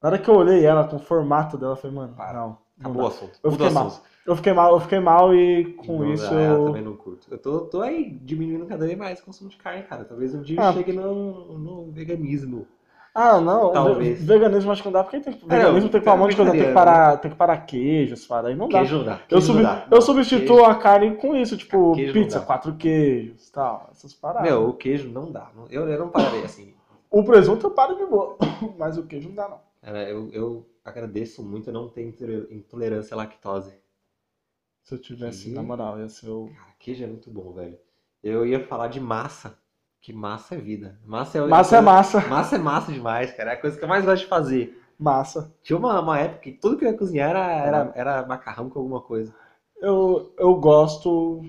Na 0.00 0.08
hora 0.10 0.18
que 0.18 0.28
eu 0.28 0.34
olhei 0.36 0.64
ela 0.64 0.86
com 0.86 0.96
o 0.96 1.00
formato 1.00 1.56
dela, 1.58 1.72
eu 1.72 1.76
falei, 1.76 1.96
mano, 1.96 2.14
Para. 2.14 2.34
não. 2.38 2.58
Acabou 2.82 3.04
o 3.04 3.06
assunto. 3.06 3.38
Eu 3.42 3.50
fiquei 3.52 3.70
mal. 3.70 4.00
Eu 4.24 4.36
fiquei 4.36 4.52
mal, 4.52 4.72
eu 4.74 4.80
fiquei 4.80 5.00
mal 5.00 5.34
e 5.34 5.64
com 5.74 5.98
Não 5.98 6.12
isso 6.12 6.32
eu 6.32 6.38
eu. 6.58 6.64
também 6.66 6.82
não 6.82 6.94
curto. 6.96 7.26
Eu 7.30 7.38
tô, 7.38 7.60
tô 7.62 7.80
aí 7.80 8.08
diminuindo 8.22 8.66
cada 8.66 8.86
vez 8.86 8.96
mais 8.96 9.18
o 9.20 9.24
consumo 9.24 9.50
de 9.50 9.56
carne, 9.56 9.82
cara. 9.82 10.04
Talvez 10.04 10.32
um 10.34 10.42
dia 10.42 10.60
eu 10.60 10.64
Ah. 10.64 10.72
chegue 10.72 10.92
no, 10.92 11.58
no 11.58 11.90
veganismo. 11.90 12.66
Ah, 13.14 13.40
não, 13.40 13.72
Talvez. 13.72 14.20
ve- 14.20 14.24
veganismo 14.26 14.72
acho 14.72 14.80
que 14.82 14.88
não 14.88 14.92
dá, 14.92 15.04
porque 15.04 15.20
tem, 15.20 15.34
É, 15.34 15.36
veganismo 15.36 15.80
não, 15.82 15.88
tem 15.90 16.00
que 16.00 16.04
parar 16.04 16.16
um 16.16 16.18
monte 16.20 16.30
de 16.30 16.36
coisa, 16.36 16.52
tem 16.52 16.62
que 16.62 16.72
parar, 16.72 17.16
tem 17.18 17.30
que 17.30 17.36
parar 17.36 17.66
aí 18.48 18.54
não 18.56 18.68
dá. 18.68 18.78
Queijo 18.78 18.96
não 18.98 19.04
dá. 19.04 19.12
Eu, 19.12 19.18
Queijo 19.28 19.46
sub- 19.46 19.56
não 19.56 19.62
dá. 19.64 19.86
eu 19.90 20.00
substituo 20.00 20.56
queijo- 20.56 20.64
a 20.70 20.74
carne 20.76 21.16
com 21.16 21.36
isso, 21.36 21.56
tipo, 21.58 21.92
Queijo 21.94 22.12
pizza, 22.14 22.40
quatro 22.40 22.74
queijos, 22.76 23.50
tal, 23.50 23.88
essas 23.90 24.14
paradas. 24.14 24.48
Meu, 24.48 24.68
o 24.68 24.72
queijo 24.72 25.10
não 25.10 25.30
dá. 25.30 25.50
Eu, 25.68 25.86
eu 25.88 25.98
não 25.98 26.08
parei 26.08 26.42
assim. 26.44 26.72
O 27.10 27.22
presunto 27.22 27.66
eu 27.66 27.70
paro 27.72 27.96
de 27.96 28.06
boa, 28.06 28.36
mas 28.78 28.96
o 28.96 29.02
queijo 29.02 29.28
não 29.28 29.34
dá 29.36 29.48
não. 29.48 29.58
Cara, 29.82 30.08
eu, 30.08 30.30
eu 30.32 30.66
agradeço 30.84 31.42
muito 31.42 31.72
não 31.72 31.88
ter 31.88 32.02
intole- 32.06 32.48
intolerância 32.54 33.14
à 33.14 33.16
lactose. 33.18 33.74
Se 34.84 34.94
eu 34.94 35.00
tivesse, 35.00 35.48
Ih. 35.48 35.54
na 35.54 35.62
moral, 35.62 35.98
ia 35.98 36.08
ser 36.08 36.28
o... 36.30 36.46
Cara, 36.46 36.74
queijo 36.78 37.04
é 37.04 37.06
muito 37.06 37.30
bom, 37.30 37.52
velho. 37.52 37.78
Eu 38.22 38.46
ia 38.46 38.64
falar 38.66 38.88
de 38.88 39.00
massa. 39.00 39.58
Que 40.00 40.12
massa 40.12 40.54
é 40.56 40.58
vida. 40.58 40.98
Massa 41.04 41.38
é, 41.38 41.46
Massa 41.46 41.76
é 41.76 41.80
massa, 41.80 42.20
Massa 42.28 42.56
é 42.56 42.58
massa 42.58 42.92
demais, 42.92 43.32
cara. 43.32 43.50
É 43.52 43.54
a 43.54 43.60
coisa 43.60 43.78
que 43.78 43.84
eu 43.84 43.88
mais 43.88 44.04
gosto 44.04 44.22
de 44.22 44.28
fazer. 44.28 44.82
massa. 44.98 45.52
Tinha 45.62 45.76
uma, 45.78 46.00
uma 46.00 46.18
época 46.18 46.40
que 46.40 46.52
tudo 46.52 46.76
que 46.76 46.84
eu 46.84 46.90
ia 46.90 46.96
cozinhar 46.98 47.30
era, 47.30 47.46
era, 47.52 47.92
era 47.94 48.26
macarrão 48.26 48.68
com 48.68 48.78
alguma 48.80 49.00
coisa. 49.00 49.34
Eu, 49.80 50.34
eu 50.38 50.54
gosto... 50.56 51.42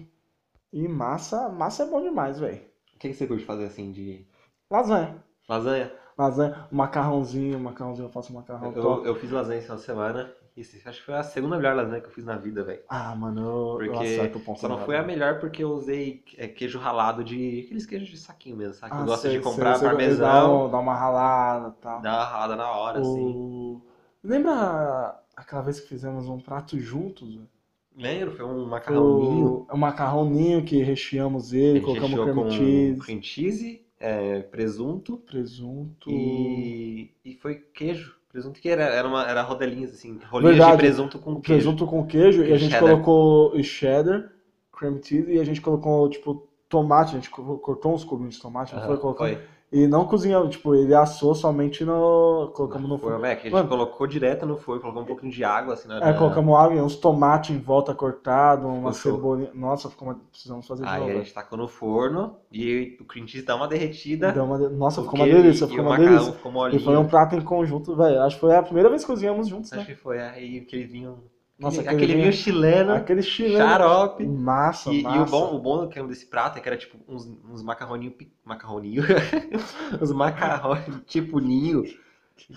E 0.73 0.87
massa, 0.87 1.49
massa 1.49 1.83
é 1.83 1.87
bom 1.87 2.01
demais, 2.01 2.39
velho. 2.39 2.61
O 2.95 2.97
que, 2.99 3.09
que 3.09 3.13
você 3.13 3.27
curte 3.27 3.45
fazer 3.45 3.65
assim 3.65 3.91
de 3.91 4.25
Lasanha. 4.69 5.23
lasanha? 5.47 5.91
Lasanha, 6.17 6.67
um 6.71 6.75
macarrãozinho, 6.77 7.59
macarrãozinho, 7.59 8.07
eu 8.07 8.11
faço 8.11 8.31
um 8.31 8.35
macarrão 8.37 8.73
Eu, 8.73 8.81
top. 8.81 9.05
eu 9.05 9.15
fiz 9.15 9.29
lasanha 9.31 9.61
de 9.61 9.81
semana. 9.81 10.33
Esse- 10.55 10.81
acho 10.87 10.99
que 10.99 11.05
foi 11.05 11.15
a 11.15 11.23
segunda 11.23 11.57
melhor 11.57 11.75
lasanha 11.75 12.01
que 12.01 12.07
eu 12.07 12.11
fiz 12.11 12.25
na 12.25 12.37
vida, 12.37 12.63
velho. 12.63 12.83
Ah, 12.87 13.15
mano, 13.15 13.41
eu, 13.41 13.85
eu 13.93 13.99
Porque 13.99 13.99
acerto 13.99 14.37
o 14.37 14.41
pão 14.41 14.55
Só 14.55 14.67
não 14.69 14.77
foi 14.79 14.97
a 14.97 15.03
melhor 15.03 15.39
porque 15.39 15.63
eu 15.63 15.71
usei 15.71 16.23
é, 16.37 16.47
queijo 16.47 16.79
ralado 16.79 17.23
de. 17.23 17.61
aqueles 17.65 17.85
queijos 17.85 18.09
de 18.09 18.17
saquinho 18.17 18.55
mesmo, 18.57 18.75
sabe? 18.75 18.93
Que 18.95 19.01
eu 19.01 19.03
Ah, 19.03 19.05
gosto 19.05 19.27
sei, 19.27 19.31
de 19.31 19.39
comprar 19.39 19.79
sei, 19.79 20.17
Dá, 20.17 20.47
parmesão, 20.47 20.49
um- 20.49 20.71
dá 20.71 20.79
uma 20.79 20.95
ralada 20.95 21.69
e 21.77 21.81
tal. 21.81 22.03
dar 22.03 22.13
uma 22.17 22.25
ralada 22.25 22.55
na 22.55 22.69
hora, 22.71 22.99
assim. 23.01 23.41
O... 23.41 23.81
Lembra 24.23 25.19
aquela 25.35 25.61
vez 25.63 25.79
que 25.79 25.87
fizemos 25.87 26.27
um 26.29 26.39
prato 26.39 26.79
juntos? 26.79 27.35
velho? 27.35 27.49
Lembro, 27.95 28.35
foi 28.35 28.45
um 28.45 28.65
macarrão 28.67 29.09
ninho. 29.09 29.65
É 29.69 29.73
um 29.73 29.77
macarrão 29.77 30.29
ninho 30.29 30.63
que 30.63 30.83
recheamos 30.83 31.53
ele, 31.53 31.81
colocamos 31.81 32.21
com 32.31 32.47
cheese. 32.47 32.99
cream 32.99 33.21
cheese, 33.21 33.82
é, 34.03 34.41
presunto 34.43 35.23
Presunto. 35.25 36.09
e, 36.09 37.11
e 37.23 37.35
foi 37.35 37.55
queijo. 37.73 38.15
Presunto 38.29 38.59
que 38.59 38.69
era, 38.69 38.83
era, 38.83 39.07
uma, 39.07 39.29
era 39.29 39.41
rodelinhas, 39.43 39.93
assim, 39.93 40.17
rolinhas 40.25 40.65
Verdade. 40.65 40.65
de 40.65 40.73
presunto 40.73 41.19
com 41.19 41.39
queijo. 41.41 41.71
Presunto 41.71 41.85
com 41.85 42.05
queijo. 42.05 42.43
E 42.43 42.51
a 42.53 42.55
E 42.55 42.57
gente 42.57 42.75
cheddar. 42.75 42.77
colocou 42.77 43.61
cheddar, 43.63 44.31
cream 44.71 45.01
cheese. 45.03 45.31
E 45.31 45.39
a 45.39 45.43
gente 45.43 45.61
colocou, 45.61 46.09
tipo, 46.09 46.47
tomate. 46.69 47.11
A 47.15 47.19
gente 47.19 47.29
co- 47.29 47.57
cortou 47.59 47.93
uns 47.93 48.03
cubinhos 48.03 48.35
de 48.35 48.41
tomate. 48.41 48.75
Não 48.75 48.81
Aham, 48.81 48.83
foi? 48.83 48.97
Colocando. 48.97 49.37
foi. 49.37 49.47
E 49.73 49.87
não 49.87 50.05
cozinhamos. 50.05 50.51
Tipo, 50.51 50.75
ele 50.75 50.93
assou 50.93 51.33
somente 51.33 51.83
no... 51.83 52.51
Colocamos 52.53 52.87
no 52.87 52.97
forno. 52.99 53.19
Mac, 53.19 53.39
a 53.39 53.41
gente 53.41 53.51
Mano. 53.51 53.67
colocou 53.67 54.05
direto 54.05 54.45
no 54.45 54.55
forno, 54.55 54.79
colocou 54.81 55.01
um 55.01 55.05
pouquinho 55.05 55.31
de 55.31 55.43
água, 55.43 55.73
assim, 55.73 55.87
na, 55.87 55.97
É, 55.97 56.13
colocamos 56.13 56.55
água 56.55 56.75
e 56.77 56.79
uns 56.81 56.95
tomates 56.95 57.49
em 57.55 57.59
volta 57.59 57.95
cortado, 57.95 58.67
uma 58.67 58.93
cebolinha. 58.93 59.49
Nossa, 59.55 59.89
ficou 59.89 60.07
uma... 60.07 60.15
precisamos 60.29 60.67
fazer 60.67 60.83
de 60.83 60.89
Aí 60.89 60.97
novo. 60.99 61.09
a 61.09 61.13
velho. 61.13 61.25
gente 61.25 61.33
tacou 61.33 61.57
no 61.57 61.67
forno 61.67 62.35
e 62.51 62.97
o 63.01 63.05
cream 63.05 63.25
cheese 63.27 63.43
dá 63.43 63.55
uma 63.55 63.67
derretida. 63.67 64.31
Uma 64.43 64.59
de- 64.59 64.75
Nossa, 64.75 65.01
ficou 65.01 65.19
uma 65.19 65.25
delícia, 65.25 65.67
ficou 65.67 65.83
uma 65.85 65.97
delícia. 65.97 66.31
ficou 66.33 66.69
E 66.69 66.77
foi 66.77 66.95
um 66.95 67.07
prato 67.07 67.35
em 67.35 67.41
conjunto, 67.41 67.95
velho. 67.95 68.21
Acho 68.21 68.35
que 68.35 68.41
foi 68.41 68.55
a 68.55 68.61
primeira 68.61 68.89
vez 68.89 69.01
que 69.03 69.07
cozinhamos 69.11 69.47
juntos, 69.47 69.73
Acho 69.73 69.81
né? 69.81 69.87
que 69.87 69.95
foi 69.95 70.19
aí 70.21 70.59
aquele 70.59 70.85
vinho. 70.85 71.17
Nossa, 71.57 71.81
aquele, 71.81 71.87
aquele 71.89 72.15
vinho- 72.15 72.31
vinho 72.31 72.33
chileno, 72.33 72.93
Aquele 72.95 73.21
chileno. 73.21 73.79
xarope. 73.79 74.23
Massa, 74.25 74.91
E, 74.91 75.13
e 75.13 75.19
massa. 75.19 75.21
o 75.21 75.25
bom, 75.25 75.55
o 75.55 75.59
bom 75.59 75.87
que 75.87 75.97
era 75.97 76.07
desse 76.07 76.25
prato 76.25 76.57
é 76.57 76.61
que 76.61 76.67
era 76.67 76.77
tipo 76.77 76.97
uns, 77.07 77.25
uns 77.25 77.63
macarroninho, 77.63 78.11
pe- 78.11 78.33
macarroninho, 78.43 79.01
uns 80.01 80.11
macarrões 80.11 80.83
tipo 81.05 81.39
ninho, 81.39 81.83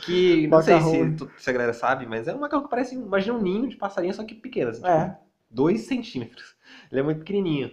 que 0.00 0.48
não 0.48 0.60
sei 0.60 0.80
se, 0.80 1.16
se 1.36 1.50
a 1.50 1.52
galera 1.52 1.72
sabe, 1.72 2.06
mas 2.06 2.26
é 2.26 2.34
um 2.34 2.40
macarrão 2.40 2.64
que 2.64 2.70
parece, 2.70 2.94
imagina 2.96 3.36
um 3.38 3.42
ninho 3.42 3.68
de 3.68 3.76
passarinho, 3.76 4.14
só 4.14 4.24
que 4.24 4.34
pequeno, 4.34 4.70
assim, 4.70 4.82
É. 4.82 4.88
tipo, 5.04 5.16
2 5.50 5.82
centímetros. 5.82 6.56
Ele 6.90 7.00
é 7.00 7.04
muito 7.04 7.18
pequenininho. 7.18 7.70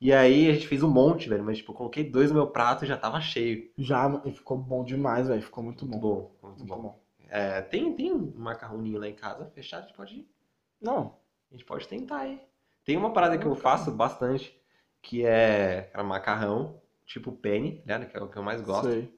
E 0.00 0.12
aí 0.12 0.50
a 0.50 0.54
gente 0.54 0.66
fez 0.68 0.82
um 0.82 0.90
monte, 0.90 1.28
velho, 1.28 1.44
mas 1.44 1.58
tipo, 1.58 1.72
eu 1.72 1.76
coloquei 1.76 2.04
dois 2.04 2.30
no 2.30 2.36
meu 2.36 2.46
prato 2.48 2.84
e 2.84 2.88
já 2.88 2.96
tava 2.96 3.20
cheio. 3.20 3.70
Já, 3.78 4.20
e 4.24 4.32
ficou 4.32 4.56
bom 4.58 4.84
demais, 4.84 5.28
velho. 5.28 5.42
Ficou 5.42 5.62
muito 5.62 5.86
Muito 5.86 6.00
bom. 6.00 6.08
bom, 6.08 6.36
muito 6.42 6.58
Muito 6.58 6.74
bom. 6.74 6.82
bom. 6.82 7.02
É, 7.28 7.62
tem, 7.62 7.94
tem 7.94 8.12
um 8.12 8.32
macarroninho 8.36 8.98
lá 8.98 9.08
em 9.08 9.14
casa 9.14 9.46
fechado, 9.54 9.84
a 9.84 9.86
gente 9.86 9.96
pode 9.96 10.26
Não, 10.82 11.18
A 11.50 11.54
gente 11.54 11.64
pode 11.64 11.88
tentar 11.88 12.18
aí. 12.18 12.40
Tem 12.84 12.96
uma 12.96 13.12
parada 13.12 13.38
que 13.38 13.46
eu 13.46 13.54
faço 13.56 13.90
bastante, 13.90 14.56
que 15.02 15.24
é 15.24 15.90
macarrão, 16.04 16.80
tipo 17.06 17.32
penne, 17.32 17.82
né? 17.86 18.04
Que 18.06 18.16
é 18.16 18.20
o 18.22 18.28
que 18.28 18.36
eu 18.36 18.42
mais 18.42 18.60
gosto. 18.62 18.90
sei. 18.90 19.12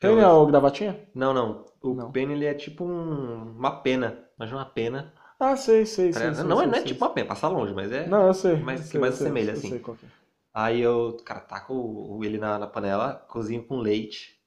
Tem 0.00 0.10
né, 0.16 0.26
o 0.26 0.46
gravatinha? 0.46 1.08
Não, 1.14 1.32
não. 1.34 1.64
O 1.82 1.94
Não. 1.94 2.10
penne 2.12 2.32
ele 2.34 2.44
é 2.46 2.54
tipo 2.54 2.84
um- 2.84 3.52
uma 3.56 3.82
pena. 3.82 4.28
Imagina 4.36 4.58
uma 4.58 4.64
pena. 4.66 5.12
Ah, 5.40 5.56
sei, 5.56 5.84
sei, 5.86 6.12
tá 6.12 6.20
sei. 6.20 6.34
sei, 6.34 6.44
não, 6.44 6.60
é- 6.62 6.66
sei, 6.66 6.66
não 6.66 6.74
é 6.76 6.82
sei, 6.82 6.84
tipo 6.84 7.04
uma 7.04 7.12
pena, 7.14 7.28
passa 7.28 7.48
longe, 7.48 7.74
mas 7.74 7.90
é. 7.92 8.02
sei. 8.04 8.10
Não, 8.10 8.26
eu 8.28 8.34
sei. 8.34 8.56
Mas 8.56 8.80
eu 8.80 8.86
que 8.88 8.98
sei, 8.98 8.98
mais 8.98 9.14
sei, 9.14 9.16
assemelha, 9.16 9.52
assim. 9.54 9.70
sei 9.70 9.78
é. 9.78 10.10
Aí 10.54 10.80
eu, 10.80 11.16
cara, 11.24 11.40
taco 11.40 12.20
ele 12.24 12.38
na, 12.38 12.58
na 12.58 12.66
panela, 12.66 13.14
cozinho 13.28 13.64
com 13.66 13.78
leite, 13.78 14.40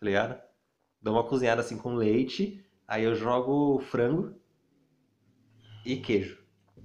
tá 0.00 0.06
ligado? 0.06 0.40
Dou 1.02 1.14
uma 1.14 1.28
cozinhada 1.28 1.62
assim 1.62 1.78
com 1.78 1.94
leite, 1.94 2.64
aí 2.88 3.04
eu 3.04 3.14
jogo 3.16 3.80
frango 3.80 4.34
e 5.84 5.96
queijo. 5.96 6.38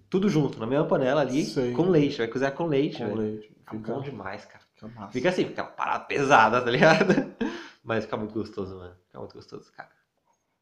Tudo 0.09 0.29
junto, 0.29 0.57
na 0.59 0.65
mesma 0.65 0.85
panela 0.85 1.21
ali, 1.21 1.45
Sei. 1.45 1.73
com 1.73 1.89
leite. 1.89 2.17
Vai 2.17 2.27
cozinhar 2.27 2.53
com 2.53 2.65
leite, 2.65 2.97
Com 2.97 3.05
velho. 3.05 3.17
leite. 3.17 3.47
Fica 3.69 3.93
bom 3.93 4.01
demais, 4.01 4.45
cara. 4.45 4.63
fica 4.73 4.87
massa. 4.87 5.11
Fica 5.11 5.29
assim, 5.29 5.45
fica 5.45 5.63
uma 5.63 5.69
parada 5.71 6.05
pesada, 6.05 6.61
tá 6.61 6.71
ligado? 6.71 7.13
Mas 7.83 8.05
fica 8.05 8.15
muito 8.17 8.33
gostoso, 8.33 8.77
mano. 8.77 8.95
Fica 9.07 9.19
muito 9.19 9.33
gostoso, 9.33 9.71
cara. 9.73 9.89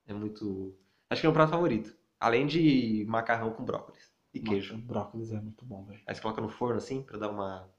É 0.08 0.14
muito. 0.14 0.76
Acho 1.10 1.22
que 1.22 1.28
é 1.28 1.30
meu 1.30 1.34
prato 1.34 1.52
favorito. 1.52 1.96
Além 2.20 2.48
de 2.48 3.06
macarrão 3.08 3.52
com 3.52 3.64
brócolis 3.64 4.12
e 4.34 4.40
queijo. 4.40 4.74
Mano, 4.74 4.86
Brócolis 4.88 5.32
é 5.32 5.40
muito 5.40 5.64
bom, 5.66 5.84
velho. 5.86 6.00
Aí 6.08 6.16
você 6.16 6.22
coloca 6.22 6.42
no 6.42 6.50
forno 6.50 6.78
assim, 6.78 7.04
pra 7.04 7.18
dar 7.20 7.30
uma 7.30 7.70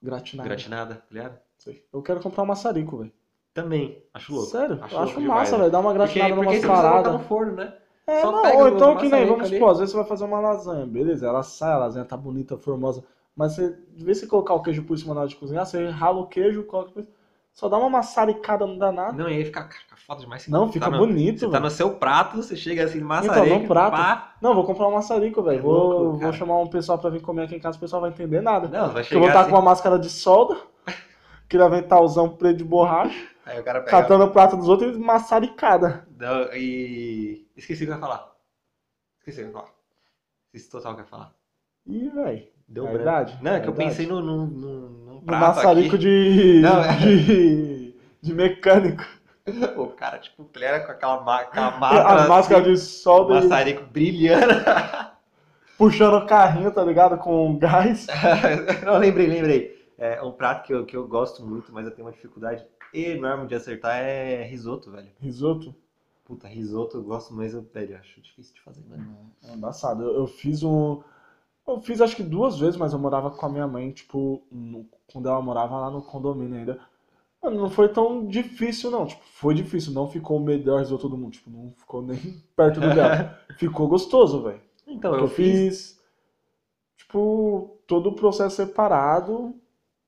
Gratinado. 0.00 0.48
gratinada, 0.48 0.94
tá 0.96 1.06
ligado? 1.10 1.38
Sei. 1.58 1.84
Eu 1.92 2.02
quero 2.02 2.20
comprar 2.20 2.42
um 2.44 2.46
maçarico, 2.46 2.98
velho. 2.98 3.12
Também, 3.54 4.02
acho 4.14 4.32
louco. 4.32 4.50
Sério? 4.50 4.78
Acho 4.82 4.94
eu 4.94 5.00
acho 5.00 5.20
massa, 5.20 5.58
velho. 5.58 5.70
Dá 5.70 5.80
uma 5.80 5.92
Porque, 5.94 5.98
gratinada 6.14 6.34
porque 6.34 6.44
numa 6.46 6.52
você 6.52 6.60
precisa 6.60 6.72
colocar 6.72 6.90
parada. 7.02 7.12
no 7.12 7.18
forno, 7.24 7.52
né? 7.56 7.78
É, 8.06 8.20
Só 8.20 8.32
não, 8.32 8.56
ou 8.56 8.68
então 8.68 8.96
que 8.96 9.02
nem, 9.02 9.10
maçarico 9.10 9.32
vamos 9.32 9.46
ali. 9.46 9.56
supor, 9.56 9.70
às 9.70 9.78
vezes 9.78 9.92
você 9.92 9.98
vai 9.98 10.06
fazer 10.06 10.24
uma 10.24 10.40
lasanha, 10.40 10.86
beleza, 10.86 11.26
ela 11.26 11.42
sai, 11.42 11.72
a 11.72 11.78
lasanha 11.78 12.04
tá 12.04 12.16
bonita, 12.16 12.56
formosa, 12.58 13.04
mas 13.36 13.52
você, 13.54 13.76
de 13.94 14.04
vez 14.04 14.22
em 14.22 14.26
colocar 14.26 14.54
o 14.54 14.62
queijo 14.62 14.82
por 14.82 14.98
cima 14.98 15.14
na 15.14 15.20
hora 15.20 15.28
de 15.28 15.36
cozinhar, 15.36 15.64
você 15.64 15.86
rala 15.88 16.20
o 16.20 16.26
queijo, 16.26 16.64
coloca 16.64 17.06
só 17.54 17.68
dá 17.68 17.76
uma 17.76 17.90
maçaricada, 17.90 18.66
não 18.66 18.78
dá 18.78 18.90
nada. 18.90 19.12
Não, 19.12 19.28
e 19.28 19.34
aí 19.34 19.44
fica, 19.44 19.68
fica 19.68 19.94
foda 19.94 20.20
demais. 20.22 20.48
Não, 20.48 20.66
tá 20.66 20.72
fica 20.72 20.88
no- 20.90 20.98
bonito, 20.98 21.40
Você 21.40 21.48
tá 21.50 21.60
no 21.60 21.70
seu 21.70 21.94
prato, 21.96 22.38
você 22.38 22.56
chega 22.56 22.82
assim, 22.84 22.96
Então, 22.98 23.06
maçareca, 23.06 23.58
no 23.58 23.68
prato. 23.68 23.90
pá. 23.94 24.32
Não, 24.40 24.54
vou 24.54 24.64
comprar 24.64 24.88
um 24.88 24.92
maçarico, 24.92 25.42
velho. 25.42 25.58
É 25.58 25.62
Vou, 25.62 25.72
louco, 25.74 26.18
vou 26.18 26.32
chamar 26.32 26.58
um 26.60 26.66
pessoal 26.66 26.98
pra 26.98 27.10
vir 27.10 27.20
comer 27.20 27.42
aqui 27.42 27.54
em 27.54 27.60
casa, 27.60 27.76
o 27.76 27.80
pessoal 27.80 28.00
vai 28.00 28.10
entender 28.10 28.40
nada. 28.40 28.68
Não, 28.68 28.90
vai 28.90 29.02
Porque 29.02 29.14
eu 29.14 29.20
vou 29.20 29.28
chegar 29.28 29.28
estar 29.28 29.40
assim, 29.42 29.50
com 29.50 29.56
uma 29.56 29.62
máscara 29.62 29.98
de 29.98 30.08
solda, 30.08 30.56
aquele 31.44 31.62
aventalzão 31.62 32.30
preto 32.30 32.56
de 32.56 32.64
borracha, 32.64 33.28
aí 33.44 33.60
o 33.60 33.64
cara 33.64 33.80
pega... 33.80 33.90
catando 33.90 34.24
o 34.24 34.30
prato 34.30 34.56
dos 34.56 34.68
outros 34.68 34.96
e 34.96 35.00
maçaricada. 35.00 36.06
Não, 36.18 36.52
e... 36.54 37.46
Esqueci 37.56 37.84
o 37.84 37.86
que 37.86 37.92
eu 37.92 37.96
ia 37.96 38.00
falar. 38.00 38.32
Esqueci 39.18 39.40
o 39.40 39.44
que 39.44 39.48
eu 39.48 39.48
ia 39.48 39.52
falar. 39.52 39.72
Esqueci 40.46 40.70
total 40.70 40.92
o 40.92 40.94
que 40.96 41.00
eu 41.00 41.04
ia 41.04 41.10
falar. 41.10 41.34
Ih, 41.86 42.08
velho. 42.10 42.48
Deu 42.68 42.86
É 42.86 42.92
verdade, 42.92 43.38
Não, 43.42 43.52
é 43.52 43.60
que 43.60 43.68
eu 43.68 43.72
verdade. 43.72 43.90
pensei 43.90 44.06
no, 44.06 44.20
num, 44.22 44.46
num, 44.46 44.88
num 44.88 45.16
Um 45.16 45.20
prato 45.20 45.56
maçarico 45.56 45.96
aqui. 45.96 45.98
de, 45.98 46.60
Não, 46.62 46.82
é. 46.84 46.96
de. 46.96 47.94
de 48.22 48.34
mecânico. 48.34 49.04
O 49.76 49.88
cara, 49.88 50.18
tipo, 50.18 50.48
ele 50.54 50.64
era 50.64 50.86
com 50.86 50.92
aquela, 50.92 51.20
ma- 51.20 51.40
aquela 51.40 51.66
A 51.66 51.70
máscara, 51.80 52.28
máscara 52.28 52.60
assim, 52.62 52.72
de 52.74 52.78
solda 52.78 53.32
e 53.40 53.42
maçarico 53.42 53.84
brilhando. 53.86 54.54
puxando 55.76 56.14
o 56.14 56.26
carrinho, 56.26 56.70
tá 56.70 56.84
ligado? 56.84 57.18
Com 57.18 57.58
gás. 57.58 58.06
Não, 58.86 58.98
lembrei, 58.98 59.26
lembrei. 59.26 59.88
É 59.98 60.22
um 60.22 60.30
prato 60.32 60.64
que 60.64 60.72
eu, 60.72 60.86
que 60.86 60.96
eu 60.96 61.06
gosto 61.08 61.44
muito, 61.44 61.72
mas 61.72 61.84
eu 61.84 61.90
tenho 61.90 62.06
uma 62.06 62.12
dificuldade 62.12 62.64
enorme 62.92 63.46
de 63.48 63.54
acertar 63.54 63.96
é 63.96 64.44
risoto, 64.44 64.90
velho. 64.90 65.10
Risoto. 65.20 65.74
Puta, 66.24 66.46
risoto 66.48 66.96
eu 66.96 67.02
gosto, 67.02 67.34
mas 67.34 67.52
eu, 67.52 67.62
velho, 67.62 67.92
eu 67.94 67.98
acho 67.98 68.20
difícil 68.20 68.54
de 68.54 68.60
fazer, 68.60 68.82
mano. 68.88 69.30
É 69.42 69.52
embaçado. 69.54 70.02
Eu, 70.04 70.14
eu 70.16 70.26
fiz 70.26 70.62
um. 70.62 71.02
Eu 71.66 71.80
fiz 71.80 72.00
acho 72.00 72.16
que 72.16 72.22
duas 72.22 72.58
vezes, 72.58 72.76
mas 72.76 72.92
eu 72.92 72.98
morava 72.98 73.30
com 73.30 73.46
a 73.46 73.48
minha 73.48 73.66
mãe, 73.66 73.92
tipo, 73.92 74.42
no- 74.50 74.86
quando 75.12 75.28
ela 75.28 75.42
morava 75.42 75.78
lá 75.78 75.90
no 75.90 76.02
condomínio 76.02 76.56
ainda. 76.58 76.80
Mano, 77.42 77.58
não 77.60 77.70
foi 77.70 77.88
tão 77.88 78.26
difícil, 78.26 78.90
não. 78.90 79.06
Tipo, 79.06 79.22
foi 79.24 79.54
difícil, 79.54 79.92
não 79.92 80.08
ficou 80.10 80.38
o 80.38 80.44
melhor 80.44 80.80
risoto 80.80 81.08
do 81.08 81.16
mundo. 81.18 81.32
Tipo, 81.32 81.50
não 81.50 81.72
ficou 81.78 82.02
nem 82.02 82.18
perto 82.56 82.80
do 82.80 82.92
dela. 82.92 83.38
Ficou 83.58 83.88
gostoso, 83.88 84.42
velho. 84.42 84.60
Então, 84.86 85.14
Eu, 85.16 85.20
eu 85.20 85.28
fiz. 85.28 85.68
fiz, 85.70 86.00
tipo, 86.96 87.78
todo 87.86 88.10
o 88.10 88.16
processo 88.16 88.56
separado, 88.56 89.54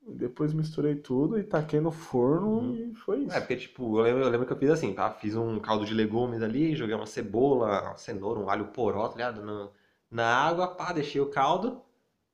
depois 0.06 0.52
misturei 0.52 0.96
tudo 0.96 1.38
e 1.38 1.42
taquei 1.44 1.80
no 1.80 1.90
forno 1.90 2.58
Uhum. 2.58 2.74
e 2.74 2.94
foi 2.94 3.20
isso. 3.20 3.34
É, 3.36 3.40
porque, 3.40 3.56
tipo, 3.56 3.98
eu 3.98 4.02
lembro, 4.04 4.22
eu 4.22 4.28
lembro 4.28 4.46
que 4.46 4.52
eu 4.52 4.56
fiz 4.58 4.70
assim, 4.70 4.92
tá? 4.92 5.10
Fiz 5.10 5.34
um 5.36 5.58
caldo 5.58 5.84
de 5.86 5.94
legumes 5.94 6.42
ali, 6.42 6.74
joguei 6.74 6.94
uma 6.94 7.06
cebola, 7.06 7.82
uma 7.82 7.96
cenoura, 7.96 8.40
um 8.40 8.50
alho 8.50 8.66
poró, 8.66 9.08
tá 9.08 9.14
ligado? 9.16 9.42
Na, 9.44 9.68
na 10.10 10.26
água, 10.26 10.68
pá, 10.68 10.92
deixei 10.92 11.20
o 11.20 11.30
caldo, 11.30 11.80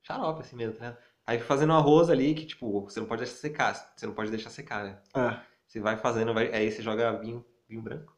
xarope 0.03 0.41
assim 0.41 0.57
mesmo, 0.57 0.75
tá 0.75 0.87
ligado? 0.87 0.99
Aí 1.27 1.39
fui 1.39 1.47
fazendo 1.47 1.73
arroz 1.73 2.11
ali, 2.11 2.35
que, 2.35 2.45
tipo, 2.47 2.83
você 2.83 2.99
não 2.99 3.07
pode 3.07 3.23
deixar 3.23 3.37
secar, 3.37 3.93
você 3.97 4.07
não 4.07 4.15
pode 4.15 4.31
deixar 4.31 4.51
secar, 4.51 4.85
né? 4.85 4.99
É. 5.15 5.37
Você 5.67 5.79
vai 5.79 5.97
fazendo, 5.97 6.35
vai, 6.35 6.53
aí 6.53 6.71
você 6.71 6.83
joga 6.83 7.13
vinho, 7.13 7.45
vinho 7.69 7.81
branco. 7.83 8.17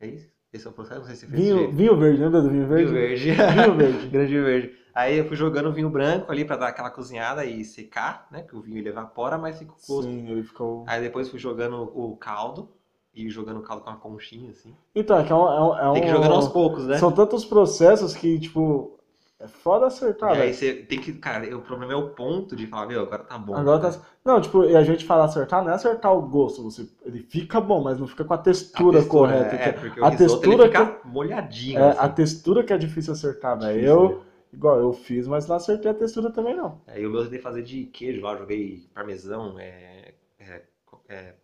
É 0.00 0.08
isso? 0.08 0.28
Esse 0.52 0.66
é 0.66 0.70
o 0.70 0.72
processo? 0.72 1.00
Não 1.00 1.06
sei 1.06 1.16
se 1.16 1.26
você 1.26 1.26
fez 1.28 1.42
Vinho, 1.42 1.72
vinho 1.72 1.96
verde, 1.96 2.20
lembra 2.22 2.42
do 2.42 2.50
vinho 2.50 2.66
verde? 2.66 2.84
Vinho 2.84 2.94
verde. 2.94 3.30
Vinho 3.32 3.74
verde. 3.76 4.06
Grande 4.10 4.40
verde. 4.40 4.78
Aí 4.94 5.18
eu 5.18 5.24
fui 5.26 5.36
jogando 5.36 5.72
vinho 5.72 5.90
branco 5.90 6.30
ali 6.30 6.44
pra 6.44 6.56
dar 6.56 6.68
aquela 6.68 6.90
cozinhada 6.90 7.44
e 7.44 7.64
secar, 7.64 8.26
né? 8.30 8.42
Que 8.42 8.54
o 8.56 8.60
vinho 8.60 8.78
ele 8.78 8.88
evapora, 8.90 9.36
mas 9.36 9.58
fica 9.58 9.72
o 9.72 9.74
gosto. 9.74 10.02
Sim, 10.04 10.30
ele 10.30 10.44
ficou. 10.44 10.84
Aí 10.86 11.00
depois 11.02 11.28
fui 11.28 11.38
jogando 11.38 11.90
o 11.94 12.16
caldo 12.16 12.68
e 13.12 13.28
jogando 13.28 13.58
o 13.58 13.62
caldo 13.62 13.82
com 13.82 13.90
uma 13.90 13.98
conchinha, 13.98 14.50
assim. 14.50 14.74
Então, 14.94 15.18
é 15.18 15.24
que 15.24 15.32
é 15.32 15.34
um. 15.34 15.46
É 15.48 15.60
um, 15.60 15.90
é 15.90 15.92
Tem 15.94 16.02
que 16.02 16.08
jogando 16.10 16.34
aos 16.34 16.48
poucos, 16.48 16.86
né? 16.86 16.98
São 16.98 17.10
tantos 17.10 17.44
processos 17.44 18.14
que, 18.14 18.38
tipo, 18.38 18.96
é 19.40 19.48
foda 19.48 19.86
acertar, 19.86 20.36
e 20.36 20.42
aí 20.42 20.54
você 20.54 20.74
tem 20.74 21.00
que. 21.00 21.12
Cara, 21.14 21.56
o 21.56 21.60
problema 21.60 21.92
é 21.92 21.96
o 21.96 22.10
ponto 22.10 22.54
de 22.54 22.66
falar, 22.68 22.86
meu, 22.86 23.02
agora 23.02 23.24
tá 23.24 23.36
bom. 23.36 23.56
Agora 23.56 23.80
tá. 23.90 24.00
Não, 24.24 24.40
tipo, 24.40 24.64
e 24.64 24.76
a 24.76 24.82
gente 24.84 25.04
fala 25.04 25.24
acertar, 25.24 25.62
não 25.62 25.70
é 25.72 25.74
acertar 25.74 26.12
o 26.14 26.22
gosto. 26.22 26.62
Você, 26.62 26.88
ele 27.04 27.18
fica 27.20 27.60
bom, 27.60 27.82
mas 27.82 27.98
não 27.98 28.06
fica 28.06 28.24
com 28.24 28.32
a 28.32 28.36
A 28.36 28.38
textura, 28.38 28.98
textura, 28.98 29.32
correta. 29.32 29.54
É, 29.56 29.58
que 29.58 29.68
é- 29.70 29.72
porque 29.72 30.00
o 30.00 30.04
a 30.04 30.08
risoto 30.08 30.44
ele 30.46 30.56
textura 30.56 30.68
fica 30.68 31.00
molhadinho. 31.04 31.78
é, 31.80 31.88
assim. 31.90 31.98
a 32.00 32.08
textura 32.08 32.62
que 32.64 32.72
é 32.72 32.78
difícil 32.78 33.12
acertar, 33.12 33.58
velho. 33.58 33.74
Difícil, 33.80 33.86
Eu, 33.88 34.08
né? 34.18 34.24
Igual, 34.54 34.78
eu 34.78 34.92
fiz, 34.92 35.26
mas 35.26 35.46
não 35.46 35.56
acertei 35.56 35.90
a 35.90 35.94
textura 35.94 36.30
também, 36.30 36.56
não. 36.56 36.82
Meu 36.86 37.14
eu 37.14 37.24
tentei 37.24 37.38
fazer 37.38 37.62
de 37.62 37.86
queijo 37.86 38.22
lá, 38.22 38.36
joguei 38.36 38.88
parmesão, 38.94 39.58
é. 39.58 40.14
é, 40.38 40.62
é... 41.08 41.34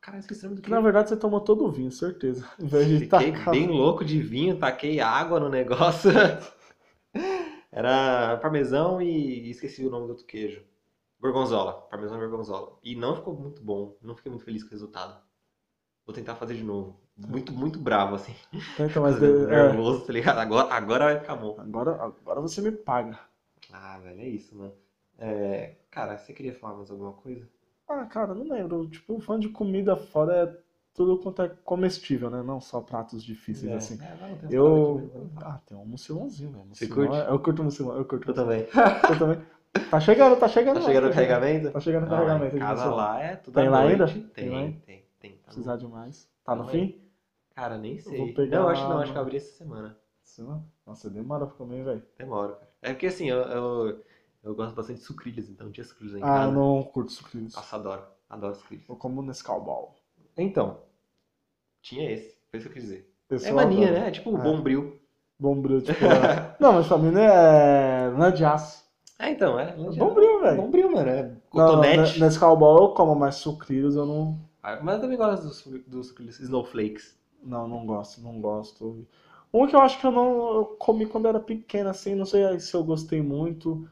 Cara, 0.00 0.18
esqueci 0.18 0.40
o 0.40 0.48
nome 0.48 0.56
do 0.56 0.62
Que 0.62 0.70
na 0.70 0.80
verdade 0.80 1.10
você 1.10 1.16
tomou 1.16 1.40
todo 1.40 1.64
o 1.64 1.70
vinho, 1.70 1.92
certeza. 1.92 2.48
Em 2.58 2.66
vez 2.66 2.88
de 2.88 2.98
Fiquei 3.00 3.32
tacar. 3.32 3.50
bem 3.50 3.68
louco 3.68 4.04
de 4.04 4.20
vinho, 4.20 4.58
taquei 4.58 5.00
água 5.00 5.38
no 5.38 5.48
negócio. 5.48 6.10
Era 7.70 8.36
parmesão 8.38 9.00
e 9.00 9.48
esqueci 9.50 9.86
o 9.86 9.90
nome 9.90 10.06
do 10.06 10.10
outro 10.10 10.26
queijo. 10.26 10.62
Gorgonzola, 11.20 11.82
parmesão 11.88 12.16
e 12.16 12.20
gorgonzola. 12.20 12.78
E 12.82 12.96
não 12.96 13.14
ficou 13.14 13.34
muito 13.34 13.62
bom, 13.62 13.96
não 14.02 14.16
fiquei 14.16 14.30
muito 14.30 14.44
feliz 14.44 14.62
com 14.62 14.70
o 14.70 14.72
resultado. 14.72 15.22
Vou 16.06 16.14
tentar 16.14 16.34
fazer 16.34 16.54
de 16.54 16.64
novo. 16.64 16.96
Muito, 17.16 17.52
muito 17.52 17.78
bravo, 17.78 18.16
assim. 18.16 18.34
Então, 18.74 18.86
mas, 19.02 19.14
Fazendo 19.14 19.50
é, 19.50 19.68
nervoso, 19.68 20.06
tá 20.06 20.12
ligado? 20.12 20.38
Agora, 20.38 20.74
agora 20.74 21.04
vai 21.06 21.20
ficar 21.20 21.36
bom. 21.36 21.56
agora, 21.58 21.92
agora 21.92 22.40
você 22.40 22.60
me 22.60 22.72
paga. 22.72 23.18
Ah, 23.72 23.98
velho, 23.98 24.20
é 24.20 24.28
isso, 24.28 24.56
mano. 24.56 24.72
É, 25.18 25.76
cara, 25.90 26.18
você 26.18 26.32
queria 26.32 26.54
falar 26.54 26.76
mais 26.76 26.90
alguma 26.90 27.12
coisa? 27.12 27.46
Ah, 27.88 28.04
cara, 28.06 28.34
não 28.34 28.44
lembro. 28.44 28.88
Tipo, 28.88 29.20
fã 29.20 29.38
de 29.38 29.48
comida 29.48 29.96
fora 29.96 30.34
é 30.34 30.56
tudo 30.94 31.18
quanto 31.18 31.42
é 31.42 31.48
comestível, 31.48 32.30
né? 32.30 32.42
Não 32.42 32.60
só 32.60 32.80
pratos 32.80 33.22
difíceis 33.22 33.72
É, 33.72 33.76
assim. 33.76 33.98
é, 34.02 34.14
umas 34.14 34.52
Eu. 34.52 35.10
Ah, 35.36 35.60
tem 35.66 35.76
um 35.76 35.84
mucilãozinho, 35.86 36.52
velho. 36.52 36.64
Você 36.72 36.86
curte? 36.86 37.14
é- 37.16 37.30
Eu 37.30 37.38
curto 37.38 37.62
mucilão, 37.64 37.96
eu 37.96 38.04
curto. 38.04 38.28
Eu 38.30 38.34
também. 38.34 38.66
Eu 39.08 39.18
também. 39.18 39.52
Tá 39.90 40.00
chegando, 40.00 40.36
tá 40.38 40.48
chegando. 40.48 40.74
Tá 40.80 40.82
chegando 40.82 41.08
o 41.08 41.14
carregamento? 41.14 41.70
Tá 41.70 41.80
chegando 41.80 42.06
o 42.06 42.10
Não, 42.10 42.16
carregamento. 42.16 42.54
De 42.54 42.60
casa 42.60 42.90
lá 42.90 43.20
é 43.20 43.36
tudo 43.36 43.54
Tem 43.54 43.68
lá 43.68 43.80
ainda? 43.80 44.06
Tem, 44.06 44.22
Tem 44.22 44.72
tem, 44.86 45.01
Precisar 45.54 45.76
demais. 45.76 46.28
Tá 46.44 46.54
no 46.54 46.66
fim? 46.68 47.00
Cara, 47.54 47.76
nem 47.78 47.96
Eu 47.96 48.02
sei. 48.02 48.18
vou 48.18 48.34
pegar 48.34 48.60
Não, 48.60 48.68
acho 48.68 48.82
que 48.82 48.88
não, 48.88 48.98
acho 48.98 49.12
que 49.12 49.18
eu 49.18 49.22
abri 49.22 49.36
essa 49.36 49.56
semana. 49.56 49.96
Não? 50.38 50.64
Nossa, 50.86 51.10
demora 51.10 51.46
pra 51.46 51.56
comer, 51.56 51.84
velho. 51.84 52.02
Demora, 52.18 52.54
cara. 52.54 52.70
É 52.80 52.92
porque 52.92 53.06
assim, 53.06 53.28
eu, 53.28 53.38
eu, 53.38 54.04
eu 54.42 54.54
gosto 54.54 54.74
bastante 54.74 55.00
de 55.00 55.04
sucrilhos, 55.04 55.48
então 55.50 55.70
tinha 55.70 55.84
sucrilhos 55.84 56.14
em 56.16 56.22
Ah, 56.22 56.26
casa. 56.26 56.46
eu 56.46 56.52
não 56.52 56.82
curto 56.84 57.12
sucrilhos. 57.12 57.54
Nossa, 57.54 57.76
adoro. 57.76 58.02
Adoro 58.30 58.54
sucrilhos. 58.54 58.88
Eu 58.88 58.96
como 58.96 59.20
nesse 59.22 59.44
cowball. 59.44 59.94
Então, 60.38 60.80
tinha 61.82 62.10
esse. 62.10 62.38
Foi 62.50 62.58
isso 62.60 62.68
que 62.68 62.78
eu 62.78 62.80
quis 62.80 62.82
dizer. 62.84 63.12
É 63.30 63.50
eu 63.50 63.54
mania, 63.56 63.90
né? 63.92 64.08
É 64.08 64.10
tipo 64.10 64.30
o 64.30 64.38
É. 64.38 64.42
bombril. 64.42 64.98
Bombril, 65.38 65.82
tipo. 65.82 65.98
é- 66.06 66.56
não, 66.60 66.72
mas 66.74 66.86
pra 66.86 66.98
mim 66.98 67.10
não 67.10 67.20
é 67.20 68.08
lã 68.16 68.32
de 68.32 68.44
aço. 68.44 68.84
É, 69.18 69.30
então, 69.30 69.58
é. 69.58 69.70
É 69.70 69.74
bombril, 69.74 70.40
velho. 70.40 70.62
Bombril, 70.62 70.90
mano. 70.90 71.08
É 71.08 71.22
Não, 71.22 71.38
cotonete. 71.50 72.18
ne- 72.18 72.24
nesse 72.24 72.38
cowball 72.38 72.82
eu 72.82 72.88
como, 72.94 73.14
mas 73.14 73.36
sucrilhos 73.36 73.96
eu 73.96 74.06
não. 74.06 74.38
Ah, 74.62 74.80
Mas 74.82 74.96
eu 74.96 75.00
também 75.02 75.16
gosto 75.18 75.42
dos, 75.86 76.12
dos 76.12 76.40
snowflakes. 76.40 77.16
Não, 77.42 77.66
não 77.66 77.84
gosto, 77.86 78.20
não 78.20 78.40
gosto. 78.40 79.06
Um 79.52 79.66
que 79.66 79.74
eu 79.76 79.80
acho 79.80 79.98
que 80.00 80.06
eu 80.06 80.10
não 80.12 80.54
eu 80.58 80.64
comi 80.78 81.06
quando 81.06 81.28
era 81.28 81.40
pequeno, 81.40 81.90
assim, 81.90 82.14
não 82.14 82.24
sei 82.24 82.58
se 82.60 82.74
eu 82.74 82.84
gostei 82.84 83.20
muito. 83.22 83.88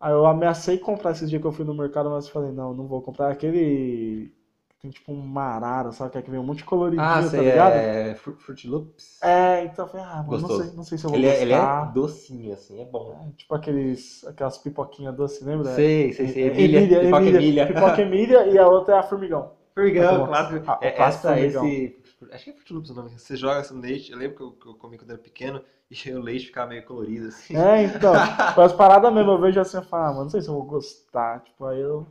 Aí 0.00 0.12
eu 0.12 0.26
ameacei 0.26 0.78
comprar 0.78 1.12
esses 1.12 1.30
dias 1.30 1.40
que 1.42 1.48
eu 1.48 1.52
fui 1.52 1.64
no 1.64 1.74
mercado, 1.74 2.10
mas 2.10 2.28
falei, 2.28 2.52
não, 2.52 2.74
não 2.74 2.86
vou 2.88 3.02
comprar 3.02 3.30
aquele. 3.32 4.32
Tem 4.80 4.90
tipo 4.90 5.12
um 5.12 5.22
marara, 5.26 5.92
sabe? 5.92 6.12
Que 6.12 6.18
é 6.18 6.22
que 6.22 6.30
vem 6.30 6.40
um 6.40 6.44
monte 6.44 6.58
de 6.58 6.64
coloridinho, 6.66 7.06
Ah, 7.06 7.22
tá 7.34 7.42
sei, 7.42 7.42
ligado? 7.42 7.90
é 8.10 8.14
Fru- 8.14 8.38
Fruit 8.38 8.66
Loops. 8.68 9.20
É, 9.22 9.64
então 9.64 9.84
eu 9.84 9.90
falei, 9.90 10.06
ah, 10.06 10.22
mano, 10.22 10.40
não 10.42 10.48
sei, 10.48 10.72
não 10.72 10.82
sei 10.82 10.96
se 10.98 11.04
eu 11.06 11.10
vou 11.10 11.18
Ele 11.18 11.26
é, 11.26 11.42
ele 11.42 11.52
é 11.52 11.66
gostar. 11.66 11.92
docinho, 11.92 12.52
assim, 12.54 12.80
é 12.80 12.84
bom. 12.84 13.20
É, 13.28 13.32
tipo 13.32 13.54
aqueles, 13.54 14.24
aquelas 14.24 14.58
pipoquinhas 14.58 15.14
doces, 15.16 15.42
lembra? 15.42 15.70
Sei, 15.76 16.12
sei, 16.12 16.28
sei. 16.28 16.40
É, 16.50 16.62
Emília, 16.62 16.82
pipoca 16.98 17.30
Emília. 17.30 17.66
Pipoca 17.66 18.02
Emília 18.02 18.46
e 18.48 18.58
a 18.58 18.68
outra 18.68 18.96
é 18.96 18.98
a 18.98 19.02
formigão. 19.02 19.52
Formigão, 19.80 20.26
clássico. 20.26 20.64
ah, 20.66 20.78
É, 20.80 20.90
clássico 20.90 21.26
essa, 21.28 21.40
esse. 21.40 22.00
Acho 22.32 22.44
que 22.44 22.50
é 22.50 22.52
Fruit 22.52 22.72
Loops 22.72 22.90
o 22.90 22.94
nome. 22.94 23.10
Você 23.18 23.36
joga 23.36 23.60
isso 23.60 23.74
no 23.74 23.80
leite. 23.80 24.12
Eu 24.12 24.18
lembro 24.18 24.36
que 24.36 24.42
eu, 24.42 24.52
que 24.52 24.68
eu 24.68 24.74
comi 24.74 24.98
quando 24.98 25.10
era 25.10 25.18
pequeno 25.18 25.62
e 25.90 26.10
o 26.12 26.20
leite 26.20 26.46
ficava 26.46 26.68
meio 26.68 26.84
colorido, 26.84 27.28
assim. 27.28 27.56
É, 27.56 27.84
então, 27.84 28.12
as 28.14 28.72
paradas 28.72 29.12
mesmo, 29.12 29.32
eu 29.32 29.40
vejo 29.40 29.60
assim, 29.60 29.78
eu 29.78 29.82
falo, 29.82 30.04
ah, 30.04 30.08
mano, 30.08 30.22
não 30.24 30.30
sei 30.30 30.40
se 30.40 30.48
eu 30.48 30.54
vou 30.54 30.64
gostar, 30.64 31.40
tipo, 31.40 31.64
aí 31.66 31.80
eu... 31.80 32.06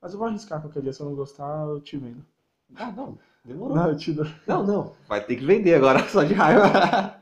Mas 0.00 0.12
eu 0.12 0.18
vou 0.18 0.28
arriscar 0.28 0.60
qualquer 0.60 0.82
dia, 0.82 0.92
se 0.92 1.00
eu 1.00 1.06
não 1.06 1.14
gostar, 1.14 1.66
eu 1.66 1.80
te 1.80 1.96
vendo. 1.96 2.24
Ah, 2.76 2.90
não. 2.90 3.18
Demorou. 3.44 3.76
Não, 3.76 3.88
eu 3.88 3.96
te 3.96 4.12
dou. 4.12 4.26
Não, 4.46 4.62
não. 4.64 4.92
Vai 5.08 5.24
ter 5.24 5.36
que 5.36 5.44
vender 5.44 5.74
agora, 5.74 5.98
só 6.08 6.22
de 6.22 6.34
raiva. 6.34 7.16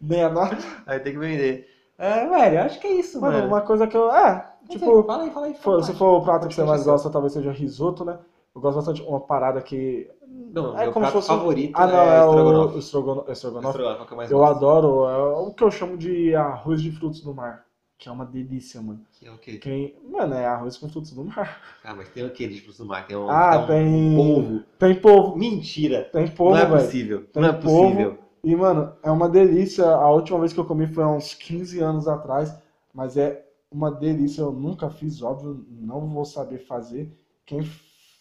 Meia 0.00 0.28
nota. 0.28 0.56
Vai 0.84 1.00
ter 1.00 1.12
que 1.12 1.18
vender. 1.18 1.68
É, 1.98 2.26
velho, 2.26 2.60
acho 2.62 2.78
que 2.80 2.86
é 2.86 2.92
isso, 2.92 3.20
Mano, 3.20 3.38
mano. 3.38 3.48
uma 3.48 3.60
coisa 3.62 3.86
que 3.86 3.96
eu... 3.96 4.10
É, 4.14 4.52
tipo, 4.68 5.02
fala 5.04 5.22
aí, 5.24 5.30
fala 5.30 5.46
aí. 5.46 5.54
for- 5.54 5.62
fala 5.62 5.82
se 5.82 5.94
for 5.94 6.18
o 6.20 6.22
prato 6.24 6.46
que 6.48 6.54
você 6.54 6.62
mais 6.64 6.84
gosta, 6.84 7.08
talvez 7.10 7.32
seja 7.32 7.50
risoto, 7.52 8.04
né? 8.04 8.18
Eu 8.54 8.60
gosto 8.60 8.76
bastante 8.76 9.02
de 9.02 9.08
uma 9.08 9.20
parada 9.20 9.60
que... 9.62 10.10
Não, 10.52 10.76
é 10.78 10.84
meu 10.84 10.92
como 10.92 11.06
se 11.06 11.12
prato 11.12 11.12
fosse 11.12 11.28
favorito 11.28 11.72
Ah, 11.76 11.86
não, 11.86 11.98
é 11.98 12.18
é 12.18 12.24
o 12.24 12.28
estrogonofe. 12.30 12.78
estrogonofe. 12.78 13.32
Estrogonofe 13.32 13.78
é 13.82 14.02
o 14.02 14.06
que 14.06 14.12
eu 14.12 14.16
mais 14.16 14.30
Eu 14.30 14.38
gosto. 14.38 14.56
adoro, 14.56 15.04
é 15.08 15.18
o 15.48 15.50
que 15.52 15.64
eu 15.64 15.70
chamo 15.70 15.96
de 15.96 16.34
arroz 16.34 16.82
de 16.82 16.90
frutos 16.92 17.20
do 17.22 17.34
mar. 17.34 17.64
Que 17.98 18.08
é 18.10 18.12
uma 18.12 18.26
delícia, 18.26 18.80
mano. 18.82 19.00
Que 19.18 19.26
é 19.26 19.30
o 19.32 19.38
quê? 19.38 19.56
Quem... 19.58 19.96
Mano, 20.10 20.34
é 20.34 20.44
arroz 20.46 20.76
com 20.76 20.88
frutos 20.88 21.12
do 21.12 21.24
mar. 21.24 21.60
Ah, 21.82 21.94
mas 21.94 22.08
tem 22.10 22.24
o 22.26 22.30
quê 22.30 22.46
de 22.46 22.60
frutos 22.60 22.78
do 22.78 22.84
mar? 22.86 23.06
Tem 23.06 23.16
um, 23.16 23.30
Ah, 23.30 23.52
tem 23.52 23.60
um 23.60 23.66
tem... 23.66 24.16
polvo. 24.16 24.62
Tem 24.78 24.94
polvo. 25.00 25.36
Mentira. 25.36 26.04
Tem 26.12 26.28
polvo, 26.28 26.52
não 26.54 26.58
é 26.62 26.66
velho. 26.66 26.80
possível. 26.82 27.24
Tem 27.32 27.42
não 27.42 27.48
é 27.48 27.52
polvo. 27.52 28.18
E, 28.46 28.54
mano, 28.54 28.94
é 29.02 29.10
uma 29.10 29.28
delícia. 29.28 29.84
A 29.84 30.08
última 30.08 30.38
vez 30.38 30.52
que 30.52 30.60
eu 30.60 30.64
comi 30.64 30.86
foi 30.86 31.02
há 31.02 31.08
uns 31.08 31.34
15 31.34 31.80
anos 31.80 32.06
atrás, 32.06 32.56
mas 32.94 33.16
é 33.16 33.44
uma 33.72 33.90
delícia. 33.90 34.42
Eu 34.42 34.52
nunca 34.52 34.88
fiz, 34.88 35.20
óbvio, 35.20 35.66
não 35.68 36.06
vou 36.08 36.24
saber 36.24 36.58
fazer. 36.58 37.10
Quem 37.44 37.62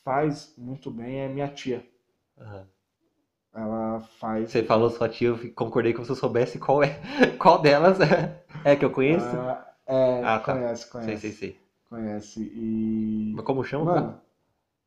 faz 0.03 0.51
muito 0.57 0.89
bem 0.89 1.19
é 1.19 1.27
minha 1.29 1.47
tia. 1.47 1.85
Aham. 2.41 2.65
Ela 3.53 3.99
faz. 4.19 4.49
Você 4.49 4.63
falou 4.63 4.89
sua 4.89 5.07
tia, 5.07 5.27
eu 5.29 5.53
concordei 5.53 5.93
que 5.93 5.99
você 5.99 6.15
soubesse 6.15 6.57
qual 6.57 6.81
é. 6.83 6.99
Qual 7.39 7.61
delas 7.61 7.99
é, 8.01 8.43
é 8.65 8.75
que 8.75 8.83
eu 8.83 8.89
conheço? 8.91 9.25
Ah, 9.27 9.65
é, 9.85 10.23
Ah, 10.23 10.39
tá. 10.39 10.53
conhece, 10.53 10.81
sei, 10.83 10.91
conhece. 10.91 11.21
sei, 11.21 11.31
sei. 11.31 11.59
Conhece. 11.87 12.41
E. 12.41 13.31
Mas 13.35 13.45
como 13.45 13.63
chama? 13.63 13.85
Mano, 13.93 14.21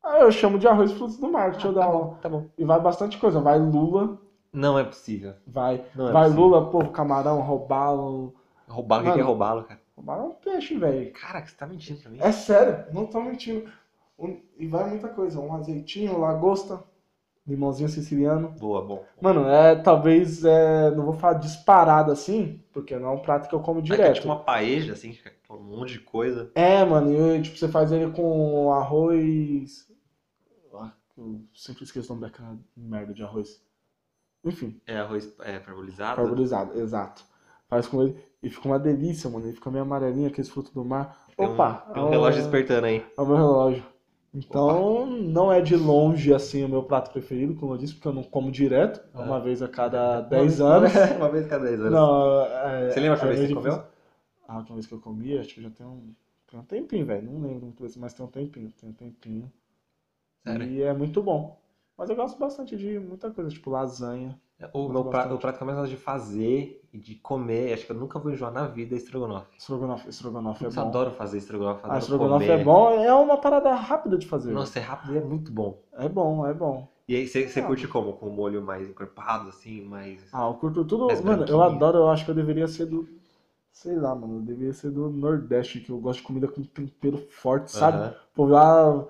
ah, 0.03 0.20
eu 0.20 0.32
chamo 0.32 0.59
de 0.59 0.66
arroz 0.68 0.91
e 0.91 0.95
frutos 0.97 1.16
do 1.18 1.30
mar. 1.30 1.53
Deixa 1.53 1.68
eu 1.68 1.74
tá 1.74 1.80
dar 1.80 1.93
bom, 1.93 2.09
uma. 2.09 2.16
tá 2.18 2.28
bom. 2.28 2.47
E 2.59 2.64
vai 2.64 2.80
bastante 2.80 3.18
coisa. 3.18 3.41
Vai 3.41 3.59
lula, 3.59 4.18
Não 4.59 4.79
é 4.79 4.85
possível. 4.85 5.35
vai. 5.47 5.85
Não 5.95 6.09
é 6.09 6.13
vai 6.13 6.25
possível. 6.25 6.45
lula, 6.45 6.71
pô, 6.71 6.89
camarão, 6.89 7.41
robalo. 7.41 8.35
Roubar, 8.67 9.01
o 9.01 9.05
que 9.05 9.13
que 9.13 9.21
é 9.21 9.23
roubá-lo, 9.23 9.65
cara? 9.65 9.81
Robalo 9.97 10.23
é 10.23 10.25
um 10.27 10.35
peixe, 10.35 10.77
velho. 10.79 11.13
Cara, 11.13 11.45
você 11.47 11.55
tá 11.57 11.67
mentindo 11.67 12.01
pra 12.01 12.11
mim. 12.11 12.19
É 12.21 12.33
sério, 12.33 12.93
não 12.93 13.07
tô 13.07 13.21
mentindo. 13.23 13.71
Um- 14.19 14.41
e 14.59 14.67
vai 14.67 14.89
muita 14.91 15.09
coisa. 15.09 15.39
Um 15.41 15.55
azeitinho, 15.55 16.19
lagosta, 16.19 16.83
limãozinho 17.47 17.89
siciliano. 17.89 18.51
Boa, 18.59 18.83
bom. 18.85 19.05
Mano, 19.23 19.49
é 19.49 19.77
talvez, 19.77 20.45
é, 20.45 20.91
não 20.91 21.05
vou 21.05 21.15
falar 21.15 21.35
disparado 21.39 22.11
assim, 22.13 22.61
porque 22.73 22.97
não 22.99 23.09
é 23.09 23.13
um 23.13 23.21
prato 23.21 23.49
que 23.49 23.55
eu 23.55 23.61
como 23.61 23.79
É 23.79 23.83
é 23.83 23.85
direto. 23.87 24.15
tipo 24.17 24.27
uma 24.27 24.41
paeja, 24.43 24.93
assim, 24.93 25.17
com 25.47 25.55
um 25.55 25.63
monte 25.79 25.93
de 25.95 26.01
coisa. 26.01 26.51
É, 26.55 26.85
mano, 26.85 27.11
e 27.37 27.41
tipo, 27.43 27.57
você 27.57 27.69
faz 27.69 27.91
ele 27.93 28.11
com 28.13 28.73
arroz. 28.73 29.89
Ah, 30.75 30.93
Eu 31.17 31.41
sempre 31.55 31.85
esqueço 31.85 32.13
o 32.13 32.17
nome 32.17 32.29
daquela 32.31 32.57
merda 32.77 33.15
de 33.15 33.23
arroz. 33.23 33.63
Enfim, 34.45 34.80
É 34.86 34.99
arroz 34.99 35.32
é, 35.41 35.59
parbolizado. 35.59 36.16
parbolizado, 36.16 36.78
exato. 36.80 37.24
Faz 37.68 37.86
com 37.86 38.03
ele 38.03 38.16
e 38.43 38.49
fica 38.49 38.66
uma 38.68 38.78
delícia, 38.78 39.28
mano. 39.28 39.47
Ele 39.47 39.55
fica 39.55 39.70
meio 39.70 39.82
amarelinho, 39.82 40.28
aqueles 40.28 40.49
frutos 40.49 40.72
do 40.72 40.84
mar. 40.84 41.16
Tem 41.36 41.47
um- 41.47 41.53
Opa! 41.53 41.74
Tem 41.93 42.03
um 42.03 42.09
é 42.09 42.11
relógio 42.11 42.41
despertando 42.43 42.86
aí. 42.86 43.05
É 43.16 43.20
o 43.20 43.26
meu 43.26 43.36
relógio. 43.36 43.84
Então, 44.32 45.07
não 45.07 45.51
é 45.53 45.61
de 45.61 45.74
longe 45.74 46.32
assim 46.34 46.62
o 46.62 46.68
meu 46.68 46.82
prato 46.82 47.11
preferido, 47.11 47.55
como 47.55 47.72
eu 47.74 47.78
disse, 47.78 47.95
porque 47.95 48.09
eu 48.09 48.12
não 48.12 48.22
como 48.22 48.51
direto, 48.51 49.01
é 49.14 49.18
uma 49.18 49.36
Ah. 49.36 49.41
vez 49.41 49.62
a 49.62 49.68
cada 49.68 50.20
10 50.20 50.61
anos. 50.61 50.93
uma 51.16 51.28
vez 51.30 51.47
a 51.47 51.49
cada 51.49 51.64
10 51.64 51.80
anos. 51.80 51.93
Não, 51.93 52.43
é, 52.43 52.91
Você 52.91 53.01
lembra 53.01 53.11
a 53.11 53.14
última 53.14 53.32
vez 53.32 53.41
que 53.49 53.55
você 53.55 53.55
comeu? 53.55 53.84
A 54.47 54.57
última 54.59 54.74
vez 54.76 54.86
que 54.86 54.95
eu 54.95 55.01
comi, 55.01 55.39
acho 55.39 55.55
que 55.55 55.62
já 55.62 55.70
tem 55.70 55.86
um, 55.86 56.14
tem 56.51 56.61
um 56.61 56.62
tempinho, 56.62 57.07
velho. 57.07 57.22
Não 57.30 57.41
lembro 57.41 57.62
muito 57.66 57.99
mas 57.99 58.14
tem 58.14 58.24
um 58.24 58.28
tempinho, 58.28 58.70
tem 58.72 58.89
um 58.91 58.93
tempinho. 58.93 59.53
Sério? 60.45 60.66
E 60.66 60.82
é 60.82 60.93
muito 60.93 61.22
bom. 61.22 61.59
Mas 61.99 62.09
eu 62.09 62.16
gosto 62.16 62.38
bastante 62.38 62.76
de 62.76 62.99
muita 63.01 63.30
coisa, 63.30 63.51
tipo 63.51 63.70
lasanha. 63.70 64.38
O, 64.72 64.88
Gosto 64.88 64.92
meu 64.92 65.05
prato, 65.05 65.34
o 65.34 65.38
prato 65.38 65.57
que 65.57 65.62
eu 65.62 65.66
mais 65.66 65.78
gosto 65.78 65.90
de 65.90 65.96
fazer 65.96 66.80
e 66.92 66.99
de 66.99 67.14
comer, 67.16 67.72
acho 67.74 67.86
que 67.86 67.92
eu 67.92 67.96
nunca 67.96 68.18
vou 68.18 68.32
enjoar 68.32 68.53
na 68.53 68.66
vida, 68.66 68.94
é 68.94 68.99
estrogonofe. 68.99 69.57
Estrogonofe, 69.57 70.09
estrogonofe 70.09 70.64
é 70.64 70.66
Putz, 70.66 70.76
eu 70.76 70.82
bom. 70.82 70.88
adoro 70.88 71.11
fazer 71.12 71.38
estrogonofe, 71.38 71.80
Ah, 71.84 71.86
adoro 71.86 71.99
estrogonofe 72.03 72.44
comer. 72.44 72.61
é 72.61 72.64
bom, 72.64 72.90
é 72.90 73.14
uma 73.14 73.36
parada 73.36 73.72
rápida 73.74 74.16
de 74.16 74.26
fazer. 74.26 74.53
Nossa, 74.55 74.78
é 74.78 74.82
rápido 74.82 75.14
e 75.14 75.18
é 75.18 75.20
muito 75.20 75.53
bom. 75.53 75.78
É 75.92 76.09
bom, 76.09 76.46
é 76.46 76.55
bom. 76.55 76.88
E 77.09 77.14
aí, 77.16 77.26
você 77.26 77.49
você 77.49 77.61
Ah. 77.61 77.66
curte 77.66 77.88
como? 77.88 78.12
Com 78.14 78.26
o 78.26 78.32
molho 78.32 78.62
mais 78.62 78.88
encorpado, 78.88 79.49
assim, 79.49 79.82
mais... 79.82 80.20
Ah, 80.32 80.46
eu 80.46 80.55
curto 80.55 80.84
tudo. 80.84 81.07
Mano, 81.24 81.44
eu 81.49 81.62
adoro, 81.62 81.99
eu 81.99 82.09
acho 82.11 82.24
que 82.24 82.30
eu 82.30 82.34
deveria 82.34 82.68
ser 82.68 82.86
do. 82.86 83.09
Sei 83.72 83.94
lá, 83.96 84.14
mano, 84.14 84.38
eu 84.38 84.42
deveria 84.42 84.72
ser 84.72 84.90
do 84.90 85.09
Nordeste, 85.09 85.80
que 85.80 85.90
eu 85.90 85.99
gosto 85.99 86.18
de 86.20 86.26
comida 86.26 86.49
com 86.49 86.62
tempero 86.64 87.16
forte, 87.30 87.70
sabe? 87.70 88.14
Pô, 88.34 88.44
lá 88.46 89.07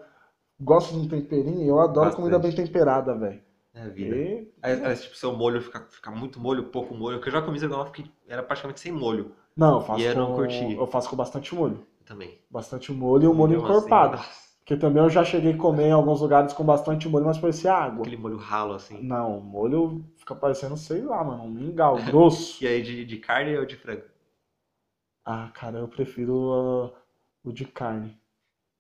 gosto 0.61 0.93
de 0.93 0.99
um 1.01 1.09
temperinho 1.09 1.63
e 1.63 1.69
eu 1.69 1.81
adoro 1.81 2.11
Bastante. 2.11 2.17
comida 2.17 2.39
bem 2.39 2.55
temperada, 2.55 3.15
velho. 3.15 3.43
É 3.75 3.83
a 3.83 3.89
vida. 3.89 4.17
E 4.17 4.53
Aí, 4.63 4.85
aí, 4.85 4.97
tipo, 4.97 5.15
seu 5.17 5.33
molho 5.33 5.61
fica, 5.63 5.87
fica 5.91 6.11
muito 6.11 6.41
molho, 6.41 6.71
pouco 6.71 6.95
molho. 6.95 7.17
Porque 7.19 7.29
eu 7.29 7.33
já 7.33 7.43
comi 7.43 7.57
estrogonofe 7.57 7.93
que 8.03 8.13
era 8.27 8.43
praticamente 8.43 8.81
sem 8.81 8.93
molho 8.93 9.35
Não, 9.57 9.75
eu 9.75 9.81
faço 9.83 10.01
E 10.01 10.15
não 10.15 10.29
com... 10.29 10.35
curti. 10.35 10.73
Eu 10.75 10.87
faço 10.87 11.11
com 11.11 11.17
bastante 11.17 11.55
molho. 11.55 11.87
também. 12.05 12.39
Bastante 12.51 12.93
molho 12.93 13.25
e 13.25 13.29
um 13.29 13.35
molho 13.35 13.57
assim, 13.65 13.65
encorpado. 13.65 14.17
nossa, 14.17 14.49
Porque 14.61 14.77
também 14.77 15.03
eu 15.03 15.11
já 15.11 15.25
cheguei 15.25 15.55
a 15.55 15.59
comer 15.59 15.89
em 15.89 15.93
alguns 15.93 16.21
lugares 16.21 16.53
com 16.53 16.65
bastante 16.65 17.09
molho, 17.09 17.25
mas 17.27 17.39
parecia 17.39 17.73
água. 17.75 18.03
aquele 18.03 18.17
molho 18.17 18.37
ralo, 18.37 18.75
assim. 18.75 19.03
Não, 19.03 19.39
o 19.39 19.43
molho 19.43 20.05
fica 20.17 20.35
parecendo, 20.35 20.77
sei 20.77 21.03
lá, 21.03 21.23
mano, 21.25 21.45
um 21.45 21.51
mingau 21.51 21.97
grosso. 22.05 22.65
E 22.65 22.67
aí, 22.67 22.83
de, 22.83 23.05
de 23.05 23.17
carne 23.19 23.57
ou 23.57 23.67
de 23.67 23.77
frango? 23.77 24.05
Ah, 25.25 25.51
cara, 25.55 25.79
eu 25.79 25.87
prefiro 25.89 26.53
ah, 26.53 27.03
o 27.45 27.53
de 27.53 27.65
carne. 27.67 28.19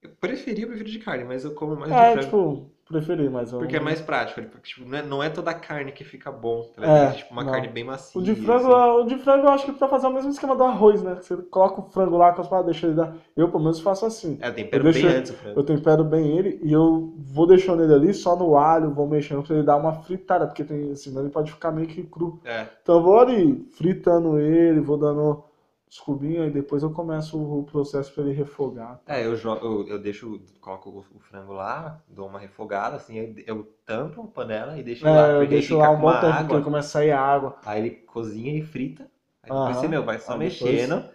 Eu 0.00 0.10
preferia, 0.20 0.64
eu 0.64 0.68
prefiro 0.68 0.90
de 0.90 0.98
carne, 1.00 1.24
mas 1.24 1.44
eu 1.44 1.54
como 1.54 1.74
mais 1.76 1.90
É, 1.90 2.14
de 2.16 2.22
frango. 2.22 2.24
tipo, 2.24 2.70
preferi, 2.86 3.28
mas 3.28 3.52
eu 3.52 3.58
Porque 3.58 3.76
é 3.76 3.80
mais 3.80 4.00
prático. 4.00 4.40
Porque, 4.42 4.68
tipo, 4.68 4.88
não 4.88 4.96
é, 4.96 5.02
não 5.02 5.22
é 5.22 5.28
toda 5.28 5.50
a 5.50 5.54
carne 5.54 5.90
que 5.90 6.04
fica 6.04 6.30
bom. 6.30 6.62
Tá 6.76 6.86
É? 6.86 7.06
Tem, 7.08 7.18
tipo, 7.18 7.32
uma 7.32 7.42
não. 7.42 7.50
carne 7.50 7.66
bem 7.66 7.82
macia. 7.82 8.20
O 8.20 8.22
de 8.24 8.36
frango, 8.36 8.72
assim. 8.72 9.00
o 9.00 9.04
de 9.06 9.18
frango 9.18 9.46
eu 9.46 9.50
acho 9.50 9.64
que 9.66 9.72
pra 9.72 9.88
fazer 9.88 10.06
o 10.06 10.12
mesmo 10.12 10.30
esquema 10.30 10.54
do 10.54 10.62
arroz, 10.62 11.02
né? 11.02 11.16
Você 11.20 11.36
coloca 11.38 11.80
o 11.80 11.90
frango 11.90 12.16
lá 12.16 12.32
com 12.32 12.40
as 12.42 12.46
paradas, 12.48 12.70
deixa 12.70 12.86
ele 12.86 12.94
dar. 12.94 13.12
Eu, 13.36 13.48
pelo 13.48 13.58
menos, 13.64 13.80
faço 13.80 14.06
assim. 14.06 14.38
É, 14.40 14.52
tempero 14.52 14.86
Eu 14.86 14.92
bem 14.92 15.02
deixo- 15.02 15.18
antes 15.18 15.30
o 15.32 15.34
frango. 15.34 15.58
Eu 15.58 15.64
tempero 15.64 16.04
bem 16.04 16.38
ele 16.38 16.60
e 16.62 16.72
eu 16.72 17.12
vou 17.18 17.48
deixando 17.48 17.82
ele 17.82 17.92
ali 17.92 18.14
só 18.14 18.36
no 18.36 18.56
alho, 18.56 18.94
vou 18.94 19.08
mexendo 19.08 19.42
pra 19.42 19.56
ele 19.56 19.66
dar 19.66 19.76
uma 19.76 19.92
fritada, 19.94 20.46
porque 20.46 20.62
tem, 20.62 20.94
senão 20.94 21.22
ele 21.22 21.30
pode 21.30 21.50
ficar 21.50 21.72
meio 21.72 21.88
que 21.88 22.04
cru. 22.04 22.40
É, 22.44 22.66
Então 22.82 22.98
eu 22.98 23.02
vou 23.02 23.18
ali 23.18 23.66
fritando 23.72 24.38
ele, 24.38 24.78
vou 24.80 24.96
dando 24.96 25.42
os 25.90 25.98
cubinhos 25.98 26.48
e 26.48 26.50
depois 26.50 26.82
eu 26.82 26.90
começo 26.92 27.38
o 27.38 27.64
processo 27.64 28.12
pra 28.12 28.24
ele 28.24 28.32
refogar. 28.32 29.00
É, 29.06 29.24
eu, 29.24 29.34
eu, 29.36 29.88
eu 29.88 29.98
deixo, 29.98 30.38
coloco 30.60 30.90
o, 30.90 30.98
o 31.16 31.20
frango 31.20 31.52
lá, 31.52 32.00
dou 32.08 32.26
uma 32.28 32.38
refogada, 32.38 32.96
assim, 32.96 33.18
aí 33.18 33.44
eu 33.46 33.64
tampo 33.86 34.22
a 34.22 34.26
panela 34.26 34.78
e 34.78 34.82
deixo 34.82 35.04
lá, 35.04 35.10
É, 35.28 35.32
eu 35.34 35.38
porque 35.38 35.54
aí 35.54 35.60
deixo 35.60 35.78
lá 35.78 35.90
um 35.90 36.00
bom 36.00 36.10
tempo 36.10 36.20
porque 36.20 36.54
água. 36.54 36.60
começa 36.62 36.88
a 36.88 36.90
sair 36.90 37.10
água. 37.12 37.56
Aí 37.64 37.80
ele 37.80 37.90
cozinha 37.90 38.52
e 38.58 38.62
frita. 38.62 39.10
Aí 39.42 39.50
depois 39.50 39.76
você, 39.76 39.86
Aham. 39.86 39.88
meu, 39.88 40.04
vai 40.04 40.18
só 40.18 40.36
depois- 40.36 40.50
mexendo, 40.54 41.08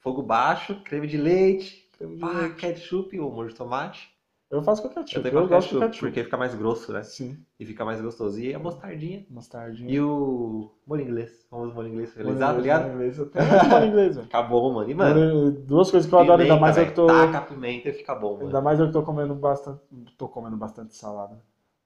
fogo 0.00 0.22
baixo, 0.22 0.80
creme 0.84 1.06
de 1.06 1.16
leite, 1.18 1.88
Creme 1.98 2.16
de 2.16 2.20
pá, 2.22 2.32
leite. 2.32 2.54
ketchup 2.56 3.18
ou 3.20 3.30
molho 3.30 3.50
de 3.50 3.54
tomate. 3.56 4.10
Eu 4.50 4.62
faço 4.62 4.80
com 4.80 4.88
Eu 4.88 4.94
ketchup, 4.94 5.14
também 5.16 5.32
eu 5.32 5.36
coloco 5.46 5.54
gosto 5.54 5.68
de 5.68 5.74
ketchup, 5.74 5.86
ketchup. 5.90 6.06
porque 6.06 6.24
fica 6.24 6.36
mais 6.38 6.54
grosso, 6.54 6.90
né? 6.92 7.02
Sim, 7.02 7.36
E 7.60 7.66
fica 7.66 7.84
mais 7.84 8.00
gostoso. 8.00 8.40
E 8.40 8.54
a 8.54 8.58
mostardinha. 8.58 9.26
mostardinha. 9.28 9.90
E 9.90 10.00
o 10.00 10.70
molho 10.86 11.02
inglês. 11.02 11.46
Vamos 11.50 11.74
molho 11.74 11.88
inglês 11.88 12.14
tá 12.14 12.20
inglês, 12.22 12.56
ligado? 12.56 12.82
molho 12.84 12.94
inglês. 12.94 13.18
Eu 13.18 13.26
tenho 13.30 13.44
molho 13.70 13.84
inglês, 13.86 14.14
velho. 14.16 14.24
Fica 14.24 14.42
bom, 14.42 14.72
mano. 14.72 14.90
E, 14.90 14.94
mano, 14.94 15.50
Duas 15.52 15.90
coisas 15.90 16.08
que 16.08 16.14
eu 16.14 16.18
adoro, 16.18 16.40
ainda 16.40 16.54
pimenta, 16.54 16.60
mais 16.60 16.78
eu 16.78 16.86
que 16.86 16.92
tô. 16.92 17.06
Taca 17.06 17.40
pimenta 17.42 17.88
e 17.90 17.92
fica 17.92 18.14
bom, 18.14 18.32
mano. 18.34 18.46
Ainda 18.46 18.60
mais 18.62 18.80
eu 18.80 18.86
que 18.86 18.92
tô 18.94 19.02
comendo 19.02 19.34
bastante. 19.34 19.80
Tô 20.16 20.28
comendo 20.28 20.56
bastante 20.56 20.96
salada. 20.96 21.38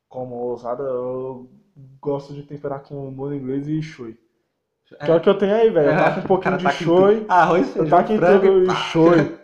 Como 0.08 0.36
ousada, 0.36 0.84
eu 0.84 1.50
gosto 2.00 2.32
de 2.32 2.42
temperar 2.44 2.80
com 2.84 3.10
molho 3.10 3.34
inglês 3.34 3.66
e 3.66 3.82
shoyu. 3.82 4.16
É. 5.00 5.06
Que 5.06 5.10
é 5.10 5.14
o 5.16 5.20
que 5.20 5.28
eu 5.28 5.38
tenho 5.38 5.54
aí, 5.54 5.70
velho. 5.70 5.90
Eu 5.90 5.96
taco 5.96 6.20
um 6.20 6.22
pouquinho 6.24 6.58
de 6.58 6.70
shoyu. 6.70 7.20
tudo. 7.22 7.32
Arroz, 7.32 7.66
Eu 7.74 7.82
feijão, 7.82 7.98
taco 7.98 8.12
em 8.12 8.18
tudo 8.20 8.64
e 8.70 8.76
shoyu. 8.76 9.38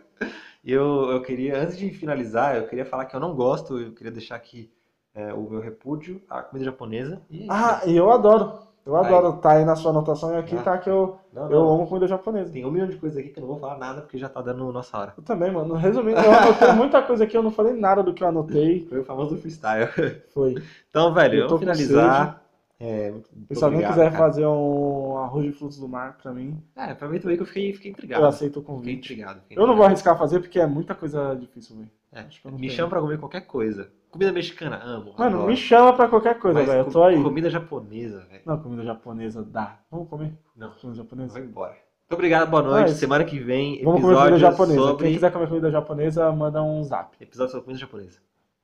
Eu, 0.72 1.10
eu 1.10 1.22
queria, 1.22 1.58
antes 1.62 1.78
de 1.78 1.90
finalizar, 1.90 2.56
eu 2.56 2.66
queria 2.66 2.84
falar 2.84 3.06
que 3.06 3.16
eu 3.16 3.20
não 3.20 3.34
gosto, 3.34 3.78
eu 3.78 3.92
queria 3.92 4.12
deixar 4.12 4.36
aqui 4.36 4.70
é, 5.14 5.32
o 5.32 5.48
meu 5.48 5.60
repúdio 5.60 6.20
à 6.28 6.42
comida 6.42 6.64
japonesa. 6.66 7.22
E 7.30 7.46
Ah, 7.48 7.80
e 7.86 7.96
eu 7.96 8.10
adoro. 8.10 8.52
Eu 8.84 8.96
Aí. 8.96 9.04
adoro. 9.06 9.36
Tá 9.38 9.52
aí 9.52 9.64
na 9.64 9.76
sua 9.76 9.90
anotação 9.90 10.32
e 10.34 10.36
aqui 10.38 10.56
Ah. 10.56 10.62
tá 10.62 10.78
que 10.78 10.88
eu, 10.88 11.18
não, 11.32 11.42
eu 11.44 11.60
não. 11.60 11.74
amo 11.74 11.86
comida 11.86 12.06
japonesa. 12.06 12.52
Tem 12.52 12.64
um 12.64 12.70
milhão 12.70 12.86
de 12.88 12.96
coisas 12.96 13.18
aqui 13.18 13.28
que 13.30 13.38
eu 13.38 13.42
não 13.42 13.48
vou 13.48 13.58
falar 13.58 13.76
nada 13.78 14.00
porque 14.02 14.16
já 14.18 14.28
tá 14.28 14.40
dando 14.40 14.70
nossa 14.72 14.96
hora. 14.98 15.14
Eu 15.16 15.22
também, 15.22 15.50
mano. 15.52 15.74
Resumindo, 15.74 16.18
eu 16.20 16.32
anotei 16.32 16.72
muita 16.72 17.02
coisa 17.02 17.24
aqui, 17.24 17.36
eu 17.36 17.42
não 17.42 17.50
falei 17.50 17.74
nada 17.74 18.02
do 18.02 18.14
que 18.14 18.22
eu 18.22 18.28
anotei. 18.28 18.86
Foi 18.88 19.00
o 19.00 19.04
famoso 19.04 19.36
freestyle. 19.36 19.88
Foi. 20.32 20.54
Então, 20.88 21.12
velho, 21.12 21.34
Eu 21.34 21.48
vamos 21.48 21.52
com 21.52 21.58
finalizar. 21.60 22.42
É, 22.80 23.10
muito 23.10 23.28
se 23.56 23.64
alguém 23.64 23.80
quiser 23.80 24.12
cara. 24.12 24.16
fazer 24.16 24.46
um 24.46 25.18
arroz 25.18 25.44
de 25.46 25.52
frutos 25.52 25.78
do 25.80 25.88
mar 25.88 26.16
pra 26.22 26.32
mim, 26.32 26.62
É, 26.76 26.94
pra 26.94 27.08
mim 27.08 27.18
também 27.18 27.36
que 27.36 27.42
eu 27.42 27.46
fiquei, 27.46 27.72
fiquei 27.72 27.90
intrigado. 27.90 28.22
eu 28.22 28.28
aceito 28.28 28.58
o 28.58 28.60
Fiquei 28.60 28.74
convite. 28.76 28.98
intrigado. 29.12 29.40
fiquei 29.40 29.56
Eu 29.56 29.62
não 29.62 29.66
vou 29.68 29.74
intrigado. 29.84 29.86
arriscar 29.92 30.18
fazer 30.18 30.38
porque 30.40 30.60
é 30.60 30.66
muita 30.66 30.94
coisa 30.94 31.34
difícil, 31.34 31.76
velho. 31.76 31.90
É, 32.12 32.22
me 32.50 32.58
tenho. 32.58 32.70
chama 32.70 32.88
pra 32.88 33.00
comer 33.00 33.18
qualquer 33.18 33.40
coisa. 33.42 33.90
Comida 34.10 34.32
mexicana, 34.32 34.80
amo. 34.82 35.12
Mano, 35.18 35.36
adoro. 35.36 35.46
me 35.48 35.56
chama 35.56 35.92
pra 35.92 36.08
qualquer 36.08 36.38
coisa, 36.38 36.64
velho. 36.64 36.78
Eu 36.86 36.90
tô 36.90 37.02
aí. 37.02 37.20
Comida 37.22 37.50
japonesa, 37.50 38.20
velho. 38.30 38.42
Não, 38.46 38.58
comida 38.62 38.82
japonesa 38.84 39.42
dá. 39.42 39.80
Vamos 39.90 40.08
comer? 40.08 40.32
Não. 40.56 40.70
Comida 40.70 40.96
japonesa? 40.98 41.32
Vai 41.34 41.42
embora. 41.42 41.72
Muito 41.72 42.14
obrigado, 42.14 42.48
boa 42.48 42.62
noite. 42.62 42.84
Ah, 42.86 42.90
isso. 42.90 43.00
Semana 43.00 43.24
que 43.24 43.38
vem, 43.38 43.82
Vamos 43.84 44.00
comer 44.00 44.14
comida 44.14 44.30
episódio 44.36 44.38
japonesa. 44.38 44.80
sobre... 44.80 45.04
Quem 45.04 45.14
quiser 45.14 45.32
comer 45.32 45.48
comida 45.48 45.70
japonesa, 45.70 46.32
manda 46.32 46.62
um 46.62 46.82
zap. 46.84 47.14
Episódio 47.20 47.50
sobre 47.50 47.64
comida 47.66 47.80
japonesa. 47.80 48.20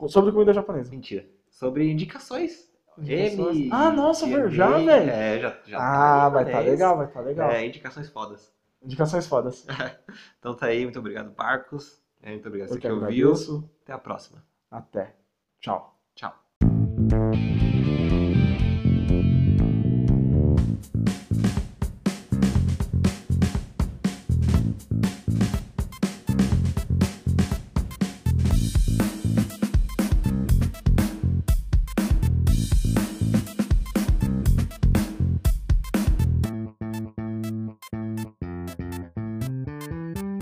Sobre 0.08 0.32
comida 0.32 0.52
japonesa. 0.54 0.90
Mentira. 0.90 1.26
Sobre 1.50 1.90
indicações. 1.90 2.72
M. 2.98 3.68
Ah, 3.72 3.90
nossa, 3.90 4.26
Q&A. 4.26 4.48
já, 4.48 4.70
velho? 4.78 5.10
É, 5.10 5.38
já, 5.40 5.58
já 5.66 5.78
Ah, 5.78 6.20
tá 6.22 6.28
vai 6.28 6.42
estar 6.42 6.52
japonês. 6.52 6.72
legal, 6.72 6.96
vai 6.96 7.06
estar 7.06 7.20
legal. 7.20 7.50
É, 7.50 7.66
indicações 7.66 8.08
fodas. 8.08 8.52
Indicações 8.82 9.26
fodas. 9.26 9.66
Então 10.38 10.54
tá 10.54 10.66
aí, 10.66 10.84
muito 10.84 10.98
obrigado, 10.98 11.30
Barcos. 11.30 12.00
É, 12.22 12.30
muito 12.30 12.46
obrigado 12.46 12.68
você 12.68 12.78
que 12.78 12.88
ouviu. 12.90 13.32
Até 13.82 13.92
a 13.94 13.98
próxima. 13.98 14.44
Até. 14.70 15.14
Tchau. 15.60 15.98
Tchau. 16.14 16.34